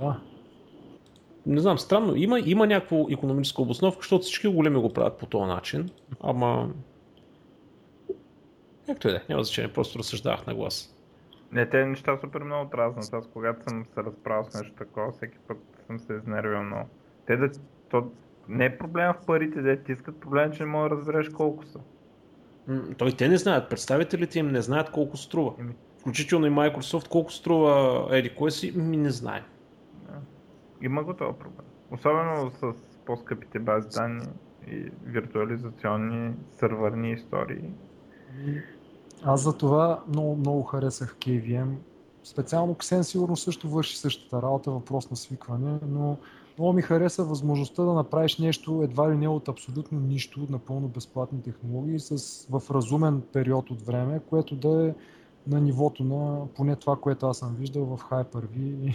Да. 0.00 0.20
Не 1.46 1.60
знам, 1.60 1.78
странно. 1.78 2.16
Има, 2.16 2.40
има 2.40 2.66
някаква 2.66 3.04
економическа 3.10 3.62
обосновка, 3.62 3.98
защото 4.02 4.22
всички 4.22 4.48
големи 4.48 4.80
го 4.80 4.92
правят 4.92 5.18
по 5.18 5.26
този 5.26 5.44
начин, 5.44 5.90
ама 6.20 6.68
Както 8.90 9.08
и 9.08 9.10
да, 9.10 9.16
е, 9.16 9.20
няма 9.28 9.44
значение, 9.44 9.72
просто 9.72 9.98
разсъждавах 9.98 10.46
на 10.46 10.54
глас. 10.54 10.96
Не, 11.52 11.68
те 11.68 11.86
неща 11.86 12.18
супер 12.20 12.42
много 12.42 12.66
отразнат. 12.66 13.14
Аз 13.14 13.28
когато 13.32 13.70
съм 13.70 13.84
се 13.94 14.04
разправил 14.04 14.44
с 14.50 14.54
нещо 14.54 14.74
такова, 14.74 15.12
всеки 15.12 15.38
път 15.48 15.58
съм 15.86 15.98
се 15.98 16.12
изнервил 16.14 16.62
много. 16.62 16.88
Те 17.26 17.36
да, 17.36 17.50
то 17.90 18.10
не 18.48 18.64
е 18.64 18.78
проблем 18.78 19.12
в 19.12 19.26
парите, 19.26 19.62
да 19.62 19.76
ти 19.76 19.92
искат, 19.92 20.20
проблем 20.20 20.52
че 20.52 20.62
не 20.62 20.68
мога 20.68 20.88
да 20.88 20.96
разбереш 20.96 21.28
колко 21.28 21.64
са. 21.64 21.78
той 22.98 23.12
те 23.12 23.28
не 23.28 23.36
знаят, 23.36 23.70
представителите 23.70 24.38
им 24.38 24.48
не 24.48 24.60
знаят 24.60 24.90
колко 24.90 25.16
струва. 25.16 25.54
Включително 26.00 26.46
и 26.46 26.50
Microsoft, 26.50 27.08
колко 27.08 27.32
струва 27.32 28.06
еди 28.10 28.34
кой 28.34 28.50
си, 28.50 28.72
ми 28.76 28.96
не 28.96 29.10
знае. 29.10 29.42
Има 30.82 31.04
го 31.04 31.14
това 31.14 31.38
проблем. 31.38 31.66
Особено 31.90 32.50
с 32.50 32.74
по-скъпите 33.06 33.58
бази 33.58 33.88
данни 33.88 34.26
и 34.66 34.90
виртуализационни 35.04 36.34
сървърни 36.50 37.12
истории. 37.12 37.70
Аз 39.22 39.42
за 39.42 39.56
това 39.56 40.02
много, 40.08 40.36
много 40.36 40.62
харесах 40.62 41.16
KVM. 41.16 41.74
Специално 42.24 42.74
Xen 42.74 43.02
сигурно 43.02 43.36
също 43.36 43.68
върши 43.68 43.98
същата 43.98 44.42
работа, 44.42 44.70
въпрос 44.70 45.10
на 45.10 45.16
свикване, 45.16 45.78
но 45.88 46.16
много 46.58 46.72
ми 46.72 46.82
хареса 46.82 47.24
възможността 47.24 47.82
да 47.82 47.92
направиш 47.92 48.38
нещо 48.38 48.80
едва 48.84 49.12
ли 49.12 49.16
не 49.16 49.28
от 49.28 49.48
абсолютно 49.48 50.00
нищо, 50.00 50.46
напълно 50.50 50.88
безплатни 50.88 51.42
технологии 51.42 52.00
с, 52.00 52.46
в 52.50 52.62
разумен 52.70 53.22
период 53.32 53.70
от 53.70 53.82
време, 53.82 54.20
което 54.30 54.56
да 54.56 54.86
е 54.86 54.94
на 55.46 55.60
нивото 55.60 56.04
на 56.04 56.46
поне 56.56 56.76
това, 56.76 56.96
което 56.96 57.26
аз 57.26 57.38
съм 57.38 57.56
виждал 57.58 57.84
в 57.84 57.98
Hyper-V. 58.10 58.94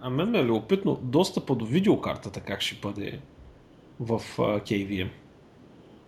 А 0.00 0.10
мен 0.10 0.30
ме 0.30 0.38
е 0.38 0.44
любопитно 0.44 0.98
достъпа 1.02 1.54
до 1.54 1.66
видеокартата 1.66 2.40
как 2.40 2.60
ще 2.60 2.80
бъде 2.88 3.20
в 4.00 4.22
KVM. 4.38 5.08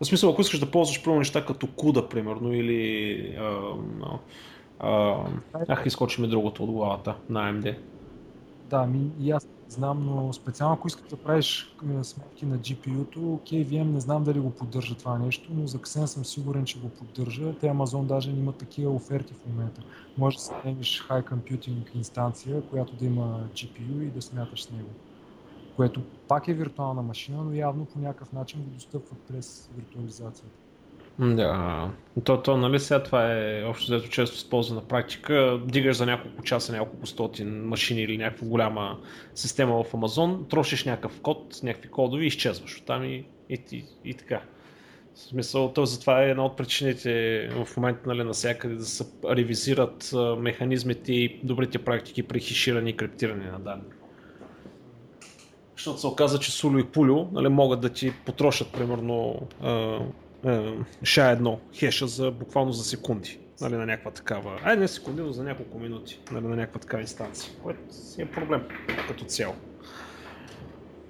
В 0.01 0.05
смисъл, 0.05 0.31
ако 0.31 0.41
искаш 0.41 0.61
да 0.61 0.71
ползваш 0.71 1.05
първо 1.05 1.19
неща 1.19 1.47
като 1.47 1.67
CUDA, 1.67 2.09
примерно, 2.09 2.53
или... 2.53 3.37
А, 3.39 3.75
а, 4.79 5.17
ах, 5.69 5.87
изкочи 5.87 6.21
ми 6.21 6.29
другото 6.29 6.65
от 6.65 6.71
главата 6.71 7.17
на 7.29 7.53
AMD. 7.53 7.77
Да, 8.71 8.87
ми, 8.87 9.11
и 9.21 9.31
аз 9.31 9.49
знам, 9.69 10.07
но 10.07 10.33
специално 10.33 10.75
ако 10.75 10.89
искаш 10.89 11.09
да 11.09 11.17
правиш 11.17 11.77
сметки 12.03 12.47
на 12.47 12.59
GPU-то, 12.59 13.21
KVM 13.21 13.83
не 13.83 14.01
знам 14.01 14.25
дали 14.25 14.41
го 14.41 14.51
поддържа 14.51 14.95
това 14.95 15.19
нещо, 15.19 15.51
но 15.55 15.67
за 15.67 15.79
Xen 15.79 16.05
съм 16.05 16.25
сигурен, 16.25 16.65
че 16.65 16.81
го 16.81 16.89
поддържа. 16.89 17.55
Те 17.61 17.67
Amazon 17.67 18.03
даже 18.03 18.31
имат 18.31 18.57
такива 18.57 18.93
оферти 18.93 19.35
в 19.35 19.47
момента. 19.47 19.83
Може 20.19 20.37
да 20.37 20.43
си 20.43 20.53
High 21.09 21.33
Computing 21.33 21.97
инстанция, 21.97 22.63
която 22.63 22.97
да 22.97 23.05
има 23.05 23.41
GPU 23.55 24.03
и 24.03 24.11
да 24.11 24.23
смяташ 24.23 24.63
с 24.63 24.71
него 24.71 24.89
което 25.77 26.03
пак 26.29 26.49
е 26.49 26.55
виртуална 26.55 27.03
машина, 27.03 27.45
но 27.45 27.55
явно 27.55 27.85
по 27.85 27.99
някакъв 27.99 28.33
начин 28.33 28.61
го 28.61 28.71
достъпват 28.71 29.19
през 29.29 29.71
виртуализацията. 29.77 30.59
Да. 31.19 31.91
То, 32.25 32.43
то, 32.43 32.57
нали 32.57 32.81
сега 32.81 33.03
това 33.03 33.33
е 33.33 33.65
общо 33.65 33.93
взето 33.93 34.11
често 34.11 34.37
използвана 34.37 34.83
практика. 34.83 35.61
Дигаш 35.67 35.97
за 35.97 36.07
няколко 36.07 36.43
часа 36.43 36.73
няколко 36.73 37.07
стотин 37.07 37.65
машини 37.65 38.03
или 38.03 38.19
някаква 38.19 38.47
голяма 38.47 38.99
система 39.35 39.85
в 39.85 39.93
Amazon, 39.93 40.51
трошиш 40.51 40.85
някакъв 40.85 41.21
код, 41.21 41.61
някакви 41.63 41.89
кодови 41.89 42.25
и 42.25 42.27
изчезваш 42.27 42.79
оттам 42.79 43.05
и, 43.05 43.27
и, 43.51 43.59
и, 43.73 43.85
и 44.05 44.15
така. 44.15 44.43
В 45.15 45.19
смисъл, 45.19 45.73
то 45.73 45.87
затова 45.87 46.23
е 46.23 46.31
една 46.31 46.45
от 46.45 46.57
причините 46.57 47.49
в 47.49 47.77
момента 47.77 48.01
нали, 48.07 48.25
насякъде 48.25 48.75
да 48.75 48.85
се 48.85 49.05
ревизират 49.29 50.15
механизмите 50.39 51.13
и 51.13 51.41
добрите 51.45 51.79
практики 51.79 52.23
при 52.23 52.41
хиширане 52.41 52.91
и 52.91 52.97
криптиране 52.97 53.51
на 53.51 53.59
данни. 53.59 53.85
Защото 55.77 56.01
се 56.01 56.07
оказа, 56.07 56.39
че 56.39 56.53
Сулю 56.53 56.79
и 56.79 56.85
Пулю 56.85 57.27
нали, 57.33 57.49
могат 57.49 57.81
да 57.81 57.89
ти 57.89 58.13
потрошат 58.27 58.73
примерно 58.73 59.41
ша 61.05 61.31
едно 61.31 61.59
хеша 61.73 62.07
за 62.07 62.31
буквално 62.31 62.73
за 62.73 62.85
секунди. 62.85 63.39
Нали, 63.61 63.75
на 63.75 63.87
някаква 63.87 64.11
такава. 64.11 64.61
Ай, 64.65 64.77
не 64.77 64.89
секунди, 64.89 65.23
но 65.23 65.33
за 65.33 65.45
няколко 65.45 65.79
минути. 65.79 66.21
Нали, 66.33 66.47
на 66.47 66.57
някаква 66.57 66.81
такава 66.81 67.01
инстанция. 67.01 67.53
Което 67.63 67.81
си 67.91 68.23
е 68.23 68.27
проблем 68.27 68.63
като 69.09 69.25
цяло. 69.25 69.55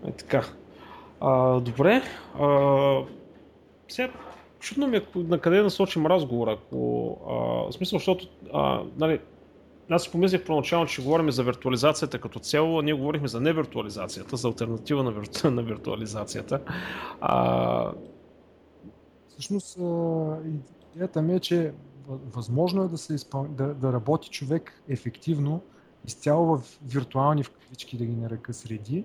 Е 0.06 0.12
така. 0.12 0.44
А, 1.20 1.60
добре. 1.60 2.02
А, 2.40 2.98
сега, 3.88 4.12
чудно 4.60 4.86
ми 4.86 4.96
е 4.96 5.02
на 5.14 5.38
къде 5.38 5.62
насочим 5.62 6.06
разговора, 6.06 6.52
ако, 6.52 7.10
а, 7.28 7.34
в 7.70 7.72
смисъл, 7.72 7.98
защото, 7.98 8.26
а, 8.52 8.82
нали, 8.96 9.20
аз 9.90 10.02
си 10.02 10.10
помислих 10.10 10.44
проначално, 10.44 10.86
че 10.86 11.02
говорим 11.02 11.30
за 11.30 11.42
виртуализацията 11.42 12.20
като 12.20 12.38
цяло, 12.38 12.82
ние 12.82 12.94
говорихме 12.94 13.28
за 13.28 13.40
невиртуализацията, 13.40 14.36
за 14.36 14.48
альтернатива 14.48 15.02
на, 15.02 15.12
вирту... 15.12 15.50
на 15.50 15.62
виртуализацията. 15.62 16.60
А... 17.20 17.92
Всъщност, 19.28 19.78
идеята 20.94 21.22
ми 21.22 21.34
е, 21.34 21.40
че 21.40 21.72
възможно 22.08 22.82
е 22.82 22.88
да, 22.88 22.98
се 22.98 23.14
изпъл... 23.14 23.46
да, 23.48 23.74
да 23.74 23.92
работи 23.92 24.30
човек 24.30 24.82
ефективно, 24.88 25.62
изцяло 26.06 26.56
в 26.56 26.78
виртуални 26.86 27.42
в 27.42 27.50
кавички 27.50 27.98
да 27.98 28.04
ги 28.04 28.16
нарека 28.16 28.54
среди, 28.54 29.04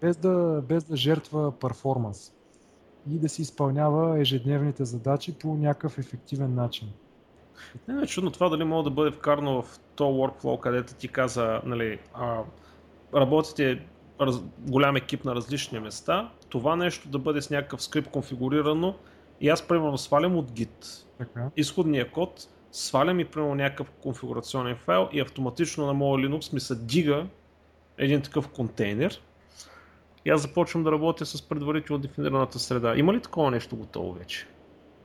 без 0.00 0.16
да, 0.16 0.62
без 0.68 0.84
да 0.84 0.96
жертва 0.96 1.52
перформанс 1.52 2.32
и 3.10 3.18
да 3.18 3.28
си 3.28 3.42
изпълнява 3.42 4.20
ежедневните 4.20 4.84
задачи 4.84 5.34
по 5.38 5.54
някакъв 5.54 5.98
ефективен 5.98 6.54
начин. 6.54 6.88
Не, 7.88 7.94
не, 7.94 8.06
чудно 8.06 8.30
това 8.30 8.48
дали 8.48 8.64
мога 8.64 8.82
да 8.82 8.90
бъде 8.90 9.10
вкарано 9.10 9.62
в 9.62 9.78
то 9.96 10.04
workflow, 10.04 10.60
където 10.60 10.94
ти 10.94 11.08
каза, 11.08 11.60
нали, 11.64 11.98
а, 12.14 12.38
работите 13.14 13.82
раз, 14.20 14.42
голям 14.58 14.96
екип 14.96 15.24
на 15.24 15.34
различни 15.34 15.80
места, 15.80 16.30
това 16.48 16.76
нещо 16.76 17.08
да 17.08 17.18
бъде 17.18 17.42
с 17.42 17.50
някакъв 17.50 17.82
скрипт 17.82 18.10
конфигурирано 18.10 18.94
и 19.40 19.48
аз 19.48 19.68
примерно 19.68 19.98
свалям 19.98 20.36
от 20.36 20.50
Git 20.50 21.04
така. 21.18 21.50
изходния 21.56 22.10
код, 22.10 22.48
свалям 22.72 23.20
и 23.20 23.24
примерно 23.24 23.54
някакъв 23.54 23.90
конфигурационен 23.90 24.76
файл 24.76 25.08
и 25.12 25.20
автоматично 25.20 25.86
на 25.86 25.94
моя 25.94 26.24
Linux 26.24 26.52
ми 26.52 26.60
се 26.60 26.74
дига 26.74 27.26
един 27.98 28.22
такъв 28.22 28.48
контейнер 28.48 29.22
и 30.24 30.30
аз 30.30 30.42
започвам 30.42 30.84
да 30.84 30.92
работя 30.92 31.26
с 31.26 31.42
предварително 31.42 32.02
дефинираната 32.02 32.58
среда. 32.58 32.94
Има 32.96 33.14
ли 33.14 33.20
такова 33.20 33.50
нещо 33.50 33.76
готово 33.76 34.12
вече? 34.12 34.46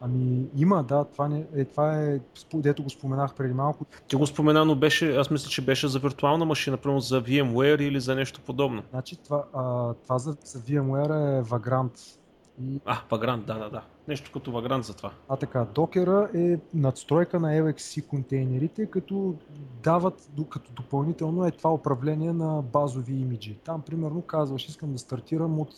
Ами 0.03 0.45
има, 0.57 0.83
да, 0.83 1.03
това, 1.03 1.27
не, 1.27 1.45
е, 1.55 1.65
това 1.65 2.03
е, 2.03 2.19
дето 2.53 2.83
го 2.83 2.89
споменах 2.89 3.35
преди 3.35 3.53
малко. 3.53 3.85
Ти 4.07 4.15
го 4.15 4.27
спомена, 4.27 4.65
но 4.65 4.75
беше, 4.75 5.15
аз 5.15 5.31
мисля, 5.31 5.49
че 5.49 5.61
беше 5.61 5.87
за 5.87 5.99
виртуална 5.99 6.45
машина, 6.45 6.73
например 6.73 6.99
за 6.99 7.23
VMware 7.23 7.81
или 7.81 7.99
за 7.99 8.15
нещо 8.15 8.41
подобно. 8.45 8.83
Значи 8.89 9.15
това, 9.23 9.43
а, 9.53 9.93
това 9.93 10.19
за, 10.19 10.37
за 10.43 10.59
VMware 10.59 11.39
е 11.39 11.43
Vagrant. 11.43 12.17
И... 12.61 12.79
А, 12.85 12.97
Vagrant, 13.09 13.45
да, 13.45 13.53
да, 13.53 13.69
да. 13.69 13.81
Нещо 14.07 14.31
като 14.33 14.51
Vagrant 14.51 14.81
за 14.81 14.93
това. 14.93 15.11
А 15.29 15.35
така, 15.35 15.65
докера 15.75 16.29
е 16.33 16.57
надстройка 16.73 17.39
на 17.39 17.47
LXC 17.47 18.07
контейнерите, 18.07 18.85
като 18.85 19.35
дават 19.83 20.29
като 20.49 20.71
допълнително 20.73 21.45
е 21.45 21.51
това 21.51 21.73
управление 21.73 22.33
на 22.33 22.61
базови 22.61 23.13
имиджи. 23.13 23.57
Там, 23.63 23.81
примерно, 23.81 24.21
казваш, 24.21 24.69
искам 24.69 24.91
да 24.91 24.97
стартирам 24.97 25.59
от 25.59 25.69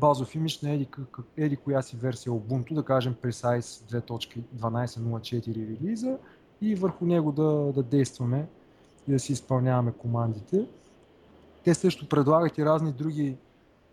базов 0.00 0.34
имидж 0.34 0.62
на 0.62 0.70
еди, 0.70 0.88
еди 1.36 1.56
коя 1.56 1.82
си 1.82 1.96
версия 1.96 2.32
Ubuntu, 2.32 2.74
да 2.74 2.82
кажем 2.82 3.14
Precise 3.22 4.00
2.12.04 4.00 5.56
релиза 5.56 6.18
и 6.60 6.74
върху 6.74 7.06
него 7.06 7.32
да, 7.32 7.72
да 7.74 7.82
действаме 7.82 8.46
и 9.08 9.12
да 9.12 9.18
си 9.18 9.32
изпълняваме 9.32 9.92
командите. 9.92 10.66
Те 11.64 11.74
също 11.74 12.08
предлагат 12.08 12.58
и 12.58 12.64
разни 12.64 12.92
други, 12.92 13.36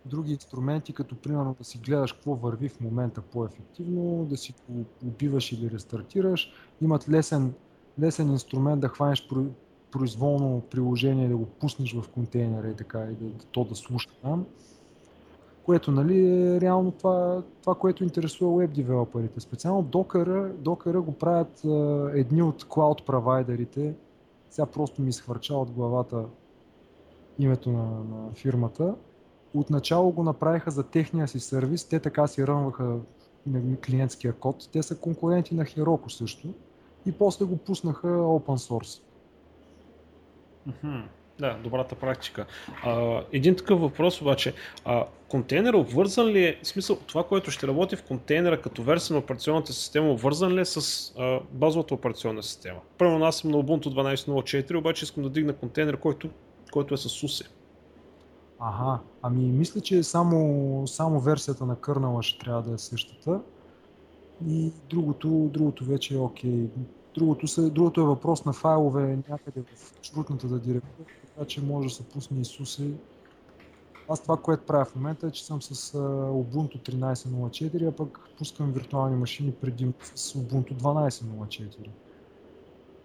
други 0.04 0.32
инструменти, 0.32 0.92
като 0.92 1.16
примерно 1.16 1.56
да 1.58 1.64
си 1.64 1.78
гледаш 1.78 2.12
какво 2.12 2.34
върви 2.34 2.68
в 2.68 2.80
момента 2.80 3.22
по-ефективно, 3.22 4.24
да 4.24 4.36
си 4.36 4.54
убиваш 5.04 5.52
или 5.52 5.70
рестартираш. 5.70 6.52
Имат 6.80 7.08
лесен, 7.08 7.54
лесен 8.00 8.30
инструмент 8.30 8.80
да 8.80 8.88
хванеш 8.88 9.28
произволно 9.90 10.60
приложение, 10.70 11.28
да 11.28 11.36
го 11.36 11.46
пуснеш 11.46 11.94
в 11.94 12.08
контейнера 12.08 12.68
и 12.68 12.74
така, 12.74 13.04
и 13.04 13.14
да, 13.14 13.24
да 13.24 13.44
то 13.44 13.64
да 13.64 13.74
слуша 13.74 14.10
там 14.22 14.46
което 15.66 15.90
нали, 15.90 16.26
е 16.28 16.60
реално 16.60 16.90
това, 16.90 17.42
това, 17.62 17.74
което 17.74 18.04
интересува 18.04 18.58
веб 18.58 18.72
девелоперите. 18.72 19.40
Специално 19.40 19.84
Docker, 19.84 20.52
Docker 20.52 21.00
го 21.00 21.12
правят 21.12 21.64
а, 21.64 22.10
едни 22.14 22.42
от 22.42 22.64
клауд 22.64 23.06
провайдерите. 23.06 23.94
Сега 24.50 24.66
просто 24.66 25.02
ми 25.02 25.08
изхвърча 25.08 25.54
от 25.54 25.70
главата 25.70 26.24
името 27.38 27.70
на, 27.70 27.84
на 27.84 28.32
фирмата. 28.34 28.94
Отначало 29.54 30.10
го 30.10 30.22
направиха 30.22 30.70
за 30.70 30.82
техния 30.82 31.28
си 31.28 31.40
сервис, 31.40 31.84
те 31.84 32.00
така 32.00 32.26
си 32.26 32.46
рънваха 32.46 32.96
клиентския 33.86 34.32
код. 34.32 34.68
Те 34.72 34.82
са 34.82 34.98
конкуренти 34.98 35.54
на 35.54 35.64
Heroku 35.64 36.08
също. 36.08 36.48
И 37.06 37.12
после 37.12 37.44
го 37.44 37.56
пуснаха 37.56 38.08
open 38.08 38.70
source. 38.70 39.02
Mm-hmm. 40.68 41.02
Да, 41.40 41.58
добрата 41.64 41.94
практика. 41.94 42.46
А, 42.84 43.22
един 43.32 43.56
такъв 43.56 43.80
въпрос 43.80 44.22
обаче. 44.22 44.54
А, 44.84 45.04
контейнер 45.28 45.74
обвързан 45.74 46.26
ли 46.26 46.44
е, 46.44 46.58
в 46.62 46.66
смисъл 46.66 46.96
това, 46.96 47.24
което 47.24 47.50
ще 47.50 47.66
работи 47.66 47.96
в 47.96 48.02
контейнера 48.02 48.62
като 48.62 48.82
версия 48.82 49.14
на 49.14 49.20
операционната 49.20 49.72
система, 49.72 50.10
обвързан 50.10 50.54
ли 50.54 50.60
е 50.60 50.64
с 50.64 51.12
а, 51.18 51.40
базовата 51.52 51.94
операционна 51.94 52.42
система? 52.42 52.80
Първо 52.98 53.24
аз 53.24 53.36
съм 53.36 53.50
на 53.50 53.56
Ubuntu 53.56 53.86
12.04, 53.86 54.78
обаче 54.78 55.04
искам 55.04 55.22
да 55.22 55.30
дигна 55.30 55.52
контейнер, 55.52 55.96
който, 55.96 56.28
който 56.72 56.94
е 56.94 56.96
с 56.96 57.08
SUSE. 57.08 57.46
Ага, 58.60 58.98
ами 59.22 59.44
мисля, 59.44 59.80
че 59.80 60.02
само, 60.02 60.82
само 60.86 61.20
версията 61.20 61.66
на 61.66 61.76
кърнала 61.76 62.22
ще 62.22 62.44
трябва 62.44 62.62
да 62.62 62.74
е 62.74 62.78
същата. 62.78 63.40
И 64.48 64.72
другото, 64.90 65.28
другото 65.28 65.84
вече 65.84 66.14
е 66.14 66.18
окей. 66.18 66.68
Другото, 67.16 67.48
се, 67.48 67.70
другото 67.70 68.00
е 68.00 68.04
въпрос 68.04 68.44
на 68.44 68.52
файлове 68.52 69.18
някъде 69.28 69.62
в 69.62 70.02
шрутната 70.02 70.58
директива, 70.58 71.04
така 71.34 71.46
че 71.46 71.64
може 71.64 71.88
да 71.88 71.94
се 71.94 72.02
пусне 72.02 72.40
Исусе. 72.40 72.90
Аз 74.08 74.22
това, 74.22 74.36
което 74.36 74.66
правя 74.66 74.84
в 74.84 74.94
момента 74.94 75.26
е, 75.26 75.30
че 75.30 75.44
съм 75.44 75.62
с 75.62 75.92
Ubuntu 76.28 76.90
13.04, 76.90 77.88
а 77.88 77.92
пък 77.92 78.20
пускам 78.38 78.72
виртуални 78.72 79.16
машини 79.16 79.52
преди 79.52 79.92
с 80.14 80.32
Ubuntu 80.32 80.74
12.04. 80.74 81.88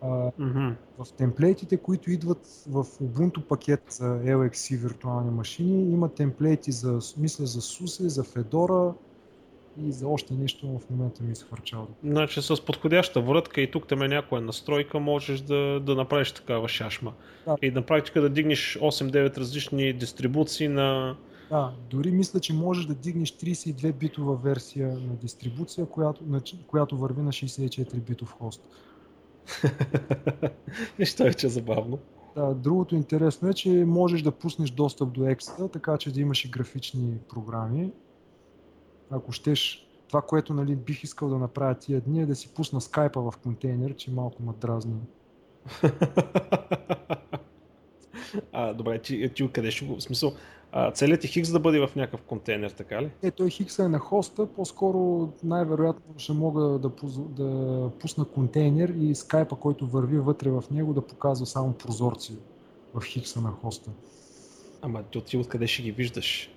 mm-hmm. 0.03 0.75
В 0.99 1.13
темплейтите, 1.13 1.77
които 1.77 2.11
идват 2.11 2.63
в 2.69 2.83
Ubuntu 2.83 3.41
пакет 3.41 3.83
за 3.89 4.05
LXC 4.05 4.77
виртуални 4.77 5.31
машини, 5.31 5.91
има 5.93 6.09
темплейти 6.09 6.71
за, 6.71 6.99
мисля, 7.17 7.45
за 7.45 7.61
SUSE, 7.61 8.07
за 8.07 8.23
Fedora, 8.23 8.93
и 9.77 9.91
за 9.91 10.07
още 10.07 10.33
нещо 10.33 10.79
в 10.79 10.89
момента 10.89 11.23
ми 11.23 11.31
изхвърчало. 11.31 11.87
Значи 12.03 12.41
с 12.41 12.65
подходяща 12.65 13.21
врътка 13.21 13.61
и 13.61 13.71
тук 13.71 13.87
там 13.87 14.01
е 14.01 14.07
някоя 14.07 14.41
настройка, 14.41 14.99
можеш 14.99 15.41
да, 15.41 15.79
да 15.79 15.95
направиш 15.95 16.31
такава 16.31 16.67
шашма. 16.69 17.13
Да. 17.45 17.55
И 17.61 17.71
на 17.71 17.81
практика 17.81 18.21
да 18.21 18.29
дигнеш 18.29 18.77
8-9 18.81 19.37
различни 19.37 19.93
дистрибуции 19.93 20.67
на... 20.67 21.15
Да, 21.49 21.73
дори 21.89 22.11
мисля, 22.11 22.39
че 22.39 22.53
можеш 22.53 22.85
да 22.85 22.95
дигнеш 22.95 23.31
32 23.31 23.93
битова 23.93 24.35
версия 24.35 24.87
на 24.87 25.15
дистрибуция, 25.21 25.85
която, 25.85 26.23
на, 26.27 26.41
която 26.67 26.97
върви 26.97 27.21
на 27.21 27.31
64 27.31 27.99
битов 27.99 28.31
хост. 28.31 28.61
Нещо 30.99 31.23
е 31.27 31.49
забавно. 31.49 31.99
Да, 32.35 32.53
другото 32.53 32.95
интересно 32.95 33.49
е, 33.49 33.53
че 33.53 33.69
можеш 33.69 34.21
да 34.21 34.31
пуснеш 34.31 34.69
достъп 34.69 35.11
до 35.11 35.27
екста, 35.27 35.67
така 35.67 35.97
че 35.97 36.13
да 36.13 36.21
имаш 36.21 36.45
и 36.45 36.49
графични 36.49 37.17
програми 37.29 37.91
ако 39.11 39.31
щеш, 39.31 39.87
това, 40.07 40.21
което 40.21 40.53
нали, 40.53 40.75
бих 40.75 41.03
искал 41.03 41.29
да 41.29 41.37
направя 41.37 41.75
тия 41.75 42.01
дни 42.01 42.21
е 42.21 42.25
да 42.25 42.35
си 42.35 42.53
пусна 42.53 42.81
скайпа 42.81 43.31
в 43.31 43.33
контейнер, 43.43 43.95
че 43.95 44.11
малко 44.11 44.43
ме 44.43 44.53
дразни. 44.61 44.99
а, 48.51 48.73
добре, 48.73 48.99
ти, 48.99 49.29
ти 49.35 49.51
къде 49.51 49.71
ще 49.71 49.85
го... 49.85 49.95
В 49.95 50.01
смисъл, 50.01 50.33
а, 50.71 50.91
целият 50.91 51.21
ти 51.21 51.27
хикс 51.27 51.51
да 51.51 51.59
бъде 51.59 51.87
в 51.87 51.95
някакъв 51.95 52.21
контейнер, 52.21 52.69
така 52.69 53.01
ли? 53.01 53.11
Е, 53.23 53.31
той 53.31 53.49
хикс 53.49 53.79
е 53.79 53.87
на 53.87 53.99
хоста, 53.99 54.45
по-скоро 54.45 55.29
най-вероятно 55.43 56.13
ще 56.17 56.33
мога 56.33 56.61
да, 56.61 56.91
да 57.13 57.89
пусна 57.99 58.25
контейнер 58.25 58.89
и 58.89 59.15
скайпа, 59.15 59.55
който 59.55 59.87
върви 59.87 60.19
вътре 60.19 60.49
в 60.49 60.63
него, 60.71 60.93
да 60.93 61.07
показва 61.07 61.45
само 61.45 61.73
прозорци 61.73 62.35
в 62.93 63.05
хикса 63.05 63.41
на 63.41 63.49
хоста. 63.49 63.91
Ама 64.81 65.03
ти, 65.03 65.21
ти 65.21 65.37
откъде 65.37 65.67
ще 65.67 65.81
ги 65.81 65.91
виждаш? 65.91 66.49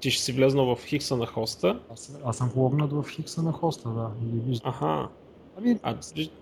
Ти 0.00 0.10
ще 0.10 0.22
си 0.22 0.32
влезнал 0.32 0.76
в 0.76 0.84
хикса 0.84 1.16
на 1.16 1.26
хоста. 1.26 1.80
Аз, 1.92 2.18
аз 2.24 2.36
съм 2.36 2.50
логнат 2.56 2.92
в 2.92 3.04
хикса 3.10 3.42
на 3.42 3.52
хоста, 3.52 3.88
да. 3.88 4.10
И 4.22 4.40
виждам. 4.40 4.70
Аха. 4.70 5.08
Ами, 5.58 5.78
А, 5.82 5.96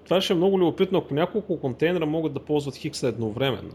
това 0.04 0.20
ще 0.20 0.32
е 0.32 0.36
много 0.36 0.58
любопитно, 0.58 0.98
ако 0.98 1.14
няколко 1.14 1.60
контейнера 1.60 2.06
могат 2.06 2.32
да 2.32 2.40
ползват 2.40 2.76
хикса 2.76 3.08
едновременно. 3.08 3.72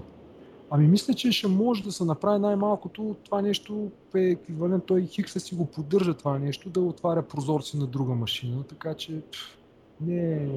ами 0.69 0.87
мисля, 0.87 1.13
че 1.13 1.31
ще 1.31 1.47
може 1.47 1.83
да 1.83 1.91
се 1.91 2.05
направи 2.05 2.39
най-малкото 2.39 3.15
това 3.23 3.41
нещо 3.41 3.91
е 4.15 4.19
еквивалент, 4.19 4.85
той 4.85 5.05
Хикса 5.05 5.39
си 5.39 5.55
го 5.55 5.65
поддържа 5.65 6.13
това 6.13 6.39
нещо, 6.39 6.69
да 6.69 6.81
отваря 6.81 7.21
прозорци 7.23 7.77
на 7.77 7.87
друга 7.87 8.13
машина, 8.13 8.63
така 8.63 8.93
че 8.93 9.21
пф, 9.31 9.57
не, 10.01 10.47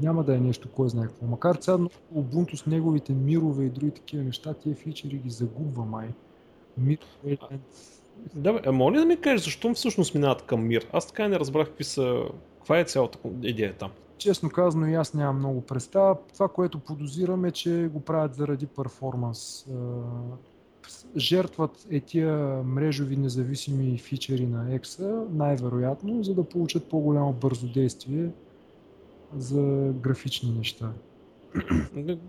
няма 0.00 0.24
да 0.24 0.34
е 0.36 0.40
нещо 0.40 0.68
кой 0.72 0.88
знае 0.88 1.06
какво. 1.06 1.26
Макар 1.26 1.56
сега 1.60 1.78
Ubuntu 2.16 2.54
с 2.56 2.66
неговите 2.66 3.12
мирове 3.12 3.64
и 3.64 3.70
други 3.70 3.90
такива 3.90 4.22
неща, 4.24 4.54
тия 4.54 4.74
фичери 4.76 5.16
ги 5.18 5.30
загубва 5.30 5.84
май. 5.84 6.08
Мир. 6.78 6.98
Да, 8.34 8.52
бе, 8.52 8.60
а 8.66 8.72
моля 8.72 8.94
ли 8.94 8.98
да 8.98 9.04
ми 9.04 9.20
кажеш, 9.20 9.44
защо 9.44 9.74
всъщност 9.74 10.14
минават 10.14 10.42
към 10.42 10.66
мир? 10.66 10.88
Аз 10.92 11.06
така 11.06 11.28
не 11.28 11.38
разбрах 11.38 11.66
какви 11.66 11.84
са... 11.84 12.22
Каква 12.58 12.78
е 12.78 12.84
цялата 12.84 13.18
идея 13.42 13.74
там? 13.74 13.90
Честно 14.18 14.50
казано 14.50 14.86
и 14.86 14.94
аз 14.94 15.14
нямам 15.14 15.38
много 15.38 15.60
представа. 15.60 16.16
Това, 16.32 16.48
което 16.48 16.78
подозирам 16.78 17.44
е, 17.44 17.50
че 17.50 17.88
го 17.92 18.00
правят 18.00 18.34
заради 18.34 18.66
перформанс. 18.66 19.66
Жертват 21.16 21.86
е 21.90 22.00
тия 22.00 22.62
мрежови 22.62 23.16
независими 23.16 23.98
фичери 23.98 24.46
на 24.46 24.78
EXA, 24.78 25.26
най-вероятно, 25.32 26.22
за 26.22 26.34
да 26.34 26.44
получат 26.44 26.88
по-голямо 26.88 27.32
бързодействие 27.32 28.30
за 29.36 29.92
графични 30.00 30.50
неща. 30.50 30.92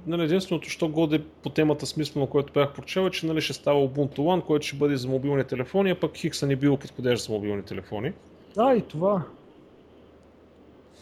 Нали, 0.07 0.23
единственото, 0.23 0.69
що 0.69 0.87
годе 0.87 1.23
по 1.43 1.49
темата 1.49 1.85
смислено, 1.85 2.27
което 2.27 2.53
бях 2.53 2.73
прочел, 2.73 3.01
е, 3.01 3.09
че 3.09 3.25
нали, 3.25 3.41
ще 3.41 3.53
става 3.53 3.79
Ubuntu 3.79 4.17
One, 4.17 4.45
който 4.45 4.67
ще 4.67 4.77
бъде 4.77 4.97
за 4.97 5.07
мобилни 5.07 5.43
телефони, 5.43 5.91
а 5.91 5.99
пък 5.99 6.17
Хикса 6.17 6.47
не 6.47 6.55
бил 6.55 6.77
подходящ 6.77 7.25
за 7.25 7.33
мобилни 7.33 7.63
телефони. 7.63 8.13
Да, 8.55 8.75
и 8.75 8.81
това. 8.81 9.23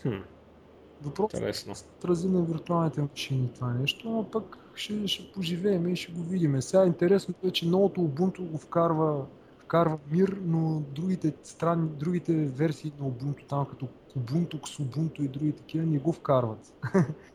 Хм, 0.02 0.18
Въпрос 1.02 1.34
е 1.34 1.38
интересно. 1.38 1.74
отрази 1.98 2.30
на 2.30 2.42
виртуалните 2.42 3.02
машини 3.02 3.50
това 3.56 3.74
нещо, 3.74 4.20
а 4.20 4.32
пък 4.32 4.58
ще, 4.76 5.08
ще 5.08 5.32
поживеем 5.32 5.88
и 5.88 5.96
ще 5.96 6.12
го 6.12 6.22
видим. 6.24 6.62
Сега 6.62 6.86
интересното 6.86 7.48
е, 7.48 7.52
че 7.52 7.68
новото 7.68 8.02
Ubuntu 8.02 8.42
го 8.42 8.58
вкарва, 8.58 9.26
вкарва 9.76 9.98
мир, 10.12 10.38
но 10.46 10.84
другите, 10.96 11.34
страни, 11.44 11.90
другите 12.00 12.34
версии 12.34 12.92
на 13.00 13.06
Ubuntu, 13.06 13.48
там 13.50 13.66
като 13.66 13.88
Ubuntu, 14.20 14.56
Xubuntu 14.56 15.22
и 15.22 15.28
други 15.28 15.52
такива, 15.52 15.86
не 15.86 15.98
го 15.98 16.14
вкарват. 16.14 16.74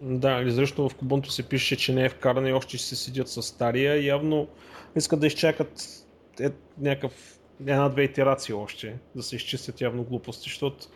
Да, 0.03 0.43
изрично 0.43 0.89
в 0.89 0.95
Kubuntu 0.95 1.29
се 1.29 1.49
пише, 1.49 1.77
че 1.77 1.95
не 1.95 2.05
е 2.05 2.09
вкаран 2.09 2.47
и 2.47 2.53
още 2.53 2.77
ще 2.77 2.87
се 2.87 2.97
седят 2.97 3.29
с 3.29 3.43
стария. 3.43 4.07
Явно 4.07 4.49
искат 4.97 5.21
да 5.21 5.27
изчакат 5.27 6.05
е, 6.41 6.51
някакъв, 6.79 7.41
една-две 7.61 8.03
итерации 8.03 8.55
още, 8.55 8.99
да 9.17 9.23
се 9.23 9.37
изчистят 9.37 9.81
явно 9.81 10.05
глупости, 10.05 10.43
защото 10.43 10.87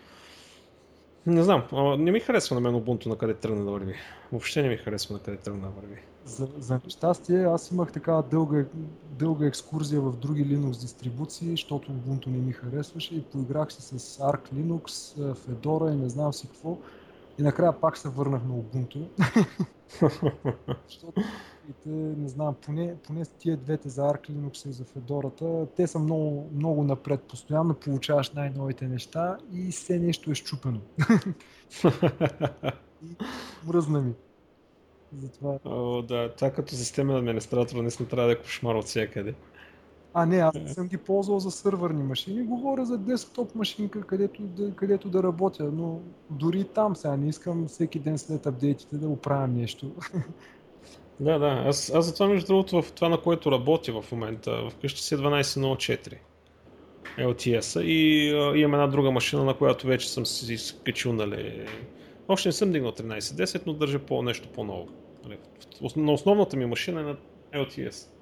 не 1.26 1.42
знам, 1.42 1.62
не 1.98 2.10
ми 2.10 2.20
харесва 2.20 2.54
на 2.54 2.60
мен 2.60 2.80
Ubuntu 2.80 3.06
на 3.06 3.16
къде 3.16 3.34
тръгне 3.34 3.64
да 3.64 3.70
върви. 3.70 3.94
Въобще 4.32 4.62
не 4.62 4.68
ми 4.68 4.76
харесва 4.76 5.12
на 5.12 5.20
къде 5.20 5.36
тръгне 5.36 5.60
да 5.60 5.68
върви. 5.68 5.96
За, 6.24 6.48
за 6.58 6.80
нещастие, 6.84 7.44
аз 7.44 7.70
имах 7.70 7.92
такава 7.92 8.22
дълга, 8.22 8.64
дълга 9.18 9.46
екскурзия 9.46 10.00
в 10.00 10.16
други 10.16 10.46
Linux 10.46 10.80
дистрибуции, 10.80 11.50
защото 11.50 11.92
Ubuntu 11.92 12.26
не 12.26 12.38
ми 12.38 12.52
харесваше 12.52 13.14
и 13.14 13.22
поиграх 13.22 13.72
се 13.72 13.98
с 13.98 14.18
Arc 14.18 14.52
Linux, 14.54 14.88
Fedora 15.34 15.92
и 15.92 15.96
не 15.96 16.08
знам 16.08 16.32
си 16.32 16.46
какво. 16.46 16.78
И 17.38 17.42
накрая 17.42 17.80
пак 17.80 17.98
се 17.98 18.08
върнах 18.08 18.42
на 18.44 18.54
Ubuntu. 18.54 19.08
Защото 20.88 21.22
не 21.96 22.28
знам, 22.28 22.54
поне, 22.66 22.94
поне 23.06 23.24
с 23.24 23.28
тия 23.28 23.56
двете 23.56 23.88
за 23.88 24.02
Arc 24.02 24.30
Linux 24.30 24.68
и 24.68 24.72
за 24.72 24.84
Fedora, 24.84 25.68
те 25.76 25.86
са 25.86 25.98
много, 25.98 26.50
много 26.54 26.84
напред. 26.84 27.22
Постоянно 27.22 27.74
получаваш 27.74 28.30
най-новите 28.30 28.88
неща 28.88 29.38
и 29.52 29.70
все 29.70 29.98
нещо 29.98 30.30
е 30.30 30.34
щупено. 30.34 30.80
И 33.02 33.16
мръзна 33.66 34.00
ми. 34.00 34.12
Затова... 35.18 35.58
О, 35.64 36.02
да, 36.02 36.34
това 36.34 36.50
като 36.50 36.74
системен 36.74 37.16
администратор 37.16 37.76
наистина 37.76 38.08
трябва 38.08 38.26
да 38.26 38.32
е 38.32 38.42
кошмар 38.42 38.74
от 38.74 38.84
всякъде. 38.84 39.34
А, 40.16 40.26
не, 40.26 40.36
аз 40.36 40.54
не 40.54 40.68
съм 40.68 40.88
ги 40.88 40.96
ползвал 40.96 41.38
за 41.38 41.50
сървърни 41.50 42.02
машини, 42.02 42.42
говоря 42.42 42.84
за 42.84 42.98
десктоп 42.98 43.54
машинка, 43.54 44.02
където 44.02 44.42
да, 44.42 44.74
където 44.74 45.08
да 45.08 45.22
работя, 45.22 45.64
но 45.64 46.00
дори 46.30 46.60
и 46.60 46.64
там 46.64 46.96
сега 46.96 47.16
не 47.16 47.28
искам 47.28 47.66
всеки 47.68 47.98
ден 47.98 48.18
след 48.18 48.46
апдейтите 48.46 48.96
да 48.96 49.08
оправям 49.08 49.54
нещо. 49.54 49.92
Да, 51.20 51.38
да. 51.38 51.62
Аз, 51.66 51.94
аз 51.94 52.06
затова, 52.06 52.26
между 52.26 52.46
другото, 52.46 52.82
в 52.82 52.92
това, 52.92 53.08
на 53.08 53.20
което 53.20 53.52
работя 53.52 54.02
в 54.02 54.12
момента, 54.12 54.70
вкъщи 54.70 55.02
си 55.02 55.14
е 55.14 55.18
12.04 55.18 56.14
LTS 57.18 57.80
и 57.80 58.30
а, 58.30 58.58
имам 58.58 58.74
една 58.74 58.86
друга 58.86 59.10
машина, 59.10 59.44
на 59.44 59.54
която 59.54 59.86
вече 59.86 60.10
съм 60.10 60.26
си 60.26 60.58
скачил, 60.58 61.12
нали... 61.12 61.66
Още 62.28 62.48
не 62.48 62.52
съм 62.52 62.72
дигнал 62.72 62.92
13.10, 62.92 63.62
но 63.66 63.72
държа 63.72 63.98
по 63.98 64.22
нещо 64.22 64.48
по-ново. 64.54 64.88
Нали, 65.24 65.38
на 65.96 66.12
основната 66.12 66.56
ми 66.56 66.66
машина 66.66 67.00
е 67.00 67.04
на 67.04 67.16
LTS. 67.64 68.13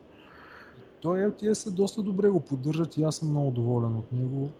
Той 1.02 1.18
LTS 1.18 1.68
е 1.68 1.70
доста 1.70 2.02
добре 2.02 2.28
го 2.28 2.40
поддържат 2.40 2.96
и 2.96 3.02
аз 3.02 3.16
съм 3.16 3.30
много 3.30 3.50
доволен 3.50 3.96
от 3.96 4.12
него. 4.12 4.50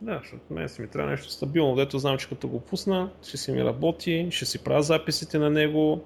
Да, 0.00 0.18
защото 0.22 0.42
мен 0.50 0.68
си 0.68 0.82
ми 0.82 0.88
трябва 0.88 1.10
нещо 1.10 1.30
стабилно, 1.30 1.76
дето 1.76 1.98
знам, 1.98 2.18
че 2.18 2.28
като 2.28 2.48
го 2.48 2.60
пусна, 2.60 3.10
ще 3.22 3.36
си 3.36 3.52
ми 3.52 3.64
работи, 3.64 4.28
ще 4.30 4.44
си 4.44 4.64
правя 4.64 4.82
записите 4.82 5.38
на 5.38 5.50
него, 5.50 6.00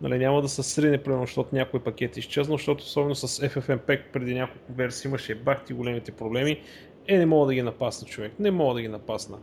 нали, 0.00 0.18
няма 0.18 0.42
да 0.42 0.48
се 0.48 0.62
срине, 0.62 1.02
примерно, 1.02 1.26
защото 1.26 1.54
някой 1.54 1.80
пакет 1.80 2.16
е 2.16 2.20
изчезнал, 2.20 2.56
защото 2.56 2.84
особено 2.84 3.14
с 3.14 3.48
FFmpeg 3.48 4.00
преди 4.12 4.34
няколко 4.34 4.72
версии 4.72 5.08
имаше 5.08 5.34
бахти 5.34 5.72
големите 5.72 6.12
проблеми. 6.12 6.60
Е, 7.08 7.18
не 7.18 7.26
мога 7.26 7.46
да 7.46 7.54
ги 7.54 7.62
напасна 7.62 8.08
човек, 8.08 8.32
не 8.38 8.50
мога 8.50 8.74
да 8.74 8.82
ги 8.82 8.88
напасна. 8.88 9.38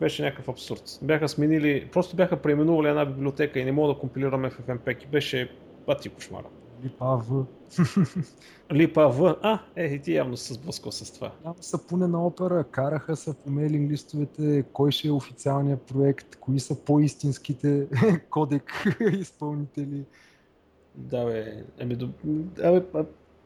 Беше 0.00 0.22
някакъв 0.22 0.48
абсурд. 0.48 0.98
Бяха 1.02 1.28
сменили, 1.28 1.88
просто 1.92 2.16
бяха 2.16 2.36
преименували 2.36 2.88
една 2.88 3.04
библиотека 3.04 3.58
и 3.58 3.64
не 3.64 3.72
мога 3.72 3.94
да 3.94 4.00
компилирам 4.00 4.44
FFmpeg 4.44 5.04
и 5.04 5.06
беше 5.06 5.50
бати 5.86 6.08
кошмара. 6.08 6.46
AV. 6.90 7.44
Липа 8.72 9.06
В, 9.06 9.36
а, 9.42 9.58
е, 9.76 9.84
и 9.84 10.02
ти 10.02 10.14
явно 10.14 10.36
се 10.36 10.54
сблъскал 10.54 10.92
с 10.92 11.12
това. 11.12 11.32
Там 11.42 11.54
са 11.60 11.86
поне 11.86 12.06
на 12.06 12.26
опера, 12.26 12.64
караха 12.64 13.16
са 13.16 13.34
по 13.34 13.50
мейлинг 13.50 13.90
листовете, 13.90 14.64
кой 14.72 14.92
ще 14.92 15.08
е 15.08 15.12
официалният 15.12 15.82
проект, 15.82 16.36
кои 16.36 16.60
са 16.60 16.84
по-истинските 16.84 17.86
кодек 18.30 18.84
изпълнители. 19.12 20.04
Да, 20.94 21.24
бе. 21.24 21.64
Ами, 21.80 21.96
до... 21.96 22.08
Абе, 22.62 22.82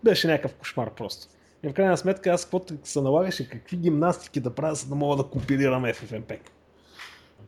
беше 0.04 0.26
някакъв 0.26 0.54
кошмар 0.54 0.94
просто. 0.94 1.28
И 1.62 1.68
в 1.68 1.74
крайна 1.74 1.96
сметка 1.96 2.30
аз 2.30 2.42
каквото 2.44 2.74
се 2.84 3.00
налагаше, 3.00 3.48
какви 3.48 3.76
гимнастики 3.76 4.40
да 4.40 4.54
правя, 4.54 4.74
за 4.74 4.88
да 4.88 4.94
мога 4.94 5.16
да 5.16 5.30
компилирам 5.30 5.84
FFmpeg. 5.84 6.40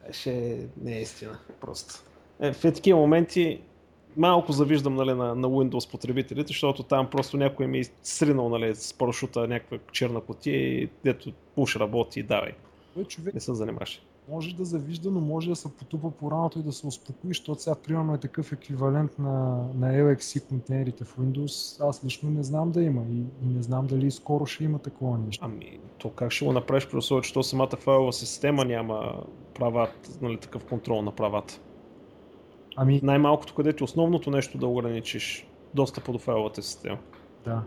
Беше 0.07 0.59
неистина, 0.83 1.39
просто. 1.61 2.05
Е, 2.41 2.53
в 2.53 2.65
е 2.65 2.73
такива 2.73 2.99
моменти 2.99 3.61
малко 4.17 4.53
завиждам 4.53 4.95
нали, 4.95 5.15
на, 5.15 5.35
на 5.35 5.49
Windows 5.49 5.91
потребителите, 5.91 6.49
защото 6.49 6.83
там 6.83 7.11
просто 7.11 7.37
някой 7.37 7.67
ми 7.67 7.79
е 7.79 7.85
сринал 8.03 8.49
нали, 8.49 8.75
с 8.75 8.95
парашута 8.95 9.49
някаква 9.49 9.79
черна 9.93 10.21
котия 10.21 10.57
и 10.57 10.89
дето 11.05 11.33
уж 11.57 11.77
работи 11.77 12.21
и 12.21 12.23
давай. 12.23 12.53
Той 12.95 13.05
човек 13.05 13.35
Не 13.35 13.41
се 13.41 13.55
занимаваше. 13.55 14.01
може 14.29 14.55
да 14.55 14.65
завижда, 14.65 15.11
но 15.11 15.21
може 15.21 15.49
да 15.49 15.57
се 15.57 15.77
потупа 15.77 16.11
по 16.11 16.31
раното 16.31 16.59
и 16.59 16.63
да 16.63 16.73
се 16.73 16.87
успокои, 16.87 17.29
защото 17.31 17.63
сега 17.63 17.75
примерно 17.75 18.15
е 18.15 18.19
такъв 18.19 18.53
еквивалент 18.53 19.19
на, 19.19 19.65
на 19.75 19.93
LXC 19.93 20.49
контейнерите 20.49 21.05
в 21.05 21.17
Windows. 21.17 21.89
Аз 21.89 22.05
лично 22.05 22.31
не 22.31 22.43
знам 22.43 22.71
да 22.71 22.83
има 22.83 23.03
и, 23.13 23.19
и 23.19 23.55
не 23.57 23.63
знам 23.63 23.87
дали 23.87 24.11
скоро 24.11 24.47
ще 24.47 24.65
има 24.65 24.79
такова 24.79 25.19
нещо. 25.19 25.45
Ами, 25.45 25.79
то 25.99 26.11
как 26.11 26.31
ще 26.33 26.45
го 26.45 26.53
направиш 26.53 26.89
при 26.89 26.97
условие, 26.97 27.23
че 27.23 27.33
то 27.33 27.43
самата 27.43 27.77
файлова 27.79 28.13
система 28.13 28.65
няма 28.65 29.25
правата, 29.55 30.11
нали, 30.23 30.37
такъв 30.37 30.65
контрол 30.65 31.03
на 31.03 31.13
правата. 31.13 31.61
Ами, 32.77 33.01
Най-малкото, 33.03 33.55
където 33.55 33.85
е 33.85 33.87
основното 33.87 34.31
нещо 34.31 34.59
да 34.59 34.67
ограничиш 34.67 35.47
достъпа 35.75 36.13
до 36.13 36.19
файловата 36.19 36.63
система. 36.63 36.99
да. 37.45 37.63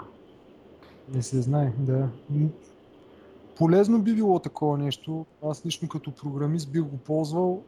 Не 1.13 1.21
се 1.21 1.41
знае, 1.41 1.71
да. 1.77 2.09
Полезно 3.55 4.01
би 4.01 4.13
било 4.13 4.39
такова 4.39 4.77
нещо. 4.77 5.25
Аз 5.43 5.65
лично 5.65 5.87
като 5.87 6.11
програмист 6.11 6.71
бих 6.71 6.81
го 6.81 6.97
ползвал. 6.97 7.63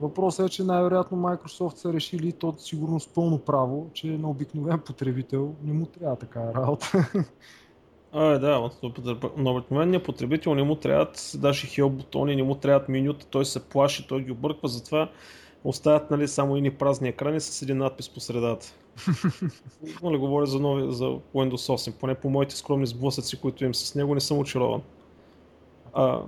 Въпросът 0.00 0.46
е, 0.46 0.50
че 0.50 0.64
най-вероятно 0.64 1.18
Microsoft 1.18 1.76
са 1.76 1.92
решили, 1.92 2.32
то 2.32 2.54
сигурно 2.58 3.00
с 3.00 3.08
пълно 3.08 3.38
право, 3.38 3.90
че 3.94 4.06
на 4.06 4.30
обикновен 4.30 4.78
потребител 4.78 5.54
не 5.64 5.72
му 5.72 5.86
трябва 5.86 6.16
такава 6.16 6.54
работа. 6.54 7.10
А, 8.12 8.24
е, 8.24 8.38
да, 8.38 8.70
на 9.36 9.50
обикновения 9.50 10.02
потребител 10.02 10.54
не 10.54 10.62
му 10.62 10.74
трябват 10.74 11.32
даже 11.34 11.66
хел 11.66 11.90
бутони, 11.90 12.36
не 12.36 12.42
му 12.42 12.54
трябват 12.54 12.88
менюта, 12.88 13.26
той 13.26 13.44
се 13.44 13.68
плаши, 13.68 14.06
той 14.08 14.24
ги 14.24 14.32
обърква, 14.32 14.68
затова 14.68 15.10
оставят 15.64 16.10
нали, 16.10 16.28
само 16.28 16.56
едни 16.56 16.70
празни 16.70 17.08
екрани 17.08 17.40
с 17.40 17.62
един 17.62 17.76
надпис 17.76 18.08
по 18.08 18.20
средата. 18.20 18.74
нали, 20.02 20.16
говоря 20.16 20.46
за, 20.46 20.60
нови, 20.60 20.92
за 20.92 21.04
Windows 21.04 21.90
8, 21.90 21.92
поне 21.92 22.14
по 22.14 22.30
моите 22.30 22.56
скромни 22.56 22.86
сблъсъци, 22.86 23.40
които 23.40 23.64
им 23.64 23.74
с 23.74 23.94
него, 23.94 24.14
не 24.14 24.20
съм 24.20 24.38
очарован. 24.38 24.82
А, 25.92 26.22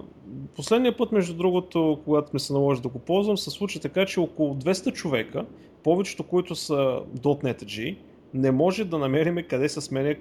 последния 0.57 0.97
път, 0.97 1.13
между 1.13 1.35
другото, 1.35 2.01
когато 2.05 2.31
ми 2.33 2.41
се 2.41 2.53
наложи 2.53 2.83
да 2.83 2.89
го 2.89 2.99
ползвам, 2.99 3.39
се 3.39 3.51
случи 3.51 3.81
така, 3.81 4.07
че 4.07 4.21
около 4.21 4.55
200 4.55 4.93
човека, 4.93 5.47
повечето 5.83 6.23
които 6.23 6.55
са 6.55 7.03
.NET 7.17 7.65
G, 7.65 7.99
не 8.35 8.51
може 8.51 8.85
да 8.85 8.99
намериме 8.99 9.43
къде 9.43 9.69
се 9.69 9.81
сменя 9.81 10.15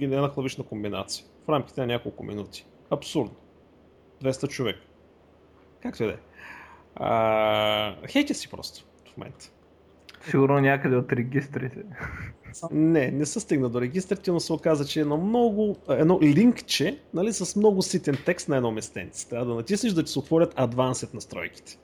една 0.00 0.32
клавишна 0.32 0.64
комбинация 0.64 1.26
в 1.44 1.48
рамките 1.48 1.80
на 1.80 1.86
няколко 1.86 2.24
минути. 2.24 2.66
Абсурдно. 2.90 3.34
200 4.22 4.48
човек. 4.48 4.76
Както 5.80 6.02
и 6.02 6.06
да 6.06 6.12
е. 6.12 6.16
Хейте 8.06 8.34
си 8.34 8.48
просто 8.50 8.84
в 9.12 9.16
момента. 9.16 9.50
Сигурно 10.30 10.60
някъде 10.60 10.96
от 10.96 11.12
регистрите. 11.12 11.84
Не, 12.70 13.10
не 13.10 13.26
са 13.26 13.40
стигна 13.40 13.68
до 13.68 13.80
регистрите, 13.80 14.30
но 14.30 14.40
се 14.40 14.52
оказа, 14.52 14.84
че 14.84 15.00
е 15.00 15.02
едно 15.02 15.16
много, 15.16 15.76
едно 15.88 16.18
линкче, 16.22 17.00
нали, 17.14 17.32
с 17.32 17.56
много 17.56 17.82
ситен 17.82 18.16
текст 18.24 18.48
на 18.48 18.56
едно 18.56 18.70
местенце. 18.70 19.28
Трябва 19.28 19.46
да 19.46 19.54
натиснеш 19.54 19.92
да 19.92 20.02
ти 20.02 20.12
се 20.12 20.18
отворят 20.18 20.54
адвансет 20.56 21.14
настройките. 21.14 21.78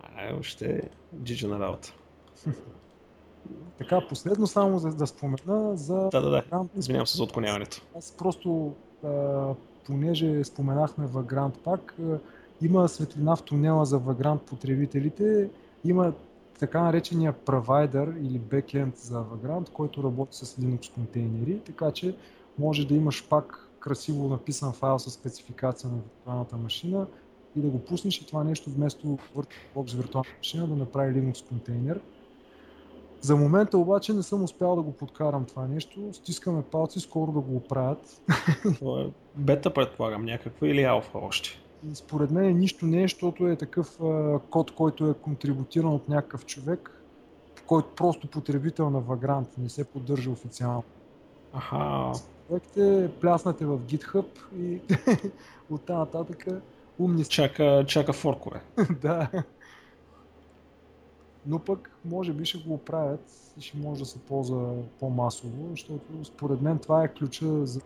А, 0.00 0.36
още 0.40 0.82
джиджа 1.22 1.48
на 1.48 1.58
работа. 1.58 1.94
Така, 3.78 4.00
последно 4.08 4.46
само 4.46 4.78
за 4.78 4.94
да 4.94 5.06
спомена 5.06 5.76
за... 5.76 5.94
Да, 5.94 6.20
да, 6.20 6.30
да. 6.30 6.44
Извинявам 6.76 7.06
се 7.06 7.16
за 7.16 7.22
отклоняването. 7.22 7.82
Аз 7.98 8.12
просто, 8.18 8.74
а, 9.04 9.54
понеже 9.86 10.44
споменахме 10.44 11.06
Vagrant 11.06 11.58
пак, 11.58 11.94
а, 12.02 12.18
има 12.62 12.88
светлина 12.88 13.36
в 13.36 13.42
тунела 13.42 13.84
за 13.84 14.00
Vagrant 14.00 14.38
потребителите, 14.38 15.50
има 15.84 16.12
така 16.58 16.82
наречения 16.82 17.32
провайдер 17.32 18.14
или 18.22 18.38
бекенд 18.38 18.96
за 18.96 19.24
Vagrant, 19.24 19.70
който 19.70 20.02
работи 20.02 20.36
с 20.36 20.56
Linux 20.56 20.94
контейнери, 20.94 21.58
така 21.58 21.90
че 21.90 22.14
може 22.58 22.86
да 22.86 22.94
имаш 22.94 23.28
пак 23.28 23.68
красиво 23.80 24.28
написан 24.28 24.72
файл 24.72 24.98
с 24.98 25.10
спецификация 25.10 25.90
на 25.90 25.96
виртуалната 25.96 26.56
машина 26.56 27.06
и 27.56 27.60
да 27.60 27.68
го 27.68 27.78
пуснеш 27.78 28.18
и 28.18 28.26
това 28.26 28.44
нещо 28.44 28.70
вместо 28.70 29.18
VirtualBox 29.36 29.96
виртуална 29.96 30.30
машина 30.38 30.66
да 30.66 30.76
направи 30.76 31.14
Linux 31.14 31.48
контейнер. 31.48 32.00
За 33.20 33.36
момента 33.36 33.78
обаче 33.78 34.12
не 34.12 34.22
съм 34.22 34.44
успял 34.44 34.76
да 34.76 34.82
го 34.82 34.92
подкарам 34.92 35.44
това 35.44 35.66
нещо. 35.66 36.08
Стискаме 36.12 36.62
палци 36.62 37.00
скоро 37.00 37.32
да 37.32 37.40
го 37.40 37.56
оправят. 37.56 38.22
Бета 39.36 39.74
предполагам 39.74 40.24
някаква 40.24 40.68
или 40.68 40.82
алфа 40.82 41.18
още. 41.18 41.62
И 41.90 41.94
според 41.94 42.30
мен 42.30 42.58
нищо 42.58 42.86
не 42.86 42.98
е, 42.98 43.04
защото 43.04 43.48
е 43.48 43.56
такъв 43.56 44.00
а, 44.00 44.38
код, 44.50 44.70
който 44.70 45.10
е 45.10 45.14
контрибутиран 45.14 45.94
от 45.94 46.08
някакъв 46.08 46.46
човек, 46.46 47.02
който 47.66 47.88
просто 47.96 48.26
потребител 48.26 48.90
на 48.90 49.02
Vagrant, 49.02 49.46
не 49.58 49.68
се 49.68 49.84
поддържа 49.84 50.30
официално. 50.30 50.84
Аха. 51.52 52.12
Проектите 52.48 53.10
пляснате 53.20 53.66
в 53.66 53.78
GitHub 53.78 54.26
и 54.56 54.80
оттам 55.70 55.98
нататък 55.98 56.46
умни. 56.98 57.24
Чака, 57.24 57.84
чака 57.88 58.12
форкове. 58.12 58.60
да. 59.02 59.28
Но 61.46 61.58
пък 61.58 61.90
може 62.04 62.32
би 62.32 62.44
ще 62.44 62.58
го 62.58 62.74
оправят 62.74 63.54
и 63.58 63.60
ще 63.60 63.78
може 63.78 64.00
да 64.00 64.06
се 64.06 64.18
ползва 64.18 64.74
по-масово, 65.00 65.68
защото 65.70 66.24
според 66.24 66.60
мен 66.60 66.78
това 66.78 67.04
е 67.04 67.14
ключа 67.14 67.66
за 67.66 67.80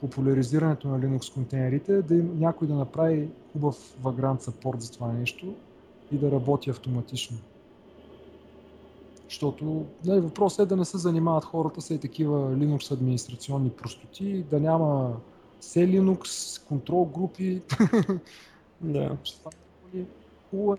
популяризирането 0.00 0.88
на 0.88 1.00
Linux 1.00 1.34
контейнерите, 1.34 2.02
да 2.02 2.14
им, 2.14 2.38
някой 2.38 2.68
да 2.68 2.74
направи 2.74 3.28
хубав 3.52 3.76
Vagrant 4.02 4.40
support 4.40 4.78
за 4.78 4.92
това 4.92 5.12
нещо 5.12 5.54
и 6.12 6.18
да 6.18 6.30
работи 6.30 6.70
автоматично. 6.70 7.36
Защото 9.28 9.84
нали, 10.04 10.20
въпросът 10.20 10.66
е 10.66 10.68
да 10.68 10.76
не 10.76 10.84
се 10.84 10.98
занимават 10.98 11.44
хората 11.44 11.80
с 11.80 11.98
такива 11.98 12.38
Linux 12.38 12.92
администрационни 12.92 13.70
простоти, 13.70 14.44
да 14.50 14.60
няма 14.60 15.16
все 15.60 15.80
Linux, 15.80 16.58
контрол 16.68 17.04
групи. 17.04 17.62
Да. 18.82 19.16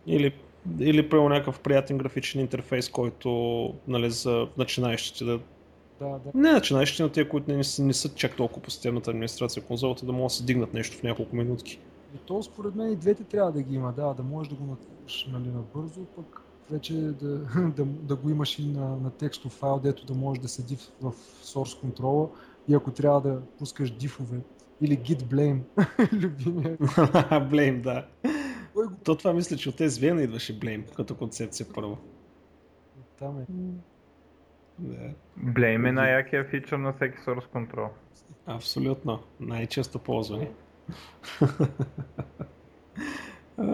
Или, 0.08 0.34
или 0.80 1.10
при 1.10 1.22
някакъв 1.22 1.60
приятен 1.60 1.98
графичен 1.98 2.42
интерфейс, 2.42 2.90
който 2.90 3.30
нали, 3.88 4.12
за 4.12 4.48
начинаещите 4.58 5.26
да 5.26 5.40
да, 6.02 6.20
да. 6.20 6.32
Не 6.34 6.52
начинаещите, 6.52 7.04
но 7.04 7.10
те, 7.10 7.30
които 7.30 7.52
не, 7.52 7.64
са, 7.64 7.84
не 7.84 7.94
са 7.94 8.10
чак 8.10 8.36
толкова 8.36 8.62
по 8.62 8.72
системната 8.72 9.10
администрация 9.10 9.64
конзолата, 9.64 10.06
да 10.06 10.12
могат 10.12 10.28
да 10.28 10.34
се 10.34 10.44
дигнат 10.44 10.74
нещо 10.74 10.98
в 10.98 11.04
няколко 11.04 11.36
минутки. 11.36 11.80
И 12.16 12.18
то 12.26 12.44
според 12.44 12.76
мен 12.76 12.92
и 12.92 12.96
двете 12.96 13.24
трябва 13.24 13.52
да 13.52 13.62
ги 13.62 13.76
има, 13.76 13.94
да, 13.94 14.14
да 14.14 14.24
можеш 14.24 14.50
да 14.50 14.56
го 14.56 14.66
натвориш 14.66 15.30
нали, 15.32 15.48
набързо, 15.48 16.06
пък 16.16 16.42
вече 16.72 16.94
да, 16.94 17.38
да, 17.76 17.86
да 17.86 18.16
го 18.16 18.30
имаш 18.30 18.60
и 18.60 18.66
на, 18.66 18.96
на 18.96 19.12
текстов 19.12 19.52
файл, 19.52 19.80
дето 19.80 20.06
да 20.06 20.14
можеш 20.14 20.42
да 20.42 20.48
седи 20.48 20.76
в, 20.76 21.12
в 21.12 21.14
source 21.44 21.86
control 21.86 22.30
и 22.68 22.74
ако 22.74 22.92
трябва 22.92 23.22
да 23.22 23.42
пускаш 23.60 23.92
дифове 23.92 24.38
или 24.82 24.98
git 24.98 25.24
blame, 25.24 25.62
любимия. 26.14 26.78
blame, 27.52 27.82
да. 27.82 28.06
Го 28.76 28.92
То 29.04 29.16
това 29.16 29.34
мисля, 29.34 29.58
че 29.58 29.70
от 29.70 29.76
SVN 29.76 30.24
идваше 30.24 30.60
blame 30.60 30.96
като 30.96 31.16
концепция 31.16 31.66
първо. 31.74 31.98
там 33.20 33.40
е? 33.40 33.46
Да. 34.80 35.14
Blame 35.40 35.90
е 35.90 35.92
най-якия 35.92 36.46
фичър 36.46 36.78
на 36.78 36.94
всеки 36.94 37.18
source 37.18 37.48
control. 37.48 37.88
Абсолютно. 38.46 39.20
Най-често 39.40 40.00
ползвани. 40.00 40.48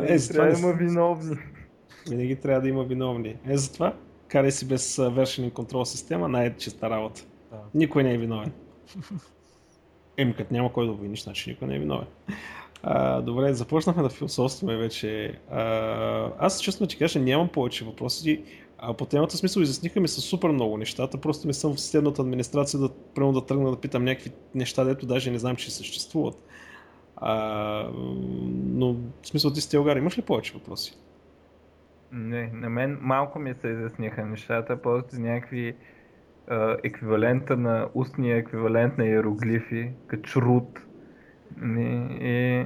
Е, 0.07 0.17
затова 0.17 0.43
трябва 0.43 0.55
да 0.55 0.59
има 0.59 0.73
виновни. 0.73 1.37
винаги 2.09 2.35
трябва 2.35 2.61
да 2.61 2.69
има 2.69 2.83
виновни. 2.83 3.35
Е, 3.47 3.57
затова 3.57 3.93
карай 4.27 4.51
си 4.51 4.67
без 4.67 4.97
вершен 4.97 5.51
контрол 5.51 5.85
система, 5.85 6.27
най-чиста 6.27 6.89
работа. 6.89 7.21
Да. 7.51 7.57
Никой 7.73 8.03
не 8.03 8.13
е 8.13 8.17
виновен. 8.17 8.51
Еми, 10.17 10.35
като 10.35 10.53
няма 10.53 10.73
кой 10.73 10.85
да 10.85 10.91
обвиниш, 10.91 11.23
значи 11.23 11.49
никой 11.49 11.67
не 11.67 11.75
е 11.75 11.79
виновен. 11.79 12.07
А, 12.83 13.21
добре, 13.21 13.53
започнахме 13.53 14.03
да 14.03 14.09
философстваме 14.09 14.77
вече. 14.77 15.39
А, 15.51 16.31
аз 16.39 16.61
честно 16.61 16.87
ти 16.87 16.97
кажа, 16.97 17.19
нямам 17.19 17.49
повече 17.49 17.85
въпроси. 17.85 18.43
А 18.79 18.93
по 18.93 19.05
темата 19.05 19.37
смисъл 19.37 19.61
изясниха 19.61 19.99
ми 19.99 20.07
са 20.07 20.21
супер 20.21 20.49
много 20.49 20.77
нещата, 20.77 21.21
просто 21.21 21.47
не 21.47 21.53
съм 21.53 21.73
в 21.73 21.79
системната 21.79 22.21
администрация 22.21 22.79
да, 22.79 22.89
примерно 23.15 23.33
да 23.33 23.45
тръгна 23.45 23.71
да 23.71 23.81
питам 23.81 24.03
някакви 24.03 24.31
неща, 24.55 24.83
дето 24.83 25.05
даже 25.05 25.31
не 25.31 25.39
знам, 25.39 25.55
че 25.55 25.71
съществуват. 25.71 26.35
А, 27.15 27.89
но 28.53 28.93
в 28.93 29.27
смисъл 29.27 29.53
ти 29.53 29.61
сте 29.61 29.77
имаш 29.77 30.17
ли 30.17 30.21
повече 30.21 30.53
въпроси? 30.53 30.97
Не, 32.11 32.51
на 32.53 32.69
мен 32.69 32.97
малко 33.01 33.39
ми 33.39 33.53
се 33.61 33.67
изясниха 33.67 34.25
нещата, 34.25 34.81
просто 34.81 35.19
някакви 35.19 35.75
а, 36.47 36.77
еквивалента 36.83 37.57
на 37.57 37.89
устния 37.93 38.37
еквивалент 38.37 38.97
на 38.97 39.05
иероглифи, 39.05 39.91
като. 40.07 40.67
Нали, 41.57 42.17
И 42.21 42.65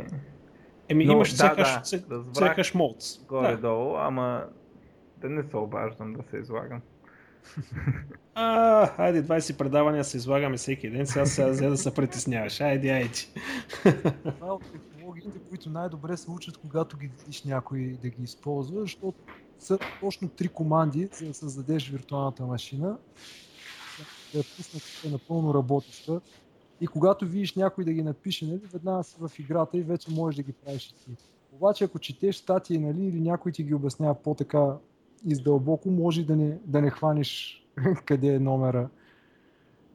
Еми 0.90 1.06
Но, 1.06 1.14
имаш 1.14 1.32
да, 1.32 1.38
цехаш, 1.38 1.90
да, 1.92 2.18
да, 2.18 2.32
цехаш 2.32 2.74
молц. 2.74 3.18
Да. 3.18 3.26
горе-долу, 3.26 3.96
ама 3.96 4.44
да 5.22 5.30
не 5.30 5.44
се 5.44 5.58
обаждам 5.58 6.14
да 6.14 6.24
се 6.30 6.38
излагам. 6.38 6.82
А, 8.36 8.88
хайде, 8.88 9.24
20 9.24 9.58
предавания 9.58 10.04
се 10.04 10.18
излагаме 10.18 10.58
всеки 10.58 10.90
ден, 10.90 11.08
сега 11.08 11.26
сега 11.26 11.48
взе 11.48 11.68
да 11.68 11.78
се 11.78 11.94
притесняваш. 11.94 12.62
Айде, 12.62 12.90
айде. 12.90 13.10
Това 14.24 14.48
е 14.48 14.52
от 14.52 14.64
технологиите, 14.72 15.40
които 15.50 15.70
най-добре 15.70 16.18
се 16.18 16.32
учат, 16.32 16.58
когато 16.58 16.98
ги 16.98 17.08
видиш 17.08 17.44
някой 17.44 17.98
да 18.02 18.10
ги 18.10 18.24
използва, 18.24 18.82
защото 18.82 19.18
са 19.60 19.80
точно 20.00 20.30
три 20.30 20.48
команди, 20.48 21.10
за 21.14 21.26
да 21.26 21.34
създадеш 21.34 21.90
виртуалната 21.90 22.46
машина, 22.46 22.98
да 24.34 24.38
я 24.38 24.44
пуснеш 24.58 25.02
да 25.04 25.10
е 25.10 25.12
напълно 25.12 25.54
работеща. 25.54 26.22
И 26.82 26.88
когато 26.88 27.26
видиш 27.26 27.56
някой 27.56 27.84
да 27.84 27.94
ги 27.94 28.04
напише, 28.04 28.46
нали, 28.46 28.62
веднага 28.74 29.04
си 29.04 29.16
в 29.20 29.40
играта 29.40 29.78
и 29.78 29.84
вече 29.84 30.12
можеш 30.12 30.36
да 30.36 30.44
ги 30.44 30.54
правиш 30.54 30.88
и 30.88 30.96
ти. 30.96 31.12
Обаче 31.52 31.84
ако 31.84 32.00
четеш 32.00 32.36
статии 32.36 32.80
нали, 32.80 33.06
или 33.06 33.22
някой 33.22 33.52
ти 33.52 33.64
ги 33.64 33.74
обяснява 33.74 34.16
по-така 34.16 34.78
издълбоко, 35.28 35.92
може 35.92 36.24
да 36.24 36.36
не, 36.36 36.58
да 36.66 36.82
не 36.82 36.90
хванеш 36.90 37.64
къде 38.06 38.28
е 38.28 38.40
номера, 38.40 38.90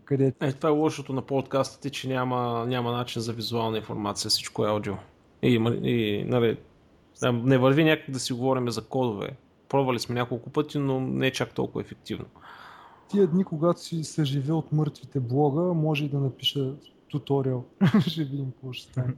къде 0.05 0.27
е 0.41 0.47
Е, 0.47 0.53
това 0.53 0.69
е 0.69 0.73
лошото 0.73 1.13
на 1.13 1.23
подкастите, 1.23 1.91
че 1.91 2.09
няма, 2.09 2.67
няма 2.69 2.93
начин 2.93 3.23
за 3.23 3.33
визуална 3.33 3.77
информация, 3.77 4.29
всичко 4.31 4.65
е 4.65 4.69
аудио. 4.69 4.95
И, 5.43 5.55
и 5.83 6.25
нали, 6.25 6.59
не 7.33 7.59
върви 7.59 7.85
някак 7.85 8.11
да 8.11 8.21
си 8.21 8.33
говорим 8.33 8.71
за 8.71 8.83
кодове. 8.85 9.29
Пробвали 9.69 9.99
сме 9.99 10.15
няколко 10.15 10.51
пъти, 10.51 10.79
но 10.79 11.01
не 11.01 11.27
е 11.27 11.33
чак 11.33 11.55
толкова 11.55 11.81
ефективно. 11.81 12.27
тия 13.09 13.27
дни, 13.27 13.45
когато 13.45 13.81
си 13.81 14.05
съживе 14.05 14.53
от 14.53 14.73
мъртвите 14.73 15.21
блога, 15.21 15.61
може 15.75 16.05
и 16.05 16.09
да 16.09 16.21
напиша 16.21 16.73
туториал. 17.09 17.65
ще 18.07 18.25
видим 18.25 18.51
какво 18.51 18.73
ще 18.73 18.93
стане. 18.93 19.15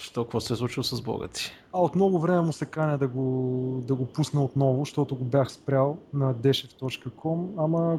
Що, 0.00 0.24
какво 0.24 0.40
се 0.40 0.52
е 0.52 0.56
случило 0.56 0.84
с 0.84 1.02
Бога 1.02 1.28
ти? 1.28 1.52
А 1.72 1.80
от 1.80 1.94
много 1.94 2.18
време 2.18 2.40
му 2.40 2.52
се 2.52 2.66
каня 2.66 2.98
да 2.98 3.08
го, 3.08 3.82
да 3.86 3.94
го 3.94 4.06
пусна 4.06 4.44
отново, 4.44 4.80
защото 4.80 5.16
го 5.16 5.24
бях 5.24 5.52
спрял 5.52 5.98
на 6.14 6.34
deshev.com, 6.34 7.48
ама 7.56 7.98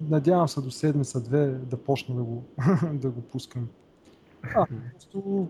надявам 0.00 0.48
се 0.48 0.60
до 0.60 0.70
седмица-две 0.70 1.46
да 1.46 1.76
почна 1.76 2.14
да 2.14 2.22
го, 2.22 2.44
да 2.92 3.10
го 3.10 3.20
пускам. 3.20 3.68
А, 4.54 4.66
просто 4.92 5.48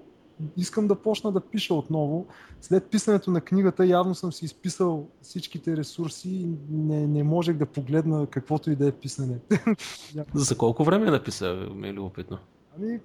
искам 0.57 0.87
да 0.87 0.95
почна 0.95 1.33
да 1.33 1.41
пиша 1.41 1.75
отново. 1.75 2.27
След 2.61 2.91
писането 2.91 3.31
на 3.31 3.41
книгата 3.41 3.87
явно 3.87 4.15
съм 4.15 4.33
си 4.33 4.45
изписал 4.45 5.09
всичките 5.23 5.77
ресурси 5.77 6.31
и 6.31 6.49
не, 6.71 7.07
не 7.07 7.23
можех 7.23 7.57
да 7.57 7.67
погледна 7.67 8.27
каквото 8.27 8.71
и 8.71 8.77
да 8.77 8.89
е 8.89 8.93
писане. 8.93 9.39
За 10.35 10.59
колко 10.59 10.85
време 10.85 11.07
е 11.07 11.11
написа, 11.11 11.69
ми 11.75 11.89
е 11.89 11.93
любопитно? 11.93 12.39
Ами, 12.79 13.01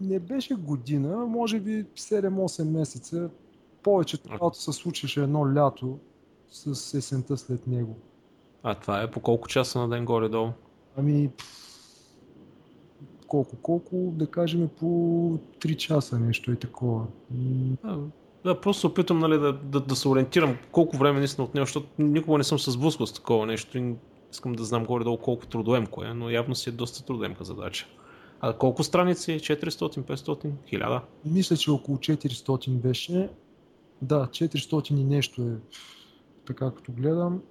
не 0.00 0.18
беше 0.18 0.54
година, 0.54 1.26
може 1.26 1.60
би 1.60 1.84
7-8 1.84 2.64
месеца. 2.64 3.30
Повечето 3.82 4.30
работа 4.30 4.58
се 4.58 4.72
случваше 4.72 5.22
едно 5.22 5.54
лято 5.54 5.98
с 6.50 6.94
есента 6.94 7.36
след 7.36 7.66
него. 7.66 7.96
А 8.62 8.74
това 8.74 9.02
е 9.02 9.10
по 9.10 9.20
колко 9.20 9.48
часа 9.48 9.78
на 9.78 9.88
ден 9.88 10.04
горе-долу? 10.04 10.50
Ами, 10.96 11.30
пф, 11.38 11.64
колко, 13.26 13.56
колко, 13.56 13.96
да 13.96 14.26
кажем 14.26 14.68
по 14.68 14.86
3 15.58 15.76
часа 15.76 16.18
нещо 16.18 16.52
и 16.52 16.56
такова. 16.56 17.06
Да, 17.84 17.98
да, 18.44 18.60
просто 18.60 18.80
се 18.80 18.86
опитам 18.86 19.18
нали, 19.18 19.38
да, 19.38 19.52
да, 19.52 19.80
да, 19.80 19.96
се 19.96 20.08
ориентирам 20.08 20.56
колко 20.72 20.96
време 20.96 21.18
наистина 21.18 21.44
отнема, 21.44 21.66
защото 21.66 21.86
никога 21.98 22.38
не 22.38 22.44
съм 22.44 22.58
се 22.58 22.70
сблъскал 22.70 23.06
с 23.06 23.12
такова 23.12 23.46
нещо 23.46 23.78
и 23.78 23.94
искам 24.32 24.52
да 24.52 24.64
знам 24.64 24.84
горе-долу 24.84 25.18
колко 25.18 25.46
трудоемко 25.46 26.04
е, 26.04 26.14
но 26.14 26.30
явно 26.30 26.54
си 26.54 26.68
е 26.68 26.72
доста 26.72 27.04
трудоемка 27.04 27.44
задача. 27.44 27.86
А 28.40 28.52
колко 28.52 28.82
страници? 28.84 29.32
400, 29.32 30.00
500, 30.00 30.50
1000? 30.72 31.00
Мисля, 31.24 31.56
че 31.56 31.70
около 31.70 31.98
400 31.98 32.70
беше. 32.70 33.28
Да, 34.02 34.26
400 34.26 34.90
и 34.90 35.04
нещо 35.04 35.42
е, 35.42 35.56
така 36.46 36.70
като 36.70 36.92
гледам. 36.92 37.42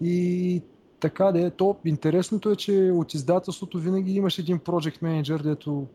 И 0.00 0.62
така 1.00 1.24
да 1.32 1.46
е. 1.46 1.50
То, 1.50 1.76
интересното 1.84 2.50
е, 2.50 2.56
че 2.56 2.90
от 2.94 3.14
издателството 3.14 3.78
винаги 3.78 4.12
имаш 4.12 4.38
един 4.38 4.58
project 4.58 5.02
manager, 5.02 5.42
дето 5.42 5.86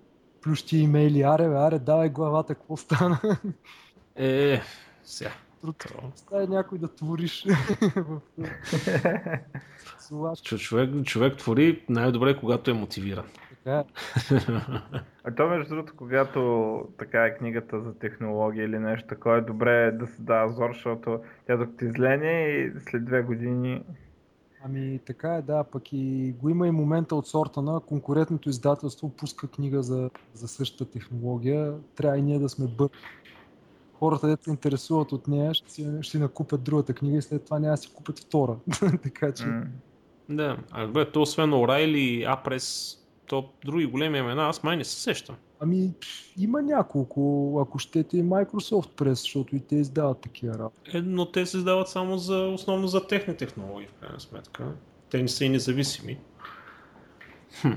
плющи 0.41 0.77
имейли, 0.77 1.21
аре, 1.21 1.49
бе, 1.49 1.55
аре, 1.55 1.79
давай 1.79 2.09
главата, 2.09 2.55
какво 2.55 2.77
стана? 2.77 3.19
Е, 4.15 4.61
сега. 5.03 5.31
Става 6.15 6.47
някой 6.47 6.77
да 6.77 6.87
твориш. 6.87 7.45
човек, 10.43 11.05
човек 11.05 11.37
твори 11.37 11.85
най-добре, 11.89 12.39
когато 12.39 12.71
е 12.71 12.73
мотивиран. 12.73 13.25
Така. 13.69 13.83
А 15.23 15.35
то 15.35 15.47
между 15.47 15.75
другото, 15.75 15.93
когато 15.97 16.83
така 16.97 17.25
е 17.25 17.37
книгата 17.37 17.81
за 17.81 17.93
технология 17.93 18.65
или 18.65 18.79
нещо 18.79 19.07
такова, 19.07 19.37
е 19.37 19.41
добре 19.41 19.91
да 19.91 20.07
се 20.07 20.21
дава 20.21 20.49
зор, 20.49 20.69
защото 20.73 21.19
тя 21.47 21.57
докато 21.57 21.85
излене 21.85 22.31
и 22.31 22.71
след 22.79 23.05
две 23.05 23.21
години 23.21 23.83
Ами 24.65 24.99
така 25.05 25.35
е, 25.35 25.41
да, 25.41 25.63
пък 25.63 25.93
и 25.93 26.33
го 26.41 26.49
има 26.49 26.67
и 26.67 26.71
момента 26.71 27.15
от 27.15 27.27
сорта 27.27 27.61
на 27.61 27.79
конкурентното 27.79 28.49
издателство 28.49 29.09
пуска 29.09 29.47
книга 29.47 29.83
за, 29.83 30.09
за 30.33 30.47
същата 30.47 30.91
технология, 30.91 31.73
трябва 31.95 32.17
и 32.17 32.21
ние 32.21 32.39
да 32.39 32.49
сме 32.49 32.67
бър. 32.67 32.89
Хората, 33.93 34.27
дето 34.27 34.43
се 34.43 34.49
интересуват 34.49 35.11
от 35.11 35.27
нея, 35.27 35.53
ще 35.53 35.71
си, 35.71 35.87
ще 36.01 36.11
си 36.11 36.19
накупят 36.19 36.63
другата 36.63 36.93
книга 36.93 37.17
и 37.17 37.21
след 37.21 37.45
това 37.45 37.59
няма 37.59 37.73
да 37.73 37.77
си 37.77 37.93
купят 37.93 38.19
втора. 38.19 38.55
така 39.03 39.31
че... 39.31 39.43
Mm. 39.43 39.67
Да, 40.29 40.57
а 40.71 40.87
бе, 40.87 41.11
то 41.11 41.21
освен 41.21 41.53
Орайли 41.53 41.99
и 41.99 42.23
Апрес, 42.23 42.97
то 43.29 43.49
други 43.65 43.85
големи 43.85 44.17
имена, 44.17 44.43
аз 44.43 44.63
май 44.63 44.77
не 44.77 44.83
се 44.83 45.01
сещам. 45.01 45.35
Ами, 45.59 45.91
има 46.37 46.61
няколко, 46.61 47.59
ако 47.61 47.79
щете 47.79 48.17
и 48.17 48.23
Microsoft 48.23 48.89
Press, 48.89 49.13
защото 49.13 49.55
и 49.55 49.59
те 49.59 49.75
издават 49.75 50.21
такива 50.21 50.59
работи. 50.59 50.97
Е, 50.97 51.01
но 51.01 51.25
те 51.25 51.45
се 51.45 51.57
издават 51.57 51.89
само 51.89 52.17
за, 52.17 52.37
основно 52.37 52.87
за 52.87 53.07
техни 53.07 53.37
технологии, 53.37 53.87
в 53.87 53.93
крайна 53.99 54.19
сметка. 54.19 54.71
Те 55.09 55.21
не 55.21 55.27
са 55.27 55.45
и 55.45 55.49
независими. 55.49 56.17
Хм. 57.61 57.71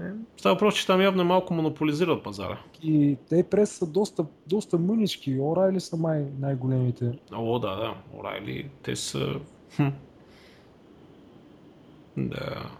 Е. 0.00 0.12
Става 0.36 0.54
въпрос, 0.54 0.74
че 0.74 0.86
там 0.86 1.00
явно 1.00 1.24
малко 1.24 1.54
монополизират 1.54 2.22
пазара. 2.22 2.58
И 2.82 3.16
те 3.28 3.42
прес 3.42 3.70
са 3.70 3.86
доста, 3.86 4.26
доста 4.46 4.78
мънички. 4.78 5.38
Орайли 5.40 5.80
са 5.80 5.96
май 5.96 6.26
най-големите. 6.38 7.18
О, 7.32 7.58
да, 7.58 7.76
да. 7.76 7.94
Орайли, 8.18 8.70
те 8.82 8.96
са... 8.96 9.40
Хм. 9.76 9.88
Да. 12.16 12.70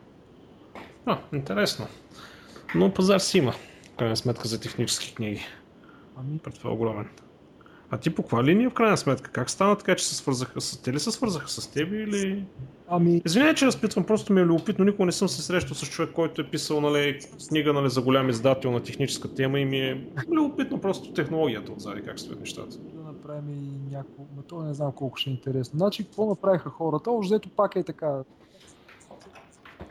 А, 1.06 1.18
интересно. 1.32 1.86
Но 2.74 2.94
пазар 2.94 3.18
си 3.18 3.38
има, 3.38 3.52
в 3.52 3.96
крайна 3.98 4.16
сметка, 4.16 4.48
за 4.48 4.60
технически 4.60 5.14
книги. 5.14 5.40
Ами... 6.16 6.38
Пред 6.38 6.54
това 6.54 6.70
е 6.70 6.72
огромен. 6.72 7.08
А 7.90 7.98
ти 7.98 8.14
по 8.14 8.22
каква 8.22 8.44
линия 8.44 8.70
в 8.70 8.74
крайна 8.74 8.96
сметка? 8.96 9.30
Как 9.30 9.50
стана 9.50 9.76
така, 9.76 9.96
че 9.96 10.06
се 10.06 10.14
свързаха 10.14 10.60
с... 10.60 10.82
Те 10.82 10.92
ли 10.92 11.00
се 11.00 11.10
свързаха 11.10 11.48
с 11.48 11.70
теб 11.70 11.92
или... 11.92 12.44
Ами... 12.88 13.22
Извинявай, 13.26 13.54
че 13.54 13.66
разпитвам, 13.66 14.04
просто 14.04 14.32
ми 14.32 14.40
е 14.40 14.44
любопитно. 14.44 14.84
Никога 14.84 15.06
не 15.06 15.12
съм 15.12 15.28
се 15.28 15.42
срещал 15.42 15.74
с 15.74 15.86
човек, 15.86 16.10
който 16.14 16.40
е 16.40 16.50
писал 16.50 16.80
нали, 16.80 17.20
книга 17.48 17.72
нали, 17.72 17.90
за 17.90 18.02
голям 18.02 18.28
издател 18.28 18.70
на 18.70 18.82
техническа 18.82 19.34
тема 19.34 19.60
и 19.60 19.64
ми 19.64 19.80
е 19.80 20.06
любопитно 20.30 20.80
просто 20.80 21.12
технологията 21.12 21.72
отзади, 21.72 22.02
как 22.02 22.20
стоят 22.20 22.40
нещата. 22.40 22.76
Да 22.78 23.02
направим 23.02 23.48
и 23.50 23.94
няколко, 23.94 24.26
но 24.36 24.42
то 24.42 24.62
не 24.62 24.74
знам 24.74 24.92
колко 24.92 25.16
ще 25.16 25.30
е 25.30 25.32
интересно. 25.32 25.78
Значи, 25.78 26.04
какво 26.04 26.26
направиха 26.26 26.70
хората? 26.70 27.10
Още 27.10 27.48
пак 27.56 27.76
е 27.76 27.82
така. 27.82 28.22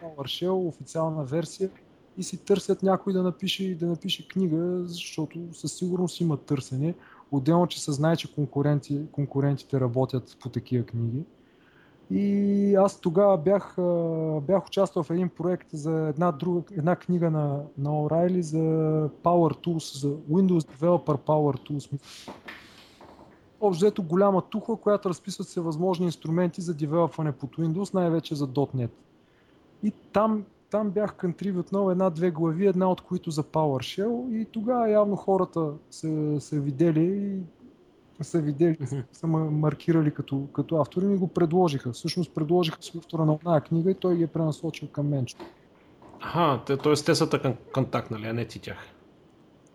PowerShell, 0.01 0.67
официална 0.67 1.23
версия 1.23 1.69
и 2.17 2.23
си 2.23 2.37
търсят 2.37 2.83
някой 2.83 3.13
да 3.13 3.23
напише, 3.23 3.75
да 3.75 3.85
напише 3.85 4.27
книга, 4.27 4.83
защото 4.83 5.39
със 5.53 5.73
сигурност 5.73 6.19
има 6.19 6.37
търсене. 6.37 6.95
Отделно, 7.31 7.67
че 7.67 7.81
се 7.81 7.91
знае, 7.91 8.15
че 8.15 8.35
конкуренти, 8.35 9.01
конкурентите 9.11 9.79
работят 9.79 10.37
по 10.41 10.49
такива 10.49 10.85
книги. 10.85 11.23
И 12.11 12.75
аз 12.75 12.99
тогава 12.99 13.37
бях, 13.37 13.75
бях 14.41 14.67
участвал 14.67 15.03
в 15.03 15.09
един 15.09 15.29
проект 15.29 15.67
за 15.73 16.07
една, 16.07 16.31
друга, 16.31 16.61
една 16.71 16.95
книга 16.95 17.31
на, 17.31 17.61
на 17.77 17.89
O'Reilly 17.89 18.39
за 18.39 18.57
Power 19.23 19.65
Tools, 19.65 19.99
за 19.99 20.09
Windows 20.09 20.77
Developer 20.77 21.17
Power 21.17 21.69
Tools. 21.69 22.01
Общо 23.61 24.03
голяма 24.03 24.41
туха, 24.41 24.75
която 24.75 25.09
разписват 25.09 25.47
се 25.47 25.61
възможни 25.61 26.05
инструменти 26.05 26.61
за 26.61 26.73
девелопване 26.73 27.31
под 27.31 27.57
Windows, 27.57 27.93
най-вече 27.93 28.35
за 28.35 28.47
.NET. 28.47 28.89
И 29.84 29.91
там 30.13 30.45
там 30.69 30.89
бях 30.89 31.15
отново 31.57 31.91
една-две 31.91 32.32
глави, 32.32 32.67
една 32.67 32.91
от 32.91 33.01
които 33.01 33.32
за 33.32 33.43
PowerShell 33.43 34.32
и 34.32 34.45
тогава 34.45 34.89
явно 34.89 35.15
хората 35.15 35.71
са, 35.91 36.36
са 36.39 36.59
видели 36.59 37.41
и 38.21 38.23
са 38.23 38.41
видели, 38.41 38.77
са 39.11 39.27
маркирали 39.27 40.11
като, 40.11 40.47
като 40.53 40.75
автори 40.75 41.05
и 41.05 41.07
ми 41.07 41.17
го 41.17 41.27
предложиха. 41.27 41.91
Всъщност 41.91 42.36
предложиха 42.36 42.77
с 42.82 42.95
автора 42.95 43.25
на 43.25 43.34
една 43.34 43.61
книга 43.61 43.91
и 43.91 43.95
той 43.95 44.15
ги 44.15 44.23
е 44.23 44.27
пренасочил 44.27 44.88
към 44.88 45.07
мен. 45.07 45.25
Аха, 46.19 46.61
т.е. 46.65 46.77
те, 46.77 47.05
те 47.05 47.15
са 47.15 47.55
контакт, 47.73 48.11
нали, 48.11 48.25
а 48.25 48.34
не 48.34 48.45
ти 48.45 48.59
тях. 48.59 48.77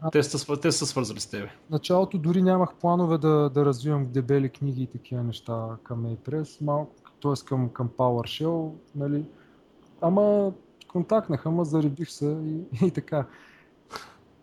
А, 0.00 0.10
те, 0.10 0.22
са, 0.22 0.60
те 0.60 0.72
са 0.72 0.86
свързали 0.86 1.20
с 1.20 1.26
тебе. 1.26 1.46
В 1.66 1.70
началото 1.70 2.18
дори 2.18 2.42
нямах 2.42 2.74
планове 2.74 3.18
да, 3.18 3.50
да 3.50 3.64
развивам 3.64 4.06
дебели 4.12 4.48
книги 4.48 4.82
и 4.82 4.86
такива 4.86 5.22
неща 5.22 5.68
към 5.82 6.06
Apepress, 6.06 6.64
малко, 6.64 6.92
т.е. 7.22 7.46
към, 7.46 7.68
към 7.68 7.88
PowerShell, 7.88 8.72
нали. 8.94 9.24
Ама 10.04 10.52
контактнаха, 10.88 11.50
ма 11.50 11.64
заребих 11.64 12.10
се 12.10 12.26
и, 12.26 12.86
и 12.86 12.90
така. 12.90 13.26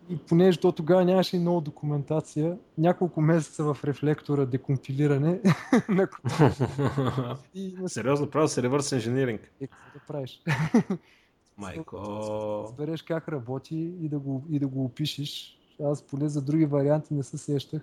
И 0.08 0.16
понеже 0.16 0.60
до 0.60 0.72
тогава 0.72 1.04
нямаше 1.04 1.36
и 1.36 1.40
много 1.40 1.60
документация, 1.60 2.58
няколко 2.78 3.20
месеца 3.20 3.64
в 3.64 3.84
рефлектора 3.84 4.46
декомпилиране. 4.46 5.40
и, 7.54 7.76
Сериозно, 7.86 8.30
правил 8.30 8.48
се 8.48 8.62
ревърс 8.62 8.92
инженеринг. 8.92 9.40
Е, 9.60 9.66
какво 9.66 9.98
да 9.98 10.00
правиш? 10.08 10.42
Майко. 11.58 11.96
Разбереш 12.64 13.02
как 13.02 13.28
работи 13.28 13.94
и 14.00 14.08
да, 14.08 14.18
го, 14.18 14.44
и 14.50 14.58
да 14.58 14.68
го 14.68 14.84
опишеш. 14.84 15.58
Аз 15.84 16.02
поне 16.02 16.28
за 16.28 16.42
други 16.42 16.66
варианти 16.66 17.14
не 17.14 17.22
се 17.22 17.38
сещах, 17.38 17.82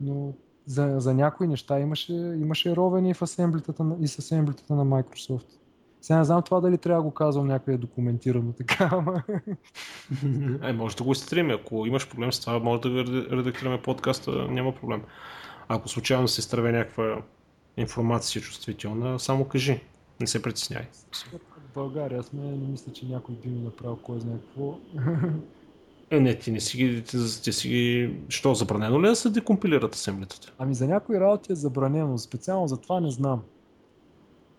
но 0.00 0.32
за, 0.66 0.94
за 0.98 1.14
някои 1.14 1.46
неща 1.46 1.80
имаше, 1.80 2.12
имаше 2.12 2.76
ровени 2.76 3.14
в 3.14 3.22
асемблитата 3.22 3.96
и 4.00 4.08
с 4.08 4.18
асемблитата 4.18 4.74
на 4.74 4.86
Microsoft. 4.86 5.65
Сега 6.06 6.18
не 6.18 6.24
знам 6.24 6.42
това 6.42 6.60
дали 6.60 6.78
трябва 6.78 7.02
да 7.02 7.08
го 7.08 7.14
казвам 7.14 7.46
някъде 7.46 7.78
документирано 7.78 8.52
така, 8.52 8.88
ама... 8.92 9.22
Е, 10.62 10.72
може 10.72 10.96
да 10.96 11.04
го 11.04 11.12
изтрим. 11.12 11.50
Ако 11.50 11.86
имаш 11.86 12.08
проблем 12.08 12.32
с 12.32 12.40
това, 12.40 12.58
може 12.58 12.80
да 12.80 12.88
редактираме 13.30 13.82
подкаста, 13.82 14.30
няма 14.30 14.74
проблем. 14.74 15.02
Ако 15.68 15.88
случайно 15.88 16.28
се 16.28 16.40
изтърве 16.40 16.72
някаква 16.72 17.22
информация 17.76 18.42
чувствителна, 18.42 19.18
само 19.18 19.44
кажи. 19.44 19.80
Не 20.20 20.26
се 20.26 20.42
притесняй. 20.42 20.82
В 21.12 21.74
България 21.74 22.22
сме, 22.22 22.42
не 22.42 22.68
мисля, 22.68 22.92
че 22.92 23.06
някой 23.06 23.34
би 23.34 23.48
ми 23.48 23.60
направил 23.60 23.96
кой 23.96 24.20
знае 24.20 24.36
какво. 24.36 24.78
Е, 26.10 26.20
не, 26.20 26.34
ти 26.34 26.50
не 26.50 26.60
си 26.60 26.76
ги, 26.76 27.02
ти, 27.02 27.42
ти 27.42 27.52
си 27.52 27.68
ги... 27.68 28.16
Що, 28.28 28.54
забранено 28.54 29.02
ли 29.02 29.06
е 29.06 29.10
да 29.10 29.16
се 29.16 29.30
декомпилират 29.30 29.94
асемблитата? 29.94 30.52
Ами 30.58 30.74
за 30.74 30.86
някои 30.86 31.20
работи 31.20 31.52
е 31.52 31.56
забранено, 31.56 32.18
специално 32.18 32.68
за 32.68 32.76
това 32.76 33.00
не 33.00 33.10
знам. 33.10 33.42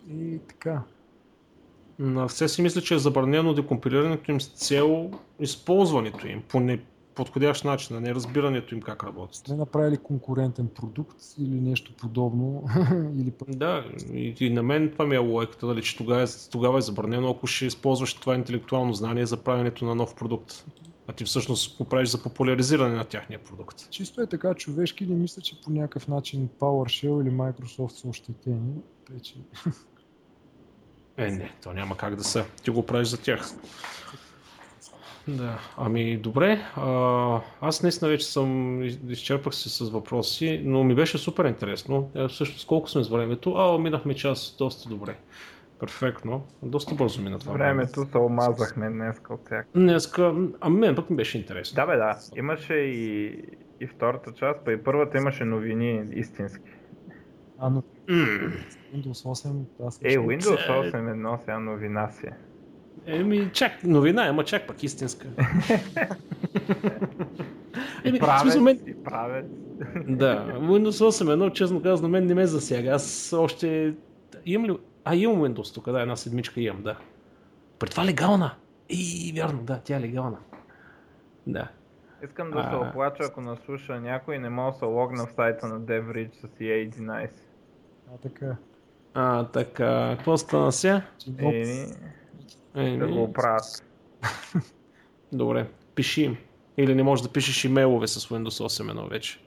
И 0.09 0.39
така. 0.47 0.83
На 1.99 2.27
все 2.27 2.47
си 2.47 2.61
мисля, 2.61 2.81
че 2.81 2.95
е 2.95 2.99
забранено 2.99 3.53
декомпилирането 3.53 4.31
им 4.31 4.41
с 4.41 4.47
цел 4.47 5.11
използването 5.39 6.27
им 6.27 6.43
по 6.47 6.59
неподходящ 6.59 7.65
начин, 7.65 7.97
а 7.97 7.99
не 7.99 8.15
разбирането 8.15 8.75
им 8.75 8.81
как 8.81 9.03
работят. 9.03 9.35
Сме 9.35 9.55
направили 9.55 9.97
конкурентен 9.97 10.67
продукт 10.67 11.17
или 11.39 11.61
нещо 11.61 11.93
подобно. 11.97 12.63
или... 13.19 13.33
Да, 13.47 13.85
и, 14.13 14.35
и 14.39 14.49
на 14.49 14.63
мен 14.63 14.91
това 14.91 15.05
ми 15.05 15.15
е 15.15 15.19
логиката, 15.19 15.65
нали, 15.65 15.81
че 15.81 15.97
тогава 15.97 16.23
е, 16.23 16.27
тогава 16.51 16.77
е 16.77 16.81
забранено, 16.81 17.29
ако 17.29 17.47
ще 17.47 17.65
използваш 17.65 18.13
това 18.13 18.35
интелектуално 18.35 18.93
знание 18.93 19.25
за 19.25 19.37
правенето 19.37 19.85
на 19.85 19.95
нов 19.95 20.15
продукт. 20.15 20.65
А 21.07 21.13
ти 21.13 21.25
всъщност 21.25 21.77
го 21.77 21.85
правиш 21.85 22.09
за 22.09 22.23
популяризиране 22.23 22.95
на 22.95 23.05
тяхния 23.05 23.39
продукт. 23.39 23.89
Чисто 23.89 24.21
е 24.21 24.27
така 24.27 24.53
човешки, 24.53 25.05
не 25.05 25.15
мисля, 25.15 25.41
че 25.41 25.61
по 25.61 25.71
някакъв 25.71 26.07
начин 26.07 26.49
PowerShell 26.59 27.21
или 27.21 27.29
Microsoft 27.29 27.91
са 27.91 28.07
ощетени. 28.07 28.73
Тъй, 29.07 29.19
че... 29.19 29.35
Е, 31.17 31.31
не, 31.31 31.51
то 31.63 31.73
няма 31.73 31.97
как 31.97 32.15
да 32.15 32.23
са. 32.23 32.45
Ти 32.63 32.69
го 32.69 32.85
правиш 32.85 33.07
за 33.07 33.21
тях. 33.21 33.49
Да, 35.27 35.59
ами 35.77 36.17
добре. 36.17 36.61
А, 36.75 37.41
аз 37.61 37.83
наистина 37.83 38.09
вече 38.09 38.25
съм, 38.25 38.83
изчерпах 39.09 39.55
се 39.55 39.69
с 39.69 39.89
въпроси, 39.89 40.61
но 40.65 40.83
ми 40.83 40.95
беше 40.95 41.17
супер 41.17 41.45
интересно. 41.45 42.11
Е, 42.15 42.27
всъщност 42.27 42.67
колко 42.67 42.89
сме 42.89 43.03
с 43.03 43.09
времето? 43.09 43.53
А, 43.53 43.77
минахме 43.77 44.13
час 44.13 44.55
доста 44.59 44.89
добре. 44.89 45.15
Перфектно. 45.79 46.45
Доста 46.63 46.95
бързо 46.95 47.21
мина 47.21 47.39
това. 47.39 47.53
Времето 47.53 48.05
се 48.05 48.17
омазахме 48.17 48.89
днес 48.89 49.21
от 49.29 49.45
всяка. 49.45 49.67
Днеска, 49.75 50.33
а 50.61 50.69
мен 50.69 50.95
пък 50.95 51.09
ми 51.09 51.15
беше 51.15 51.37
интересно. 51.37 51.75
Да 51.75 51.85
бе, 51.85 51.97
да. 51.97 52.19
Имаше 52.35 52.73
и, 52.73 53.25
и 53.79 53.87
втората 53.87 54.31
част, 54.33 54.59
па 54.65 54.73
и 54.73 54.83
първата 54.83 55.17
имаше 55.17 55.45
новини 55.45 56.03
истински. 56.13 56.69
А, 57.59 57.69
но 57.69 57.83
М, 58.07 58.53
Windows 58.95 59.25
8, 59.25 59.63
аз 59.87 59.99
Е, 60.03 60.07
Windows 60.07 60.69
8 60.69 61.11
едно 61.11 61.37
сега 61.37 61.59
новина 61.59 62.09
си. 62.09 62.25
е. 62.25 62.31
Еми, 63.09 63.49
чак, 63.53 63.83
новина, 63.83 64.27
ама 64.27 64.43
чак 64.43 64.67
пък 64.67 64.83
истинска. 64.83 65.27
Еми, 68.03 68.19
правец, 68.19 68.41
смисъл, 68.41 68.61
мен, 68.61 68.79
и 68.87 69.03
правец. 69.03 69.45
Да, 70.07 70.45
Windows 70.53 70.89
8 71.23 71.33
едно, 71.33 71.49
честно 71.49 71.81
казано, 71.81 72.09
мен 72.09 72.25
не 72.25 72.33
ме 72.33 72.45
засяга. 72.45 72.89
Аз 72.89 73.33
още... 73.33 73.93
Имам 74.45 74.69
ли... 74.69 74.77
А, 75.05 75.15
имам 75.15 75.37
Windows 75.37 75.73
тук, 75.73 75.91
да, 75.91 76.01
една 76.01 76.15
седмичка 76.15 76.61
имам, 76.61 76.83
да. 76.83 76.97
При 77.79 77.89
това 77.89 78.05
легална. 78.05 78.51
И, 78.89 79.33
вярно, 79.35 79.63
да, 79.63 79.81
тя 79.83 79.95
е 79.95 80.01
легална. 80.01 80.37
Да. 81.47 81.67
Искам 82.23 82.51
да 82.51 82.61
се 82.61 82.69
А. 82.71 82.77
оплача, 82.79 83.23
ако 83.23 83.41
наслуша 83.41 83.99
някой 84.01 84.35
и 84.35 84.39
не 84.39 84.49
мога 84.49 84.71
да 84.71 84.77
се 84.77 84.85
логна 84.85 85.25
в 85.25 85.31
сайта 85.31 85.67
на 85.67 85.81
DevReach 85.81 86.33
с 86.35 86.47
EA11. 86.49 87.29
А, 88.13 88.17
така. 88.17 88.57
А, 89.13 89.43
така, 89.43 90.15
какво 90.17 90.37
стана 90.37 90.71
сега? 90.71 91.01
Еми, 91.37 91.85
Е, 92.75 92.97
да 92.97 93.07
го 93.07 93.23
оправят. 93.23 93.83
Добре, 95.33 95.69
пиши 95.95 96.21
им. 96.23 96.37
Или 96.77 96.95
не 96.95 97.03
можеш 97.03 97.23
да 97.23 97.31
пишеш 97.33 97.63
имейлове 97.63 98.07
с 98.07 98.27
Windows 98.27 98.83
8 98.83 98.89
едно 98.89 99.07
вече. 99.07 99.43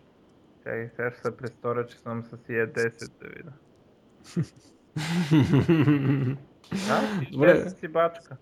Чакай, 0.59 0.89
сега 0.97 1.11
ще 1.11 1.21
се 1.21 1.37
престоря, 1.37 1.87
че 1.87 1.99
съм 1.99 2.25
с 2.25 2.31
EA10 2.31 3.11
да 3.21 3.29
видя. 3.29 3.53
Да, 6.89 7.03
Добре. 7.33 7.55
Добре. 7.55 7.71
си 7.71 7.89
бачка. 7.89 8.37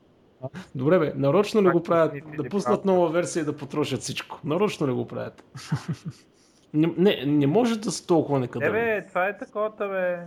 Добре 0.75 0.99
бе, 0.99 1.13
нарочно 1.17 1.63
ли 1.63 1.71
го 1.71 1.83
правят 1.83 2.13
да 2.37 2.49
пуснат 2.49 2.85
нова 2.85 3.11
версия 3.11 3.41
и 3.41 3.45
да 3.45 3.57
потрошат 3.57 4.01
всичко? 4.01 4.41
Нарочно 4.45 4.87
ли 4.89 4.93
го 4.93 5.07
правят? 5.07 5.45
не, 6.75 6.95
не, 6.99 7.25
не 7.27 7.47
може 7.47 7.81
да 7.81 7.91
са 7.91 8.07
толкова 8.07 8.39
Не 8.39 8.43
некадърни. 8.47 8.73
бе, 8.73 9.07
това 9.09 9.29
е 9.29 9.39
такова, 9.39 9.71
бе. 9.79 10.19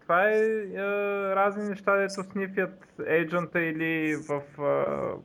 Това 0.00 0.30
е, 0.30 0.38
е 0.74 0.82
разни 1.34 1.68
неща, 1.68 1.96
дето 1.96 2.22
снифят 2.22 2.86
еджента 3.06 3.60
или 3.60 4.16
в 4.16 4.42
е, 4.58 5.20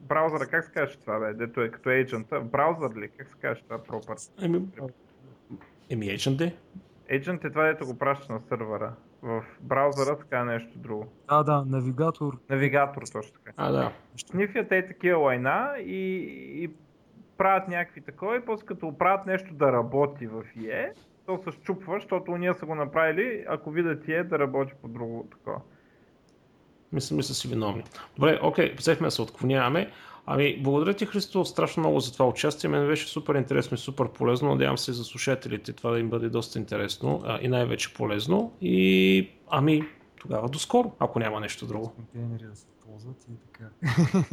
браузъра. 0.00 0.46
Как 0.46 0.64
се 0.64 0.72
каже 0.72 0.98
това, 0.98 1.18
бе? 1.18 1.34
Дето 1.34 1.60
е 1.60 1.68
като 1.68 1.90
еджента. 1.90 2.40
Браузър 2.40 2.96
ли? 2.96 3.08
Как 3.16 3.28
се 3.28 3.36
каже 3.40 3.62
това 3.62 3.82
пропър? 3.82 4.16
Еми, 4.42 4.62
еми 5.90 6.06
Agent 6.06 6.52
Agent 7.10 7.44
е 7.44 7.50
това, 7.50 7.64
дето 7.64 7.86
го 7.86 7.98
праща 7.98 8.32
на 8.32 8.40
сървъра. 8.40 8.92
В 9.22 9.44
браузъра 9.60 10.18
така 10.18 10.40
е 10.40 10.44
нещо 10.44 10.78
друго. 10.78 11.06
Да, 11.28 11.42
да, 11.42 11.64
навигатор. 11.66 12.38
Навигатор 12.50 13.02
точно 13.12 13.32
така. 13.32 13.52
А, 13.56 13.72
да. 13.72 13.92
Снифят 14.16 14.72
е 14.72 14.86
такива 14.86 15.18
лайна 15.18 15.74
и, 15.78 16.14
и 16.64 16.70
правят 17.38 17.68
някакви 17.68 18.00
такова 18.00 18.36
и 18.36 18.44
после 18.46 18.66
като 18.66 18.86
оправят 18.86 19.26
нещо 19.26 19.54
да 19.54 19.72
работи 19.72 20.26
в 20.26 20.42
IE, 20.58 20.90
то 21.26 21.38
се 21.38 21.50
щупва, 21.62 21.94
защото 22.00 22.36
ние 22.36 22.54
са 22.54 22.66
го 22.66 22.74
направили, 22.74 23.44
ако 23.48 23.70
видят 23.70 24.04
IE 24.06 24.24
да 24.24 24.38
работи 24.38 24.72
по 24.82 24.88
друго 24.88 25.28
такова. 25.30 25.60
Мисля, 26.92 27.16
мисля 27.16 27.34
си 27.34 27.48
виновни. 27.48 27.84
Добре, 28.16 28.38
окей, 28.42 28.74
взехме 28.78 29.06
да 29.06 29.10
се 29.10 29.22
отклоняваме. 29.22 29.90
Ами, 30.30 30.60
благодаря 30.62 30.94
ти, 30.94 31.06
Христо, 31.06 31.44
страшно 31.44 31.80
много 31.80 32.00
за 32.00 32.12
това 32.12 32.26
участие. 32.28 32.70
Мен 32.70 32.86
беше 32.86 33.08
супер 33.08 33.34
интересно 33.34 33.74
и 33.74 33.78
супер 33.78 34.08
полезно. 34.08 34.48
Надявам 34.48 34.78
се 34.78 34.92
за 34.92 35.04
слушателите 35.04 35.72
това 35.72 35.90
да 35.90 35.98
им 35.98 36.10
бъде 36.10 36.28
доста 36.28 36.58
интересно 36.58 37.22
а, 37.24 37.38
и 37.42 37.48
най-вече 37.48 37.94
полезно. 37.94 38.52
И, 38.60 39.30
ами, 39.50 39.82
тогава 40.20 40.48
до 40.48 40.58
скоро, 40.58 40.92
ако 40.98 41.18
няма 41.18 41.40
нещо 41.40 41.66
друго. 41.66 41.92
Контейнери 41.96 42.44
да 42.44 42.56
се 42.56 42.66
ползват 42.86 43.26
и 43.28 43.36
така. 43.52 43.70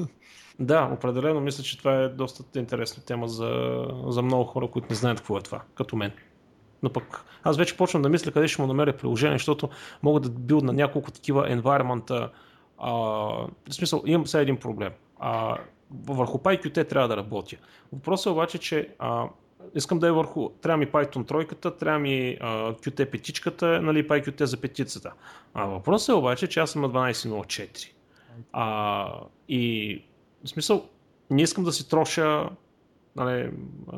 Да, 0.59 0.89
определено 0.93 1.41
мисля, 1.41 1.63
че 1.63 1.77
това 1.77 1.93
е 1.93 2.09
доста 2.09 2.59
интересна 2.59 3.03
тема 3.03 3.27
за, 3.27 3.81
за 4.07 4.21
много 4.21 4.43
хора, 4.43 4.67
които 4.67 4.87
не 4.89 4.95
знаят 4.95 5.17
какво 5.17 5.37
е 5.37 5.41
това, 5.41 5.61
като 5.75 5.95
мен. 5.95 6.11
Но 6.83 6.89
пък 6.89 7.25
аз 7.43 7.57
вече 7.57 7.77
почвам 7.77 8.01
да 8.01 8.09
мисля 8.09 8.31
къде 8.31 8.47
ще 8.47 8.61
му 8.61 8.67
намеря 8.67 8.97
приложение, 8.97 9.37
защото 9.37 9.69
мога 10.03 10.19
да 10.19 10.29
билд 10.29 10.63
на 10.63 10.73
няколко 10.73 11.11
такива 11.11 11.49
environment 11.49 12.29
а, 12.77 12.91
в 13.69 13.73
смисъл, 13.73 14.03
имам 14.05 14.27
сега 14.27 14.41
един 14.41 14.57
проблем. 14.57 14.93
А, 15.19 15.57
върху 16.07 16.37
PyQt 16.37 16.89
трябва 16.89 17.07
да 17.07 17.17
работя. 17.17 17.57
Въпросът 17.93 18.25
е 18.25 18.29
обаче, 18.29 18.57
че 18.57 18.89
а, 18.99 19.27
искам 19.75 19.99
да 19.99 20.07
е 20.07 20.11
върху, 20.11 20.49
трябва 20.49 20.77
ми 20.77 20.87
Python 20.87 21.27
тройката, 21.27 21.77
трябва 21.77 21.99
ми 21.99 22.37
а, 22.41 22.73
Qt 22.73 23.11
петичката, 23.11 23.81
нали, 23.81 24.07
PyQt 24.07 24.43
за 24.43 24.57
петицата. 24.57 25.13
А 25.53 25.65
въпросът 25.65 26.09
е 26.09 26.17
обаче, 26.17 26.47
че 26.47 26.59
аз 26.59 26.71
съм 26.71 26.81
на 26.81 26.89
12.04. 26.89 27.91
А, 28.53 29.19
и 29.49 30.01
в 30.45 30.49
смисъл, 30.49 30.85
не 31.29 31.41
искам 31.41 31.63
да 31.63 31.71
си 31.71 31.89
троша 31.89 32.49
нали, 33.15 33.51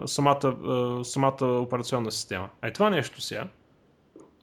самата, 0.05 0.55
самата 1.03 1.45
операционна 1.45 2.11
система. 2.11 2.49
А 2.61 2.67
и 2.67 2.73
това 2.73 2.89
нещо 2.89 3.21
сега, 3.21 3.47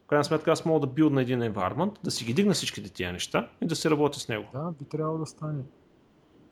в 0.05 0.07
крайна 0.07 0.25
сметка 0.25 0.53
аз 0.53 0.65
мога 0.65 0.87
да 0.87 0.93
билдна 0.93 1.23
един 1.23 1.41
environment, 1.41 1.93
да 2.05 2.11
си 2.11 2.25
ги 2.25 2.35
дигна 2.35 2.55
всичките 2.55 2.91
тия 2.91 3.13
неща 3.13 3.49
и 3.63 3.67
да 3.67 3.77
си 3.77 3.91
работя 3.91 4.21
с 4.21 4.29
него. 4.29 4.45
Да, 4.53 4.73
би 4.79 4.85
трябвало 4.85 5.19
да 5.19 5.27
стане. 5.27 5.63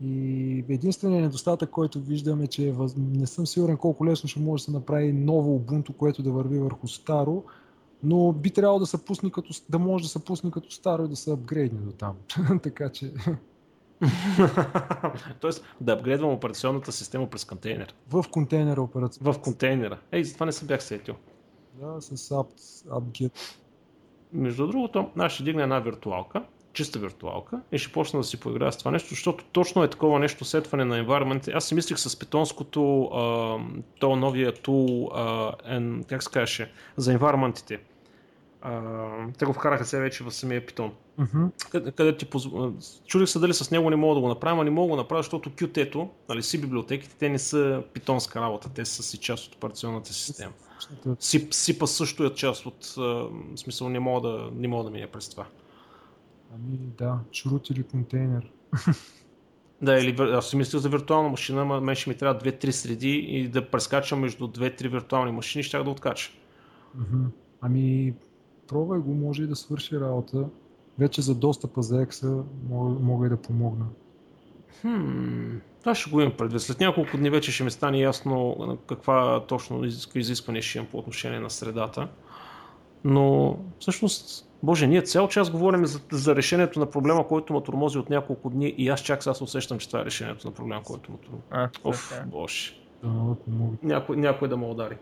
И 0.05 0.65
единственият 0.69 1.23
недостатък, 1.23 1.71
който 1.71 2.01
виждаме, 2.01 2.47
че 2.47 2.69
е 2.69 2.73
въз... 2.73 2.95
не 2.97 3.27
съм 3.27 3.47
сигурен 3.47 3.77
колко 3.77 4.07
лесно 4.07 4.29
ще 4.29 4.41
може 4.41 4.61
да 4.61 4.65
се 4.65 4.71
направи 4.71 5.13
ново 5.13 5.59
Ubuntu, 5.59 5.97
което 5.97 6.23
да 6.23 6.33
върви 6.33 6.59
върху 6.59 6.89
старо, 6.89 7.45
но 8.03 8.33
би 8.33 8.51
трябвало 8.51 8.79
да 8.79 8.87
се 8.87 9.05
пусне 9.05 9.31
като, 9.31 9.55
да 9.69 9.79
може 9.79 10.05
да 10.05 10.09
се 10.09 10.25
пусне 10.25 10.51
като 10.51 10.71
старо 10.71 11.05
и 11.05 11.09
да 11.09 11.17
се 11.17 11.33
апгрейдне 11.33 11.81
до 11.81 11.93
там. 11.93 12.17
така 12.63 12.89
че 12.89 13.13
Тоест 15.41 15.65
да 15.81 15.93
апгрейдвам 15.93 16.31
операционната 16.31 16.93
система 16.93 17.31
през 17.31 17.45
контейнер. 17.45 17.95
в 18.11 18.25
контейнера 18.31 18.83
операция. 18.83 19.33
В 19.33 19.39
контейнера. 19.39 19.99
Ей, 20.13 20.25
за 20.25 20.35
това 20.35 20.47
не 20.47 20.53
се 20.53 20.65
бях 20.65 20.83
сетил. 20.83 21.15
Да, 21.75 22.01
с 22.01 22.29
apt, 22.29 22.89
apt-get. 22.89 23.33
Между 24.33 24.67
другото, 24.67 25.11
аз 25.17 25.33
ще 25.33 25.43
дигна 25.43 25.63
една 25.63 25.81
виртуалка, 25.81 26.45
чиста 26.73 26.99
виртуалка 26.99 27.61
и 27.73 27.79
ще 27.79 27.93
почна 27.93 28.21
да 28.21 28.25
си 28.25 28.41
поиграя 28.41 28.73
с 28.73 28.77
това 28.77 28.91
нещо, 28.91 29.09
защото 29.09 29.45
точно 29.53 29.83
е 29.83 29.91
такова 29.91 30.19
нещо 30.19 30.45
сетване 30.45 30.85
на 30.85 31.07
environment. 31.07 31.55
Аз 31.55 31.65
си 31.65 31.75
мислих 31.75 31.99
с 31.99 32.19
питонското, 32.19 33.05
а, 33.05 33.59
то 34.01 34.17
новия 34.17 34.53
тул, 34.55 35.11
а, 35.15 35.53
en, 35.69 36.05
как 36.09 36.23
се 36.23 36.31
каже, 36.31 36.71
за 36.97 37.19
environmentите. 37.19 37.79
Те 39.39 39.45
го 39.45 39.53
вкараха 39.53 39.85
сега 39.85 40.03
вече 40.03 40.25
в 40.25 40.31
самия 40.31 40.67
питон. 40.67 40.93
Мгм. 41.19 41.47
къде, 41.71 41.93
къде 41.93 42.17
ти 42.17 42.25
позв... 42.25 42.51
Чудих 43.07 43.29
се 43.29 43.39
дали 43.39 43.55
с 43.55 43.71
него 43.71 43.91
не 43.91 43.97
мога 43.97 44.15
да 44.15 44.21
го 44.21 44.29
направя, 44.29 44.61
а 44.61 44.65
не 44.65 44.71
мога 44.71 44.87
да 44.87 44.91
го 44.91 44.97
направя, 44.97 45.23
защото 45.23 45.51
Qt-то, 45.51 46.11
нали, 46.29 46.43
си 46.43 46.61
библиотеките, 46.61 47.15
те 47.19 47.29
не 47.29 47.39
са 47.39 47.83
питонска 47.93 48.41
работа, 48.41 48.69
те 48.75 48.85
са 48.85 49.03
си 49.03 49.19
част 49.19 49.47
от 49.47 49.55
операционната 49.55 50.13
система. 50.13 50.53
Сип, 51.19 51.55
сипа 51.55 51.87
също 51.87 52.25
е 52.25 52.35
част 52.35 52.67
от, 52.67 52.95
в 52.97 53.31
смисъл 53.57 53.89
не 53.89 54.01
мога 54.01 54.29
да, 54.29 54.51
не 54.55 54.69
мога 54.69 54.85
да 54.85 54.91
мине 54.91 55.07
през 55.07 55.29
това. 55.29 55.47
Ами 56.55 56.79
да, 56.99 57.19
шрут 57.33 57.71
или 57.71 57.83
контейнер. 57.83 58.51
Да, 59.83 59.99
или 59.99 60.17
аз 60.21 60.51
си 60.51 60.57
мислих 60.57 60.81
за 60.81 60.89
виртуална 60.89 61.29
машина, 61.29 61.65
но 61.65 61.81
мен 61.81 61.95
ще 61.95 62.11
ми 62.11 62.17
трябва 62.17 62.41
2-3 62.41 62.71
среди 62.71 63.11
и 63.11 63.49
да 63.49 63.71
прескачам 63.71 64.21
между 64.21 64.49
2-3 64.49 64.89
виртуални 64.89 65.33
машини, 65.33 65.63
ще 65.63 65.79
да 65.79 65.91
откача. 65.91 66.33
Ами, 67.61 68.15
пробвай 68.69 69.01
го, 69.01 69.15
може 69.15 69.43
и 69.43 69.47
да 69.47 69.57
свърши 69.57 70.01
работа. 70.01 70.49
Вече 70.99 71.23
за 71.23 71.35
достъпа 71.35 71.83
за 71.83 72.03
екса 72.03 72.43
мога, 72.69 73.01
мога 73.01 73.27
и 73.27 73.31
да 73.31 73.37
помогна. 73.37 73.87
Хм, 74.81 75.57
това 75.81 75.95
ще 75.95 76.11
го 76.11 76.21
имам 76.21 76.37
предвид. 76.37 76.61
След 76.61 76.81
няколко 76.81 77.17
дни 77.17 77.31
вече 77.31 77.53
ще 77.53 77.65
ми 77.65 77.71
стане 77.71 78.01
ясно 78.01 78.57
каква 78.89 79.47
точно 79.47 79.85
изискване 80.15 80.63
ще 80.63 80.79
имам 80.79 80.91
по 80.91 80.99
отношение 80.99 81.41
на 81.41 81.51
средата. 81.51 82.09
Но 83.05 83.59
всъщност, 83.79 84.52
боже, 84.63 84.87
ние 84.87 85.03
цял 85.03 85.29
час 85.29 85.51
говорим 85.51 85.87
за, 85.87 86.01
за 86.13 86.37
решението 86.37 86.81
на 86.81 86.91
проблема, 86.91 87.29
който 87.29 87.53
ме 87.53 87.63
тормози 87.63 87.99
от 87.99 88.11
няколко 88.11 88.51
дни 88.51 88.75
и 88.79 88.89
аз 88.89 89.01
чак 89.01 89.23
сега 89.23 89.35
се 89.35 89.45
усещам, 89.45 89.79
че 89.79 89.87
това 89.87 90.01
е 90.01 90.05
решението 90.05 90.47
на 90.47 90.55
проблема, 90.55 90.83
който 90.83 91.13
ме 91.13 91.19
тормози. 91.19 91.43
А, 91.51 91.69
Оф, 91.85 92.11
така. 92.11 92.27
боже. 92.27 92.73
Някой, 93.83 94.17
някой 94.17 94.49
да 94.49 94.57
ме 94.57 94.67
удари. 94.67 94.97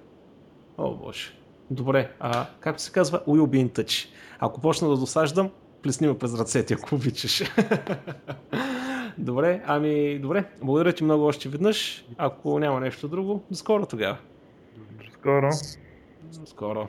О, 0.78 0.95
боже. 0.95 1.32
Добре, 1.70 2.12
а 2.20 2.47
както 2.61 2.82
се 2.82 2.93
казва, 2.93 3.20
we'll 3.28 3.47
be 3.47 3.69
in 3.69 3.70
touch. 3.70 4.09
Ако 4.39 4.61
почна 4.61 4.89
да 4.89 4.97
досаждам, 4.97 5.51
плесни 5.82 6.07
ме 6.07 6.19
през 6.19 6.39
ръцете, 6.39 6.74
ако 6.74 6.95
обичаш. 6.95 7.43
добре, 9.19 9.62
ами 9.66 10.19
добре. 10.19 10.45
Благодаря 10.62 10.93
ти 10.93 11.05
много 11.05 11.24
още 11.24 11.49
веднъж. 11.49 12.05
Ако 12.19 12.59
няма 12.59 12.81
нещо 12.81 13.09
друго, 13.09 13.43
до 13.51 13.57
скоро 13.57 13.87
тогава. 13.87 14.19
Скоро. 15.12 15.51
Скоро. 16.45 16.89